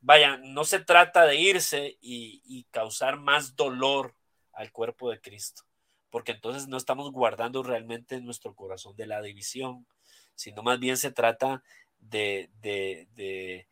vaya, 0.01 0.37
no 0.37 0.65
se 0.65 0.79
trata 0.79 1.25
de 1.25 1.37
irse 1.37 1.97
y, 2.01 2.41
y 2.45 2.65
causar 2.71 3.17
más 3.17 3.55
dolor 3.55 4.15
al 4.53 4.71
cuerpo 4.71 5.09
de 5.09 5.21
Cristo, 5.21 5.63
porque 6.09 6.33
entonces 6.33 6.67
no 6.67 6.77
estamos 6.77 7.11
guardando 7.11 7.63
realmente 7.63 8.15
en 8.15 8.25
nuestro 8.25 8.55
corazón 8.55 8.95
de 8.95 9.07
la 9.07 9.21
división, 9.21 9.87
sino 10.35 10.63
más 10.63 10.79
bien 10.79 10.97
se 10.97 11.11
trata 11.11 11.63
de, 11.99 12.49
de, 12.61 13.07
de, 13.15 13.67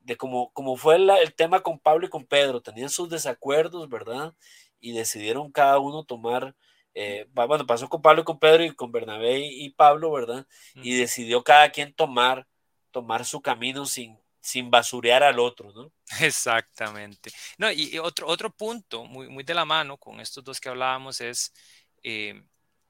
de 0.00 0.16
como, 0.16 0.52
como 0.52 0.76
fue 0.76 0.96
el 0.96 1.34
tema 1.34 1.62
con 1.62 1.78
Pablo 1.78 2.06
y 2.06 2.10
con 2.10 2.26
Pedro, 2.26 2.62
tenían 2.62 2.88
sus 2.88 3.10
desacuerdos, 3.10 3.88
¿verdad? 3.88 4.34
Y 4.82 4.92
decidieron 4.92 5.50
cada 5.50 5.78
uno 5.78 6.04
tomar, 6.04 6.54
eh, 6.92 7.26
bueno, 7.32 7.66
pasó 7.66 7.88
con 7.88 8.02
Pablo 8.02 8.20
y 8.20 8.24
con 8.24 8.38
Pedro 8.38 8.64
y 8.64 8.74
con 8.74 8.92
Bernabé 8.92 9.38
y, 9.38 9.70
Pablo, 9.70 10.12
¿verdad? 10.12 10.46
Y 10.74 10.96
decidió 10.96 11.42
cada 11.42 11.70
quien 11.70 11.94
tomar, 11.94 12.46
tomar 12.90 13.24
su 13.24 13.40
camino 13.40 13.86
sin, 13.86 14.18
sin 14.40 14.70
basurear 14.70 15.22
al 15.22 15.38
otro, 15.38 15.72
¿no? 15.72 15.90
Exactamente. 16.20 17.30
No, 17.56 17.70
y, 17.70 17.94
y 17.94 17.98
otro, 17.98 18.26
otro 18.26 18.50
punto 18.50 19.04
muy, 19.04 19.28
muy 19.28 19.44
de 19.44 19.54
la 19.54 19.64
mano 19.64 19.96
con 19.96 20.20
estos 20.20 20.44
dos 20.44 20.60
que 20.60 20.68
hablábamos 20.68 21.20
es, 21.22 21.54
eh, 22.02 22.42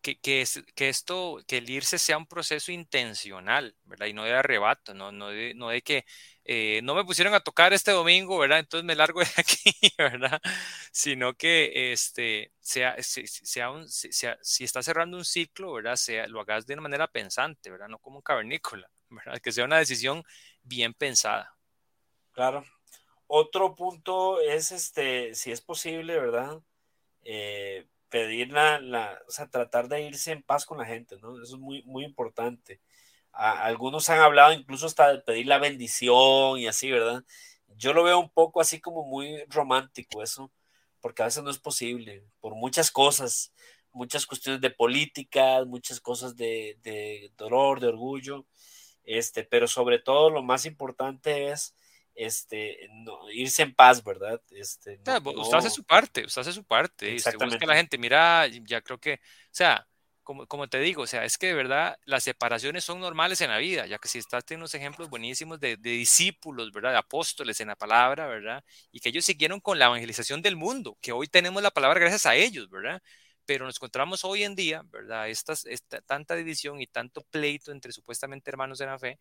que, 0.03 0.19
que, 0.19 0.45
que, 0.75 0.89
esto, 0.89 1.39
que 1.47 1.59
el 1.59 1.71
irse 1.71 1.99
sea 1.99 2.19
un 2.19 2.27
proceso 2.27 2.73
intencional, 2.73 3.77
¿verdad? 3.85 4.07
Y 4.07 4.13
no 4.13 4.25
de 4.25 4.35
arrebato, 4.35 4.95
no, 4.95 5.13
no, 5.13 5.29
de, 5.29 5.55
no 5.55 5.69
de 5.69 5.83
que 5.83 6.05
eh, 6.45 6.81
no 6.83 6.95
me 6.95 7.05
pusieron 7.05 7.35
a 7.35 7.41
tocar 7.41 7.73
este 7.73 7.93
domingo, 7.93 8.37
¿verdad? 8.39 8.59
Entonces 8.59 8.85
me 8.85 8.97
largo 8.97 9.21
de 9.21 9.27
aquí, 9.37 9.73
¿verdad? 9.97 10.41
Sino 10.91 11.35
que 11.35 11.93
este, 11.93 12.53
sea, 12.61 12.97
si 13.01 14.65
está 14.65 14.83
cerrando 14.83 15.17
un 15.17 15.25
ciclo, 15.25 15.73
¿verdad? 15.73 15.97
Sea, 15.97 16.27
lo 16.27 16.41
hagas 16.41 16.67
de 16.67 16.75
una 16.75 16.83
manera 16.83 17.07
pensante, 17.07 17.71
¿verdad? 17.71 17.89
No 17.89 17.99
como 17.99 18.17
un 18.17 18.23
cavernícola, 18.23 18.91
¿verdad? 19.11 19.39
Que 19.41 19.53
sea 19.53 19.65
una 19.65 19.79
decisión 19.79 20.25
bien 20.63 20.95
pensada. 20.95 21.55
Claro. 22.33 22.65
Otro 23.27 23.75
punto 23.75 24.41
es, 24.41 24.73
este, 24.73 25.35
si 25.35 25.53
es 25.53 25.61
posible, 25.61 26.19
¿verdad? 26.19 26.61
Eh, 27.25 27.87
pedir 28.09 28.53
la, 28.53 28.81
la, 28.81 29.23
o 29.27 29.31
sea, 29.31 29.49
tratar 29.49 29.89
de 29.89 30.03
irse 30.03 30.33
en 30.33 30.43
paz 30.43 30.67
con 30.67 30.79
la 30.79 30.85
gente, 30.85 31.17
¿no? 31.23 31.41
Eso 31.43 31.55
es 31.55 31.61
muy, 31.61 31.83
muy 31.85 32.05
importante 32.05 32.81
algunos 33.33 34.09
han 34.11 34.21
hablado 34.21 34.53
incluso 34.53 34.87
hasta 34.87 35.13
de 35.13 35.19
pedir 35.21 35.47
la 35.47 35.59
bendición 35.59 36.59
y 36.59 36.67
así, 36.67 36.91
¿verdad? 36.91 37.25
Yo 37.77 37.93
lo 37.93 38.03
veo 38.03 38.19
un 38.19 38.31
poco 38.31 38.61
así 38.61 38.81
como 38.81 39.05
muy 39.05 39.45
romántico 39.49 40.23
eso, 40.23 40.53
porque 41.01 41.23
a 41.23 41.27
veces 41.27 41.43
no 41.43 41.51
es 41.51 41.59
posible, 41.59 42.25
por 42.41 42.55
muchas 42.55 42.91
cosas, 42.91 43.53
muchas 43.93 44.27
cuestiones 44.27 44.61
de 44.61 44.71
política, 44.71 45.65
muchas 45.65 46.01
cosas 46.01 46.37
de, 46.37 46.79
de 46.83 47.33
dolor, 47.37 47.81
de 47.81 47.89
orgullo, 47.89 48.47
este, 49.05 49.45
pero 49.45 49.67
sobre 49.67 49.99
todo 49.99 50.31
lo 50.31 50.43
más 50.43 50.65
importante 50.67 51.51
es 51.51 51.75
este, 52.15 52.91
irse 53.33 53.63
en 53.63 53.75
paz, 53.75 54.05
¿verdad? 54.05 54.41
Este, 54.51 55.01
usted 55.35 55.57
hace 55.57 55.71
su 55.71 55.85
parte, 55.85 56.25
usted 56.25 56.43
hace 56.43 56.53
su 56.53 56.65
parte. 56.65 57.15
Exactamente. 57.15 57.57
Busca 57.57 57.67
la 57.67 57.77
gente, 57.77 57.99
mira, 57.99 58.47
ya 58.47 58.81
creo 58.83 59.01
que, 59.01 59.15
o 59.15 59.51
sea, 59.51 59.87
como, 60.23 60.47
como, 60.47 60.69
te 60.69 60.79
digo, 60.81 61.03
o 61.03 61.07
sea, 61.07 61.25
es 61.25 61.39
que 61.39 61.49
de 61.49 61.55
verdad 61.55 61.99
las 62.05 62.25
separaciones 62.25 62.85
son 62.85 63.01
normales 63.01 63.41
en 63.41 63.51
la 63.51 63.59
vida, 63.59 63.87
ya 63.87 63.99
que 63.99 64.09
si 64.09 64.19
estás 64.19 64.45
teniendo 64.45 64.65
unos 64.65 64.75
ejemplos 64.75 65.11
buenísimos 65.11 65.61
de, 65.61 65.77
discípulos, 65.77 66.73
¿verdad? 66.73 66.93
De 66.93 66.99
apóstoles 66.99 67.61
en 67.61 67.69
la 67.69 67.77
palabra, 67.77 68.27
¿verdad? 68.27 68.65
Y 68.93 69.01
que 69.01 69.09
ellos 69.11 69.25
siguieron 69.25 69.61
con 69.61 69.79
la 69.79 69.87
evangelización 69.87 70.43
del 70.43 70.57
mundo, 70.57 70.97
que 71.01 71.13
hoy 71.13 71.29
tenemos 71.29 71.63
la 71.63 71.71
palabra 71.71 72.01
gracias 72.01 72.27
a 72.27 72.35
ellos, 72.37 72.71
¿verdad? 72.71 73.03
Pero 73.47 73.67
nos 73.67 73.77
encontramos 73.77 74.25
hoy 74.25 74.45
en 74.45 74.55
día, 74.55 74.83
¿verdad? 74.87 75.29
Estas, 75.29 75.65
esta, 75.67 76.01
tanta 76.03 76.37
división 76.37 76.81
y 76.81 76.87
tanto 76.87 77.23
pleito 77.31 77.73
entre 77.73 77.93
supuestamente 77.93 78.51
hermanos 78.51 78.79
de 78.79 78.87
la 78.87 78.99
fe, 78.99 79.19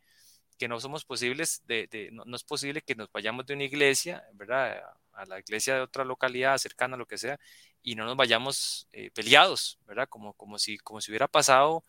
que 0.62 0.68
no 0.68 0.80
somos 0.80 1.06
posibles, 1.06 1.64
de, 1.66 1.88
de 1.88 2.12
no, 2.12 2.24
no, 2.24 2.36
es 2.36 2.44
posible 2.44 2.84
que 2.84 2.94
nos 2.94 3.12
vayamos 3.12 3.48
de 3.48 3.56
una 3.56 3.64
iglesia, 3.64 4.24
¿verdad? 4.34 4.80
A 5.12 5.26
la 5.26 5.40
iglesia 5.40 5.74
de 5.74 5.82
otra 5.82 6.06
localidad 6.06 6.56
cercana, 6.60 6.96
lo 6.96 7.08
que 7.08 7.18
sea, 7.18 7.40
y 7.82 7.96
no 7.96 8.06
nos 8.06 8.16
vayamos 8.16 8.88
eh, 8.92 9.10
peleados, 9.10 9.80
¿verdad? 9.88 10.08
Como, 10.08 10.34
como, 10.34 10.60
si, 10.60 10.78
como 10.78 11.02
si 11.02 11.10
hubiera 11.10 11.28
pasado, 11.28 11.84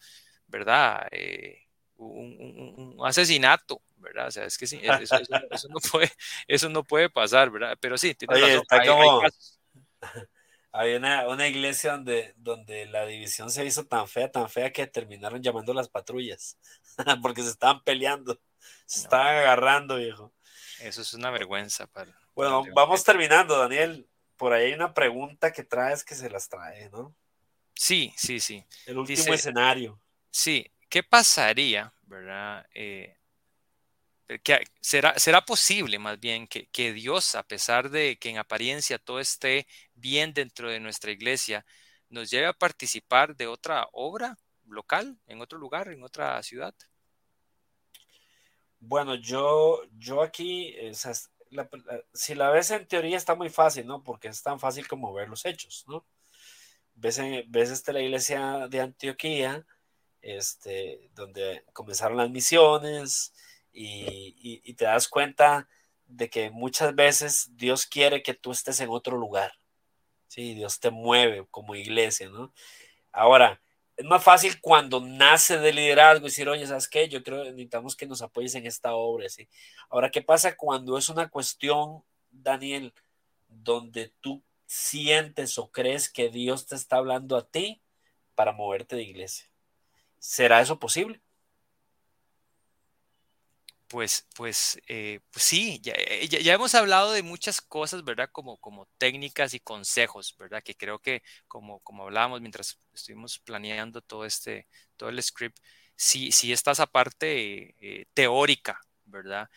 ¿verdad? 0.46 1.06
Eh, 1.10 1.66
un, 1.98 2.96
un, 2.96 3.06
asesinato, 3.06 3.82
¿verdad? 3.98 4.28
O 4.28 4.30
sea, 4.30 4.46
es 4.46 4.56
que 4.56 4.66
sí, 4.66 4.80
eso, 4.82 5.16
eso, 5.16 5.34
eso, 5.50 5.68
no, 5.68 5.78
puede, 5.78 6.10
eso 6.48 6.70
no 6.70 6.82
puede 6.82 7.10
pasar, 7.10 7.50
¿verdad? 7.50 7.76
Pero 7.78 7.98
sí, 7.98 8.14
tiene 8.14 8.36
Oye, 8.36 8.54
razón, 8.54 8.64
hay, 8.70 8.88
como... 8.88 9.20
hay 10.00 10.22
Había 10.72 10.96
una, 10.96 11.28
una, 11.28 11.46
iglesia 11.46 11.92
donde, 11.92 12.32
donde 12.38 12.86
la 12.86 13.04
división 13.04 13.50
se 13.50 13.66
hizo 13.66 13.84
tan 13.84 14.08
fea, 14.08 14.32
tan 14.32 14.48
fea 14.48 14.72
que 14.72 14.86
terminaron 14.86 15.42
llamando 15.42 15.74
las 15.74 15.90
patrullas, 15.90 16.56
porque 17.20 17.42
se 17.42 17.50
estaban 17.50 17.84
peleando, 17.84 18.40
se 18.86 19.08
no. 19.08 19.16
agarrando, 19.16 19.96
viejo. 19.96 20.32
Eso 20.80 21.02
es 21.02 21.14
una 21.14 21.30
vergüenza. 21.30 21.86
Para, 21.86 22.12
bueno, 22.34 22.64
vamos 22.74 23.04
terminando, 23.04 23.58
Daniel 23.58 24.08
por 24.42 24.52
ahí 24.52 24.66
hay 24.66 24.72
una 24.72 24.92
pregunta 24.92 25.52
que 25.52 25.62
traes 25.62 26.02
que 26.02 26.16
se 26.16 26.28
las 26.28 26.48
trae, 26.48 26.90
¿no? 26.90 27.14
Sí, 27.76 28.12
sí, 28.16 28.40
sí. 28.40 28.66
El 28.86 28.98
último 28.98 29.18
Dice, 29.18 29.34
escenario. 29.34 30.00
Sí, 30.32 30.68
¿qué 30.88 31.04
pasaría, 31.04 31.94
verdad? 32.02 32.66
Eh, 32.74 33.16
que 34.42 34.64
será, 34.80 35.16
será 35.16 35.44
posible 35.44 36.00
más 36.00 36.18
bien 36.18 36.48
que, 36.48 36.66
que, 36.70 36.92
Dios, 36.92 37.36
a 37.36 37.44
pesar 37.44 37.88
de 37.88 38.18
que 38.18 38.30
en 38.30 38.38
apariencia 38.38 38.98
todo 38.98 39.20
esté 39.20 39.68
bien 39.94 40.34
dentro 40.34 40.68
de 40.68 40.80
nuestra 40.80 41.12
iglesia, 41.12 41.64
nos 42.08 42.28
lleve 42.28 42.46
a 42.46 42.52
participar 42.52 43.36
de 43.36 43.46
otra 43.46 43.86
obra 43.92 44.36
local, 44.66 45.20
en 45.28 45.40
otro 45.40 45.56
lugar, 45.56 45.86
en 45.86 46.02
otra 46.02 46.42
ciudad? 46.42 46.74
Bueno, 48.84 49.14
yo, 49.14 49.80
yo 49.96 50.22
aquí, 50.22 50.74
la, 51.50 51.70
si 52.12 52.34
la 52.34 52.50
ves 52.50 52.72
en 52.72 52.86
teoría 52.88 53.16
está 53.16 53.36
muy 53.36 53.48
fácil, 53.48 53.86
¿no? 53.86 54.02
Porque 54.02 54.26
es 54.26 54.42
tan 54.42 54.58
fácil 54.58 54.88
como 54.88 55.14
ver 55.14 55.28
los 55.28 55.44
hechos, 55.46 55.84
¿no? 55.86 56.04
Ves, 56.96 57.18
en, 57.18 57.44
ves 57.50 57.70
este, 57.70 57.92
la 57.92 58.00
iglesia 58.00 58.66
de 58.68 58.80
Antioquía, 58.80 59.64
este, 60.20 61.10
donde 61.14 61.64
comenzaron 61.72 62.16
las 62.16 62.30
misiones 62.30 63.32
y, 63.72 64.34
y, 64.36 64.62
y, 64.64 64.74
te 64.74 64.86
das 64.86 65.06
cuenta 65.06 65.68
de 66.06 66.28
que 66.28 66.50
muchas 66.50 66.92
veces 66.92 67.50
Dios 67.56 67.86
quiere 67.86 68.20
que 68.20 68.34
tú 68.34 68.50
estés 68.50 68.80
en 68.80 68.90
otro 68.90 69.16
lugar, 69.16 69.52
¿sí? 70.26 70.54
Dios 70.54 70.80
te 70.80 70.90
mueve 70.90 71.46
como 71.52 71.76
iglesia, 71.76 72.28
¿no? 72.30 72.52
Ahora, 73.12 73.62
es 74.02 74.08
más 74.08 74.24
fácil 74.24 74.60
cuando 74.60 75.00
nace 75.00 75.58
de 75.58 75.72
liderazgo 75.72 76.24
decir, 76.24 76.48
oye, 76.48 76.66
¿sabes 76.66 76.88
qué? 76.88 77.08
Yo 77.08 77.22
creo 77.22 77.44
que 77.44 77.50
necesitamos 77.50 77.94
que 77.94 78.04
nos 78.04 78.20
apoyes 78.20 78.52
en 78.56 78.66
esta 78.66 78.94
obra, 78.94 79.28
¿sí? 79.28 79.48
Ahora, 79.88 80.10
¿qué 80.10 80.22
pasa 80.22 80.56
cuando 80.56 80.98
es 80.98 81.08
una 81.08 81.28
cuestión, 81.30 82.02
Daniel, 82.28 82.92
donde 83.46 84.12
tú 84.20 84.42
sientes 84.66 85.56
o 85.56 85.70
crees 85.70 86.10
que 86.10 86.30
Dios 86.30 86.66
te 86.66 86.74
está 86.74 86.96
hablando 86.96 87.36
a 87.36 87.46
ti 87.46 87.80
para 88.34 88.50
moverte 88.50 88.96
de 88.96 89.04
iglesia? 89.04 89.48
¿Será 90.18 90.60
eso 90.60 90.80
posible? 90.80 91.20
Pues, 93.92 94.26
pues, 94.34 94.80
eh, 94.88 95.20
pues 95.30 95.44
sí, 95.44 95.78
ya, 95.82 95.92
eh, 95.98 96.26
ya, 96.26 96.40
ya, 96.40 96.54
hemos 96.54 96.74
hablado 96.74 97.12
de 97.12 97.22
muchas 97.22 97.60
cosas, 97.60 98.02
¿verdad? 98.04 98.30
Como, 98.32 98.56
como 98.56 98.86
técnicas 98.96 99.52
y 99.52 99.60
consejos, 99.60 100.34
¿verdad? 100.38 100.62
Que 100.62 100.74
creo 100.74 100.98
que, 100.98 101.22
como, 101.46 101.78
como 101.80 102.04
hablábamos 102.04 102.40
mientras 102.40 102.78
estuvimos 102.94 103.38
planeando 103.40 104.00
todo 104.00 104.24
este, 104.24 104.66
todo 104.96 105.10
el 105.10 105.22
script, 105.22 105.58
sí, 105.94 106.32
sí 106.32 106.52
está 106.52 106.70
esa 106.70 106.86
parte 106.86 107.74
eh, 107.80 108.06
teórica, 108.14 108.80
¿verdad? 109.04 109.50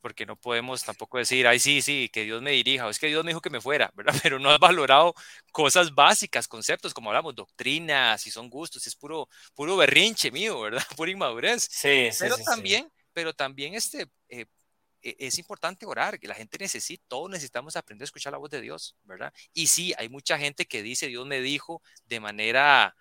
Porque 0.00 0.24
no 0.24 0.36
podemos 0.36 0.82
tampoco 0.82 1.18
decir, 1.18 1.46
ay, 1.46 1.58
sí, 1.58 1.82
sí, 1.82 2.08
que 2.10 2.24
Dios 2.24 2.40
me 2.40 2.52
dirija, 2.52 2.86
o 2.86 2.90
es 2.90 2.98
que 2.98 3.08
Dios 3.08 3.22
me 3.22 3.32
dijo 3.32 3.42
que 3.42 3.50
me 3.50 3.60
fuera, 3.60 3.92
¿verdad? 3.94 4.14
Pero 4.22 4.38
no 4.38 4.48
has 4.48 4.58
valorado 4.58 5.14
cosas 5.52 5.94
básicas, 5.94 6.48
conceptos, 6.48 6.94
como 6.94 7.10
hablamos, 7.10 7.34
doctrinas, 7.34 8.22
si 8.22 8.30
son 8.30 8.48
gustos, 8.48 8.82
si 8.82 8.88
es 8.88 8.96
puro, 8.96 9.28
puro 9.54 9.76
berrinche 9.76 10.30
mío, 10.30 10.60
¿verdad? 10.62 10.82
Pura 10.96 11.10
inmadurez. 11.10 11.68
Sí, 11.70 12.10
sí. 12.12 12.18
Pero 12.20 12.36
sí, 12.36 12.44
también... 12.44 12.84
Sí 12.84 12.93
pero 13.14 13.32
también 13.32 13.74
este, 13.74 14.08
eh, 14.28 14.46
es 15.02 15.38
importante 15.38 15.86
orar, 15.86 16.18
que 16.18 16.28
la 16.28 16.34
gente 16.34 16.58
necesita, 16.58 17.04
todos 17.08 17.30
necesitamos 17.30 17.76
aprender 17.76 18.04
a 18.04 18.06
escuchar 18.06 18.32
la 18.32 18.38
voz 18.38 18.50
de 18.50 18.60
Dios, 18.60 18.96
¿verdad? 19.04 19.32
Y 19.52 19.66
sí, 19.66 19.94
hay 19.98 20.08
mucha 20.08 20.38
gente 20.38 20.66
que 20.66 20.82
dice, 20.82 21.08
Dios 21.08 21.26
me 21.26 21.40
dijo 21.40 21.82
de 22.06 22.20
manera 22.20 22.96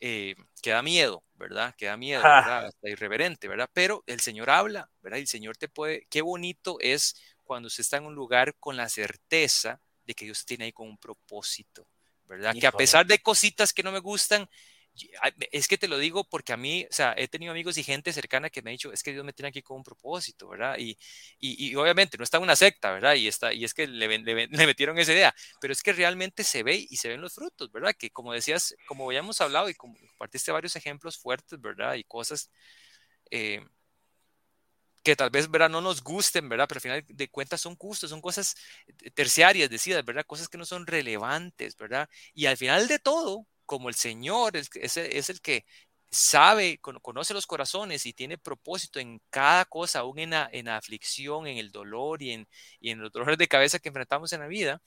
eh, 0.00 0.36
que 0.62 0.70
da 0.70 0.82
miedo, 0.82 1.24
¿verdad? 1.34 1.74
Que 1.76 1.86
da 1.86 1.96
miedo, 1.96 2.22
¿verdad? 2.22 2.66
Hasta 2.66 2.88
irreverente, 2.88 3.48
¿verdad? 3.48 3.68
Pero 3.72 4.04
el 4.06 4.20
Señor 4.20 4.48
habla, 4.48 4.90
¿verdad? 5.02 5.18
Y 5.18 5.22
el 5.22 5.28
Señor 5.28 5.56
te 5.56 5.68
puede, 5.68 6.06
qué 6.08 6.22
bonito 6.22 6.78
es 6.80 7.20
cuando 7.42 7.66
usted 7.66 7.80
está 7.80 7.96
en 7.96 8.06
un 8.06 8.14
lugar 8.14 8.54
con 8.60 8.76
la 8.76 8.88
certeza 8.88 9.80
de 10.04 10.14
que 10.14 10.24
Dios 10.24 10.44
tiene 10.44 10.66
ahí 10.66 10.72
con 10.72 10.88
un 10.88 10.98
propósito, 10.98 11.88
¿verdad? 12.26 12.50
Híjole. 12.50 12.60
Que 12.60 12.66
a 12.68 12.72
pesar 12.72 13.06
de 13.06 13.18
cositas 13.18 13.72
que 13.72 13.82
no 13.82 13.90
me 13.90 13.98
gustan, 13.98 14.48
es 15.52 15.68
que 15.68 15.78
te 15.78 15.88
lo 15.88 15.98
digo 15.98 16.24
porque 16.24 16.52
a 16.52 16.56
mí, 16.56 16.86
o 16.90 16.92
sea, 16.92 17.14
he 17.16 17.28
tenido 17.28 17.52
amigos 17.52 17.76
y 17.78 17.82
gente 17.82 18.12
cercana 18.12 18.50
que 18.50 18.62
me 18.62 18.70
ha 18.70 18.72
dicho, 18.72 18.92
es 18.92 19.02
que 19.02 19.12
Dios 19.12 19.24
me 19.24 19.32
tiene 19.32 19.48
aquí 19.48 19.62
con 19.62 19.78
un 19.78 19.84
propósito, 19.84 20.48
¿verdad? 20.48 20.76
Y, 20.78 20.98
y, 21.38 21.70
y 21.70 21.74
obviamente 21.76 22.18
no 22.18 22.24
está 22.24 22.38
en 22.38 22.44
una 22.44 22.56
secta, 22.56 22.92
¿verdad? 22.92 23.14
Y, 23.14 23.28
está, 23.28 23.52
y 23.52 23.64
es 23.64 23.74
que 23.74 23.86
le, 23.86 24.08
le, 24.18 24.46
le, 24.48 24.66
metieron 24.66 24.98
esa 24.98 25.12
idea, 25.12 25.34
pero 25.60 25.72
es 25.72 25.82
que 25.82 25.92
realmente 25.92 26.44
se 26.44 26.62
ve 26.62 26.86
y 26.88 26.96
se 26.96 27.08
ven 27.08 27.20
los 27.20 27.34
frutos, 27.34 27.70
¿verdad? 27.72 27.94
Que 27.98 28.10
como 28.10 28.32
decías, 28.32 28.74
como 28.86 29.12
ya 29.12 29.20
hemos 29.20 29.40
hablado 29.40 29.68
y 29.68 29.74
compartiste 29.74 30.52
varios 30.52 30.76
ejemplos 30.76 31.18
fuertes, 31.18 31.60
¿verdad? 31.60 31.94
Y 31.94 32.04
cosas 32.04 32.50
eh, 33.30 33.60
que 35.02 35.16
tal 35.16 35.30
vez, 35.30 35.50
¿verdad? 35.50 35.70
No 35.70 35.80
nos 35.80 36.02
gusten, 36.02 36.48
¿verdad? 36.48 36.66
Pero 36.68 36.78
al 36.78 36.82
final 36.82 37.04
de 37.08 37.28
cuentas 37.30 37.60
son 37.60 37.76
gustos, 37.76 38.10
son 38.10 38.20
cosas 38.20 38.54
terciarias, 39.14 39.70
decidas, 39.70 40.04
¿verdad? 40.04 40.24
Cosas 40.26 40.48
que 40.48 40.58
no 40.58 40.66
son 40.66 40.86
relevantes, 40.86 41.76
¿verdad? 41.76 42.08
Y 42.34 42.46
al 42.46 42.56
final 42.56 42.88
de 42.88 42.98
todo, 42.98 43.46
como 43.68 43.90
el 43.90 43.94
Señor 43.94 44.56
es, 44.56 44.96
el 44.96 45.40
que 45.42 45.66
sabe, 46.10 46.78
conoce 46.78 47.34
los 47.34 47.46
corazones 47.46 48.06
y 48.06 48.14
tiene 48.14 48.38
propósito 48.38 48.98
en 48.98 49.20
cada 49.28 49.66
cosa, 49.66 50.00
aún 50.00 50.18
en 50.18 50.30
la, 50.30 50.48
en 50.50 50.64
la 50.64 50.78
aflicción, 50.78 51.46
en 51.46 51.58
el 51.58 51.70
dolor 51.70 52.22
y 52.22 52.32
en, 52.32 52.48
y 52.80 52.90
en 52.90 53.00
los 53.00 53.12
dolores 53.12 53.36
de 53.36 53.46
cabeza 53.46 53.78
que 53.78 53.90
enfrentamos 53.90 54.32
en 54.32 54.40
la 54.40 54.46
vida, 54.46 54.80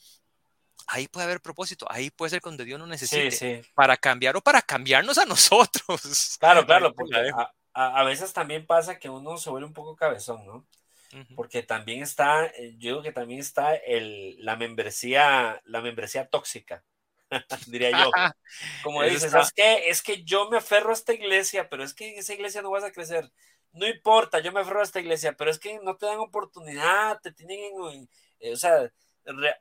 ahí 0.87 1.07
puede 1.07 1.25
haber 1.25 1.41
propósito, 1.41 1.85
ahí 1.91 2.09
puede 2.09 2.31
ser 2.31 2.41
cuando 2.41 2.63
Dios 2.63 2.79
nos 2.79 2.89
necesite 2.89 3.29
sí, 3.29 3.61
sí. 3.61 3.69
para 3.75 3.95
cambiar 3.97 4.35
o 4.35 4.41
para 4.41 4.63
cambiarnos 4.63 5.19
a 5.19 5.25
nosotros. 5.25 6.37
Claro, 6.39 6.65
claro, 6.65 6.91
porque 6.95 7.31
a, 7.73 7.99
a, 7.99 8.03
veces 8.03 8.33
también 8.33 8.65
pasa 8.65 8.97
que 8.97 9.09
uno 9.09 9.37
se 9.37 9.51
vuelve 9.51 9.67
un 9.67 9.73
poco 9.73 9.95
cabezón, 9.95 10.43
¿no? 10.43 10.65
Uh 11.13 11.17
-huh. 11.17 11.35
Porque 11.35 11.61
también 11.61 12.01
está, 12.01 12.47
eh, 12.47 12.73
yo 12.79 12.89
digo 12.89 13.01
que 13.03 13.11
también 13.11 13.39
está 13.39 13.75
el, 13.75 14.43
la 14.43 14.55
membresía, 14.55 15.61
la 15.65 15.81
membresía 15.81 16.27
tóxica. 16.27 16.83
diría 17.67 17.91
yo. 17.91 18.11
Como 18.83 19.03
dices, 19.03 19.33
es 19.33 19.53
que, 19.53 19.89
es 19.89 20.01
que 20.01 20.23
yo 20.23 20.49
me 20.49 20.57
aferro 20.57 20.89
a 20.89 20.93
esta 20.93 21.13
iglesia, 21.13 21.69
pero 21.69 21.83
es 21.83 21.93
que 21.93 22.11
en 22.11 22.19
esa 22.19 22.33
iglesia 22.33 22.61
no 22.61 22.71
vas 22.71 22.83
a 22.83 22.91
crecer. 22.91 23.31
No 23.73 23.87
importa, 23.87 24.39
yo 24.39 24.51
me 24.51 24.59
aferro 24.59 24.81
a 24.81 24.83
esta 24.83 24.99
iglesia, 24.99 25.33
pero 25.33 25.49
es 25.49 25.59
que 25.59 25.79
no 25.79 25.95
te 25.95 26.05
dan 26.05 26.19
oportunidad, 26.19 27.19
te 27.21 27.31
tienen 27.31 27.59
en, 27.91 28.09
eh, 28.39 28.53
o 28.53 28.57
sea, 28.57 28.91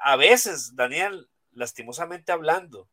a 0.00 0.16
veces, 0.16 0.74
Daniel, 0.74 1.28
lastimosamente 1.52 2.32
hablando, 2.32 2.88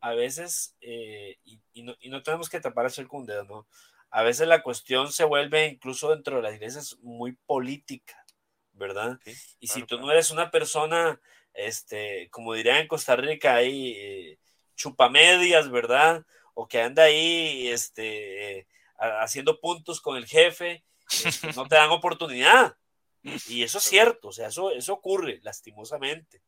a 0.00 0.14
veces, 0.14 0.74
eh, 0.80 1.38
y, 1.44 1.82
no, 1.82 1.94
y, 2.00 2.08
no, 2.08 2.22
tenemos 2.22 2.48
que 2.48 2.60
tapar 2.60 2.90
el 2.96 3.08
con 3.08 3.26
dedo, 3.26 3.44
¿no? 3.44 3.66
A 4.10 4.22
veces 4.22 4.48
la 4.48 4.62
cuestión 4.62 5.12
se 5.12 5.24
vuelve 5.24 5.66
incluso 5.66 6.10
dentro 6.10 6.36
de 6.36 6.42
las 6.42 6.54
iglesias 6.54 6.96
muy 7.00 7.32
política, 7.46 8.14
¿verdad? 8.72 9.18
y 9.60 9.68
si 9.68 9.84
tú 9.84 9.98
no 9.98 10.10
eres 10.10 10.30
una 10.30 10.50
persona, 10.50 11.20
este, 11.54 12.28
como 12.30 12.54
dirían 12.54 12.78
en 12.78 12.88
Costa 12.88 13.16
Rica, 13.16 13.54
ahí 13.54 13.94
eh, 13.96 14.38
chupamedias, 14.76 15.70
¿verdad? 15.70 16.24
O 16.54 16.68
que 16.68 16.80
anda 16.80 17.04
ahí, 17.04 17.68
este, 17.68 18.66
haciendo 18.96 19.60
puntos 19.60 20.00
con 20.00 20.16
el 20.16 20.26
jefe, 20.26 20.84
este, 21.24 21.52
no 21.54 21.66
te 21.66 21.74
dan 21.76 21.90
oportunidad. 21.90 22.76
Y 23.48 23.62
eso 23.62 23.78
es 23.78 23.84
cierto, 23.84 24.28
o 24.28 24.32
sea, 24.32 24.48
eso, 24.48 24.72
eso 24.72 24.94
ocurre 24.94 25.40
lastimosamente. 25.42 26.42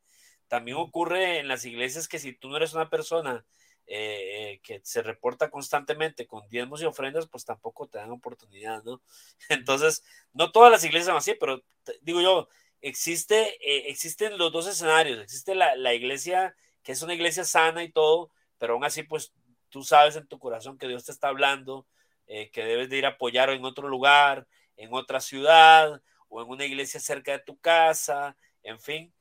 También 0.48 0.76
ocurre 0.76 1.38
en 1.38 1.48
las 1.48 1.64
iglesias 1.64 2.08
que 2.08 2.18
si 2.18 2.32
tú 2.32 2.48
no 2.48 2.56
eres 2.56 2.74
una 2.74 2.90
persona 2.90 3.44
eh, 3.86 4.60
que 4.62 4.80
se 4.82 5.02
reporta 5.02 5.50
constantemente 5.50 6.26
con 6.26 6.48
diezmos 6.48 6.82
y 6.82 6.86
ofrendas, 6.86 7.28
pues 7.28 7.44
tampoco 7.44 7.86
te 7.86 7.98
dan 7.98 8.10
oportunidad, 8.10 8.82
¿no? 8.82 9.02
Entonces, 9.48 10.02
no 10.32 10.50
todas 10.52 10.72
las 10.72 10.82
iglesias 10.84 11.08
son 11.08 11.16
así, 11.16 11.34
pero 11.38 11.62
digo 12.00 12.20
yo, 12.20 12.48
existe, 12.88 13.56
eh, 13.60 13.88
existen 13.88 14.36
los 14.36 14.52
dos 14.52 14.66
escenarios, 14.66 15.20
existe 15.20 15.54
la, 15.54 15.74
la, 15.76 15.94
iglesia 15.94 16.54
que 16.82 16.92
es 16.92 17.00
una 17.02 17.14
iglesia 17.14 17.44
sana 17.44 17.82
y 17.82 17.90
todo, 17.90 18.30
pero 18.58 18.74
aún 18.74 18.84
así, 18.84 19.02
pues 19.02 19.32
tú 19.70 19.82
sabes 19.82 20.16
en 20.16 20.26
tu 20.26 20.38
corazón 20.38 20.76
que 20.76 20.86
Dios 20.86 21.04
te 21.04 21.12
está 21.12 21.28
hablando, 21.28 21.86
eh, 22.26 22.50
que 22.50 22.62
debes 22.64 22.90
de 22.90 22.98
ir 22.98 23.06
a 23.06 23.10
apoyar 23.10 23.50
en 23.50 23.64
otro 23.64 23.88
lugar, 23.88 24.46
en 24.76 24.92
otra 24.92 25.20
ciudad, 25.20 26.02
o 26.28 26.42
en 26.42 26.48
una 26.48 26.66
iglesia 26.66 27.00
cerca 27.00 27.32
de 27.32 27.38
tu 27.38 27.58
casa, 27.58 28.36
en 28.62 28.78
fin. 28.78 29.12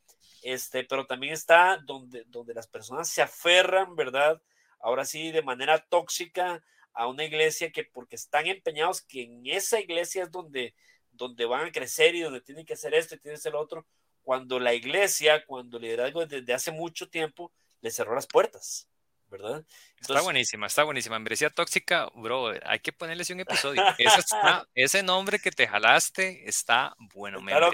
Este, 0.41 0.83
pero 0.83 1.05
también 1.05 1.33
está 1.33 1.79
donde, 1.85 2.25
donde 2.27 2.53
las 2.53 2.67
personas 2.67 3.09
se 3.09 3.21
aferran, 3.21 3.95
¿verdad? 3.95 4.41
Ahora 4.79 5.05
sí, 5.05 5.31
de 5.31 5.41
manera 5.41 5.79
tóxica 5.79 6.61
a 6.93 7.07
una 7.07 7.23
iglesia 7.23 7.71
que 7.71 7.85
porque 7.85 8.17
están 8.17 8.47
empeñados 8.47 9.01
que 9.01 9.23
en 9.23 9.45
esa 9.45 9.79
iglesia 9.79 10.23
es 10.23 10.31
donde, 10.31 10.75
donde 11.13 11.45
van 11.45 11.67
a 11.67 11.71
crecer 11.71 12.15
y 12.15 12.21
donde 12.21 12.41
tienen 12.41 12.65
que 12.65 12.73
hacer 12.73 12.93
esto 12.93 13.15
y 13.15 13.19
tienen 13.19 13.35
que 13.35 13.39
hacer 13.39 13.53
lo 13.53 13.61
otro, 13.61 13.85
cuando 14.21 14.59
la 14.59 14.73
iglesia, 14.73 15.45
cuando 15.45 15.77
el 15.77 15.83
liderazgo 15.83 16.25
desde 16.25 16.53
hace 16.53 16.71
mucho 16.71 17.09
tiempo 17.09 17.51
les 17.81 17.95
cerró 17.95 18.15
las 18.15 18.27
puertas. 18.27 18.87
¿verdad? 19.33 19.65
está 19.99 20.21
buenísima, 20.21 20.67
está 20.67 20.83
buenísima. 20.83 21.17
Membresía 21.17 21.49
tóxica, 21.49 22.07
bro, 22.13 22.53
hay 22.65 22.79
que 22.79 22.93
ponerles 22.93 23.31
un 23.31 23.39
episodio. 23.39 23.81
ese 24.75 25.01
nombre 25.01 25.39
que 25.39 25.49
te 25.49 25.67
jalaste 25.67 26.47
está 26.47 26.95
bueno. 27.15 27.39
Claro, 27.43 27.71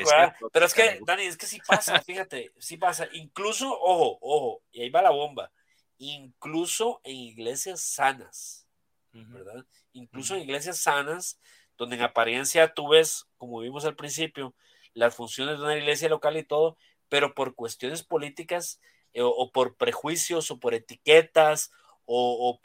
pero 0.54 0.66
es 0.66 0.74
que, 0.74 1.00
Dani, 1.06 1.24
es 1.24 1.36
que 1.36 1.48
sí 1.48 1.60
pasa, 1.68 2.02
fíjate, 2.02 2.54
sí 2.60 2.78
pasa. 2.78 3.10
Incluso, 3.12 3.70
ojo, 3.70 4.18
ojo, 4.22 4.64
y 4.72 4.84
ahí 4.84 4.90
va 4.90 5.02
la 5.02 5.10
bomba. 5.10 5.52
Incluso 5.98 7.02
en 7.04 7.18
iglesias 7.18 7.82
sanas, 7.82 8.66
¿verdad? 9.12 9.66
Incluso 9.92 10.36
en 10.36 10.44
iglesias 10.44 10.80
sanas, 10.80 11.40
donde 11.80 11.96
en 11.96 12.04
apariencia 12.04 12.74
tú 12.74 12.90
ves, 12.90 13.26
como 13.38 13.62
vimos 13.62 13.86
al 13.86 13.96
principio, 13.96 14.54
las 14.94 15.16
funciones 15.16 15.58
de 15.58 15.64
una 15.64 15.78
iglesia 15.78 16.10
local 16.10 16.38
y 16.38 16.44
todo, 16.44 16.78
pero 17.08 17.34
por 17.34 17.56
cuestiones 17.56 18.04
políticas 18.04 18.82
eh, 19.14 19.22
o, 19.24 19.50
por 19.52 19.78
prejuicios 19.78 20.52
o 20.52 20.60
por 20.60 20.74
etiquetas 20.74 21.72
o, 22.06 22.60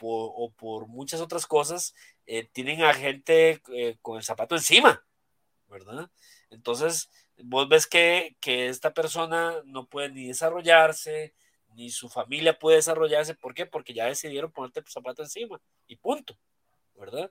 por, 0.59 0.89
muchas 0.89 1.21
otras 1.21 1.47
cosas, 1.47 1.95
eh, 2.27 2.49
tienen 2.53 2.83
a 2.83 2.93
gente 2.95 3.63
eh, 3.73 3.97
con 4.03 4.17
el 4.17 4.25
zapato 4.25 4.57
encima, 4.57 5.05
¿verdad? 5.69 6.11
Entonces, 6.51 7.11
vos 7.37 7.69
ves 7.69 7.87
que, 7.87 8.37
esta 8.43 8.95
persona 8.95 9.55
no 9.65 9.87
puede 9.87 10.09
ni 10.09 10.27
desarrollarse, 10.27 11.35
ni 11.75 11.91
su 11.91 12.09
familia 12.09 12.59
puede 12.59 12.77
desarrollarse. 12.79 13.35
¿Por 13.35 13.55
qué? 13.55 13.67
Porque 13.67 13.93
ya 13.93 14.07
decidieron 14.07 14.51
ponerte 14.51 14.81
el 14.81 14.87
zapato 14.87 15.23
encima 15.23 15.61
y 15.87 15.97
punto, 15.97 16.39
¿verdad? 16.95 17.31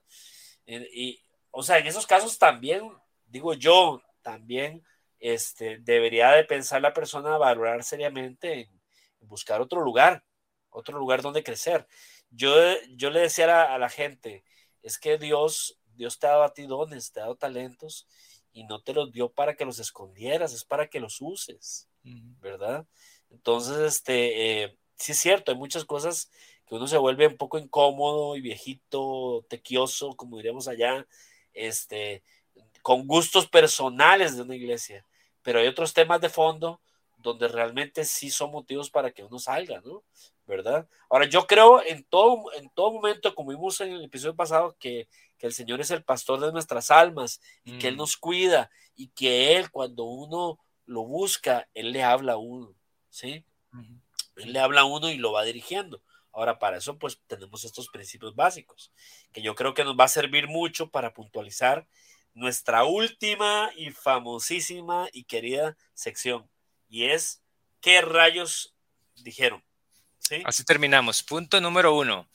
Y, 0.66 1.20
o 1.56 1.62
sea, 1.62 1.78
en 1.78 1.86
esos 1.86 2.08
casos 2.08 2.40
también, 2.40 2.92
digo 3.28 3.54
yo, 3.54 4.02
también 4.24 4.84
este, 5.20 5.78
debería 5.78 6.32
de 6.32 6.44
pensar 6.44 6.82
la 6.82 6.94
persona 6.94 7.38
valorar 7.38 7.84
seriamente 7.84 8.62
en, 8.62 8.82
buscar 9.20 9.62
otro 9.62 9.82
lugar, 9.82 10.26
otro 10.72 10.98
lugar 10.98 11.22
donde 11.22 11.44
crecer. 11.44 11.88
Yo, 12.32 12.56
yo 12.96 13.12
le 13.12 13.20
decía 13.22 13.72
a 13.72 13.78
la, 13.78 13.90
gente, 13.90 14.44
es 14.82 14.98
que 14.98 15.20
Dios, 15.20 15.80
Dios 15.94 16.18
te 16.18 16.26
ha 16.26 16.32
dado 16.32 16.44
a 16.44 16.54
ti 16.54 16.66
dones, 16.66 17.12
te 17.12 17.20
ha 17.20 17.24
dado 17.24 17.36
talentos 17.36 18.08
y 18.52 18.64
no 18.64 18.82
te 18.82 18.94
los 18.94 19.12
dio 19.12 19.32
para 19.32 19.56
que 19.56 19.64
los 19.64 19.78
escondieras, 19.78 20.54
es 20.54 20.66
para 20.66 20.88
que 20.88 21.00
los 21.00 21.22
uses, 21.22 21.88
¿verdad? 22.42 22.88
Entonces, 23.30 23.78
este, 23.78 24.64
eh, 24.64 24.78
sí 24.96 25.12
es 25.12 25.20
cierto, 25.20 25.52
hay 25.52 25.58
muchas 25.58 25.86
cosas 25.86 26.32
que 26.66 26.74
uno 26.74 26.88
se 26.88 26.98
vuelve 26.98 27.28
un 27.28 27.38
poco 27.38 27.60
incómodo 27.60 28.36
y 28.36 28.42
viejito, 28.42 29.46
tequioso, 29.48 30.16
como 30.16 30.38
diríamos 30.38 30.68
allá, 30.68 31.06
este, 31.54 32.24
con 32.82 33.08
gustos 33.08 33.48
personales 33.48 34.36
de 34.36 34.42
una 34.42 34.56
iglesia, 34.56 35.06
pero 35.42 35.60
hay 35.60 35.68
otros 35.68 35.94
temas 35.94 36.22
de 36.22 36.30
fondo 36.30 36.82
donde 37.18 37.48
realmente 37.48 38.04
sí 38.04 38.30
son 38.30 38.52
motivos 38.52 38.90
para 38.90 39.12
que 39.12 39.24
uno 39.24 39.40
salga, 39.40 39.82
¿no? 39.82 40.04
¿Verdad? 40.46 40.88
Ahora, 41.10 41.26
yo 41.26 41.48
creo 41.48 41.82
en 41.82 42.04
todo, 42.04 42.52
en 42.54 42.70
todo 42.72 42.92
momento, 42.92 43.34
como 43.34 43.52
vimos 43.52 43.80
en 43.80 43.94
el 43.94 44.04
episodio 44.04 44.36
pasado, 44.36 44.76
que, 44.80 45.08
el 45.40 45.52
Señor 45.52 45.82
es 45.82 45.92
el 45.92 46.06
pastor 46.06 46.40
de 46.40 46.54
nuestras 46.54 46.90
almas 46.90 47.42
y 47.66 47.78
que 47.78 47.90
Él 47.90 47.96
mm. 47.96 47.98
nos 47.98 48.16
cuida 48.16 48.72
y 48.96 49.10
que 49.10 49.58
Él, 49.58 49.72
cuando 49.72 50.06
uno 50.06 50.58
lo 50.86 51.04
busca, 51.04 51.68
Él 51.74 51.92
le 51.92 52.02
habla 52.02 52.34
a 52.34 52.38
uno, 52.38 52.74
¿sí? 53.10 53.44
Él 54.38 54.54
le 54.54 54.60
habla 54.60 54.82
a 54.82 54.86
uno 54.86 55.10
y 55.10 55.18
lo 55.18 55.34
va 55.34 55.44
dirigiendo. 55.44 56.02
Ahora, 56.34 56.58
para 56.58 56.78
eso, 56.78 56.98
pues 56.98 57.20
tenemos 57.28 57.64
estos 57.64 57.90
principios 57.90 58.36
básicos, 58.36 58.92
que 59.32 59.42
yo 59.42 59.56
creo 59.56 59.74
que 59.74 59.84
nos 59.84 59.98
va 59.98 60.06
a 60.06 60.10
servir 60.10 60.48
mucho 60.48 60.90
para 60.90 61.14
puntualizar 61.14 61.88
nuestra 62.34 62.84
última 62.84 63.72
y 63.76 63.92
famosísima 63.92 65.08
y 65.14 65.26
querida 65.26 65.78
sección, 65.94 66.50
y 66.90 67.06
es 67.06 67.44
qué 67.80 68.02
rayos 68.02 68.76
dijeron. 69.16 69.64
Así 70.46 70.64
terminamos. 70.64 71.22
Punto 71.22 71.62
número 71.62 71.96
uno. 71.96 72.28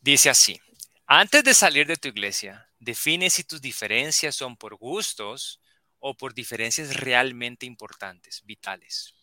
Dice 0.00 0.30
así, 0.30 0.60
antes 1.06 1.42
de 1.42 1.54
salir 1.54 1.86
de 1.86 1.96
tu 1.96 2.08
iglesia, 2.08 2.70
define 2.78 3.30
si 3.30 3.44
tus 3.44 3.60
diferencias 3.60 4.36
son 4.36 4.56
por 4.56 4.76
gustos 4.76 5.60
o 5.98 6.14
por 6.14 6.34
diferencias 6.34 6.96
realmente 6.96 7.66
importantes, 7.66 8.44
vitales. 8.44 9.14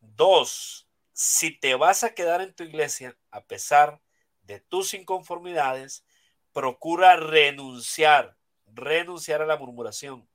Dos, 0.00 0.87
si 1.20 1.50
te 1.50 1.74
vas 1.74 2.04
a 2.04 2.14
quedar 2.14 2.40
en 2.42 2.54
tu 2.54 2.62
iglesia 2.62 3.18
a 3.32 3.44
pesar 3.44 4.00
de 4.42 4.60
tus 4.60 4.94
inconformidades, 4.94 6.04
procura 6.52 7.16
renunciar, 7.16 8.36
renunciar 8.66 9.42
a 9.42 9.46
la 9.46 9.56
murmuración, 9.56 10.28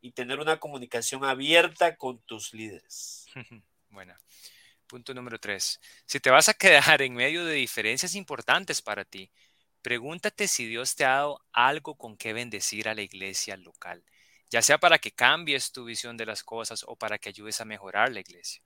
y 0.00 0.12
tener 0.12 0.38
una 0.38 0.60
comunicación 0.60 1.24
abierta 1.24 1.96
con 1.96 2.20
tus 2.20 2.54
líderes. 2.54 3.26
Bueno, 3.90 4.14
punto 4.86 5.14
número 5.14 5.40
tres. 5.40 5.80
Si 6.04 6.20
te 6.20 6.28
vas 6.28 6.50
a 6.50 6.54
quedar 6.54 7.00
en 7.00 7.14
medio 7.14 7.46
de 7.46 7.54
diferencias 7.54 8.14
importantes 8.14 8.82
para 8.82 9.06
ti, 9.06 9.32
pregúntate 9.80 10.46
si 10.46 10.66
Dios 10.66 10.94
te 10.94 11.06
ha 11.06 11.14
dado 11.14 11.40
algo 11.52 11.96
con 11.96 12.18
que 12.18 12.34
bendecir 12.34 12.86
a 12.90 12.94
la 12.94 13.00
iglesia 13.00 13.56
local, 13.56 14.04
ya 14.50 14.60
sea 14.60 14.76
para 14.76 14.98
que 14.98 15.10
cambies 15.10 15.72
tu 15.72 15.86
visión 15.86 16.18
de 16.18 16.26
las 16.26 16.44
cosas 16.44 16.84
o 16.86 16.96
para 16.96 17.16
que 17.16 17.30
ayudes 17.30 17.62
a 17.62 17.64
mejorar 17.64 18.12
la 18.12 18.20
iglesia. 18.20 18.62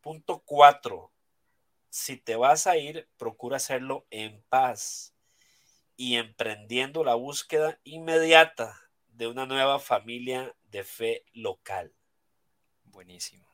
Punto 0.00 0.42
cuatro. 0.44 1.12
Si 1.88 2.16
te 2.16 2.36
vas 2.36 2.66
a 2.66 2.76
ir, 2.76 3.08
procura 3.16 3.56
hacerlo 3.56 4.06
en 4.10 4.42
paz 4.48 5.14
y 5.96 6.16
emprendiendo 6.16 7.04
la 7.04 7.14
búsqueda 7.14 7.78
inmediata 7.84 8.80
de 9.08 9.26
una 9.26 9.44
nueva 9.44 9.78
familia 9.78 10.54
de 10.70 10.84
fe 10.84 11.24
local. 11.32 11.92
Buenísimo. 12.84 13.46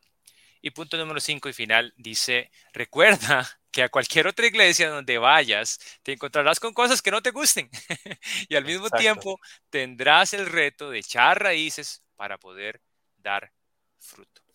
Y 0.61 0.71
punto 0.71 0.97
número 0.97 1.21
cinco 1.21 1.49
y 1.49 1.53
final 1.53 1.93
dice, 1.97 2.51
recuerda 2.73 3.49
que 3.71 3.83
a 3.83 3.89
cualquier 3.89 4.27
otra 4.27 4.47
iglesia 4.47 4.89
donde 4.89 5.19
vayas 5.19 5.79
te 6.03 6.13
encontrarás 6.13 6.61
con 6.61 6.73
cosas 6.73 7.03
que 7.03 7.11
no 7.11 7.21
te 7.21 7.31
gusten 7.31 7.69
y 8.49 8.57
al 8.57 8.65
mismo 8.65 8.89
tiempo 8.91 9.39
tendrás 9.71 10.33
el 10.33 10.47
reto 10.47 10.91
de 10.91 11.01
echar 11.01 11.43
raíces 11.43 12.03
para 12.17 12.39
poder 12.39 12.81
dar 13.19 13.53
fruto. 13.99 14.46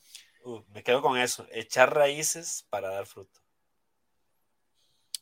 Uh, 0.43 0.63
me 0.73 0.83
quedo 0.83 1.01
con 1.01 1.17
eso, 1.17 1.47
echar 1.51 1.93
raíces 1.93 2.65
para 2.69 2.89
dar 2.89 3.05
fruto. 3.05 3.39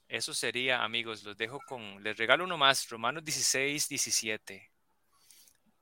Eso 0.07 0.33
sería, 0.33 0.83
amigos, 0.83 1.23
los 1.23 1.37
dejo 1.37 1.59
con, 1.67 2.01
les 2.03 2.17
regalo 2.17 2.43
uno 2.43 2.57
más, 2.57 2.89
Romanos 2.89 3.23
16, 3.23 3.89
17 3.89 4.71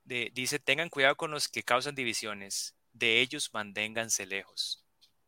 dice, 0.08 0.58
tengan 0.58 0.88
cuidado 0.88 1.16
con 1.16 1.30
los 1.30 1.48
que 1.48 1.62
causan 1.62 1.94
divisiones, 1.94 2.74
de 2.92 3.20
ellos 3.20 3.50
manténganse 3.52 4.26
lejos. 4.26 4.84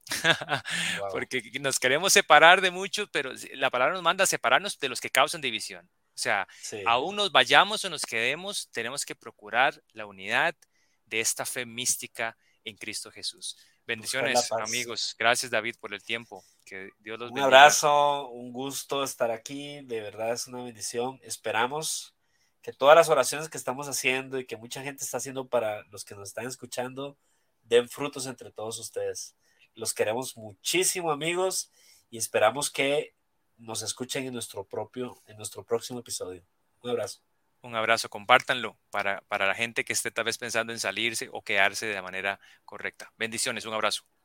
Porque 1.13 1.43
nos 1.61 1.79
queremos 1.79 2.13
separar 2.13 2.61
de 2.61 2.71
muchos, 2.71 3.09
pero 3.13 3.33
la 3.55 3.71
palabra 3.71 3.95
nos 3.95 4.03
manda 4.03 4.25
a 4.25 4.27
separarnos 4.27 4.79
de 4.79 4.89
los 4.89 5.01
que 5.01 5.11
causan 5.11 5.41
división. 5.41 5.89
O 6.15 6.19
sea, 6.23 6.49
aún 6.87 7.17
nos 7.17 7.31
vayamos 7.31 7.85
o 7.85 7.91
nos 7.91 8.05
quedemos, 8.05 8.69
tenemos 8.73 9.05
que 9.05 9.15
procurar 9.15 9.83
la 9.93 10.07
unidad 10.07 10.55
de 11.07 11.21
esta 11.21 11.47
fe 11.47 11.65
mística 11.65 12.37
en 12.65 12.77
Cristo 12.77 13.11
Jesús. 13.11 13.57
Bendiciones, 13.91 14.53
amigos. 14.53 15.17
Gracias, 15.19 15.51
David, 15.51 15.75
por 15.81 15.93
el 15.93 16.05
tiempo. 16.05 16.45
Que 16.65 16.91
Dios 17.01 17.19
los 17.19 17.31
bendiga. 17.31 17.49
Un 17.49 17.53
abrazo, 17.53 18.29
un 18.29 18.53
gusto 18.53 19.03
estar 19.03 19.33
aquí. 19.33 19.81
De 19.81 20.01
verdad 20.01 20.31
es 20.31 20.47
una 20.47 20.63
bendición. 20.63 21.19
Esperamos 21.25 22.15
que 22.63 22.73
todas 22.73 22.95
las 22.95 23.09
oraciones 23.09 23.49
que 23.49 23.59
estamos 23.59 23.89
haciendo 23.89 24.39
y 24.39 24.47
que 24.47 24.57
mucha 24.57 24.81
gente 24.85 25.03
está 25.03 25.17
haciendo 25.17 25.49
para 25.49 25.83
los 25.87 26.05
que 26.05 26.15
nos 26.15 26.29
están 26.29 26.47
escuchando 26.47 27.19
den 27.63 27.89
frutos 27.89 28.27
entre 28.27 28.53
todos 28.53 28.79
ustedes. 28.79 29.35
Los 29.75 29.93
queremos 29.93 30.37
muchísimo, 30.37 31.11
amigos, 31.11 31.73
y 32.11 32.19
esperamos 32.19 32.71
que 32.71 33.17
nos 33.57 33.83
escuchen 33.83 34.25
en 34.25 34.35
nuestro 34.35 34.63
propio, 34.63 35.21
en 35.27 35.37
nuestro 35.37 35.65
próximo 35.65 35.99
episodio. 35.99 36.45
Un 36.81 36.91
abrazo. 36.91 37.21
Un 37.63 37.75
abrazo, 37.75 38.09
compártanlo 38.11 38.79
para, 38.91 39.23
para 39.29 39.47
la 39.47 39.55
gente 39.55 39.85
que 39.85 39.93
esté 39.95 40.11
tal 40.11 40.25
vez 40.25 40.37
pensando 40.39 40.73
en 40.73 40.79
salirse 40.81 41.29
o 41.33 41.43
quedarse 41.43 41.87
de 41.87 41.95
la 41.95 42.03
manera 42.03 42.39
correcta. 42.67 43.13
Bendiciones, 43.17 43.65
un 43.67 43.75
abrazo. 43.75 44.03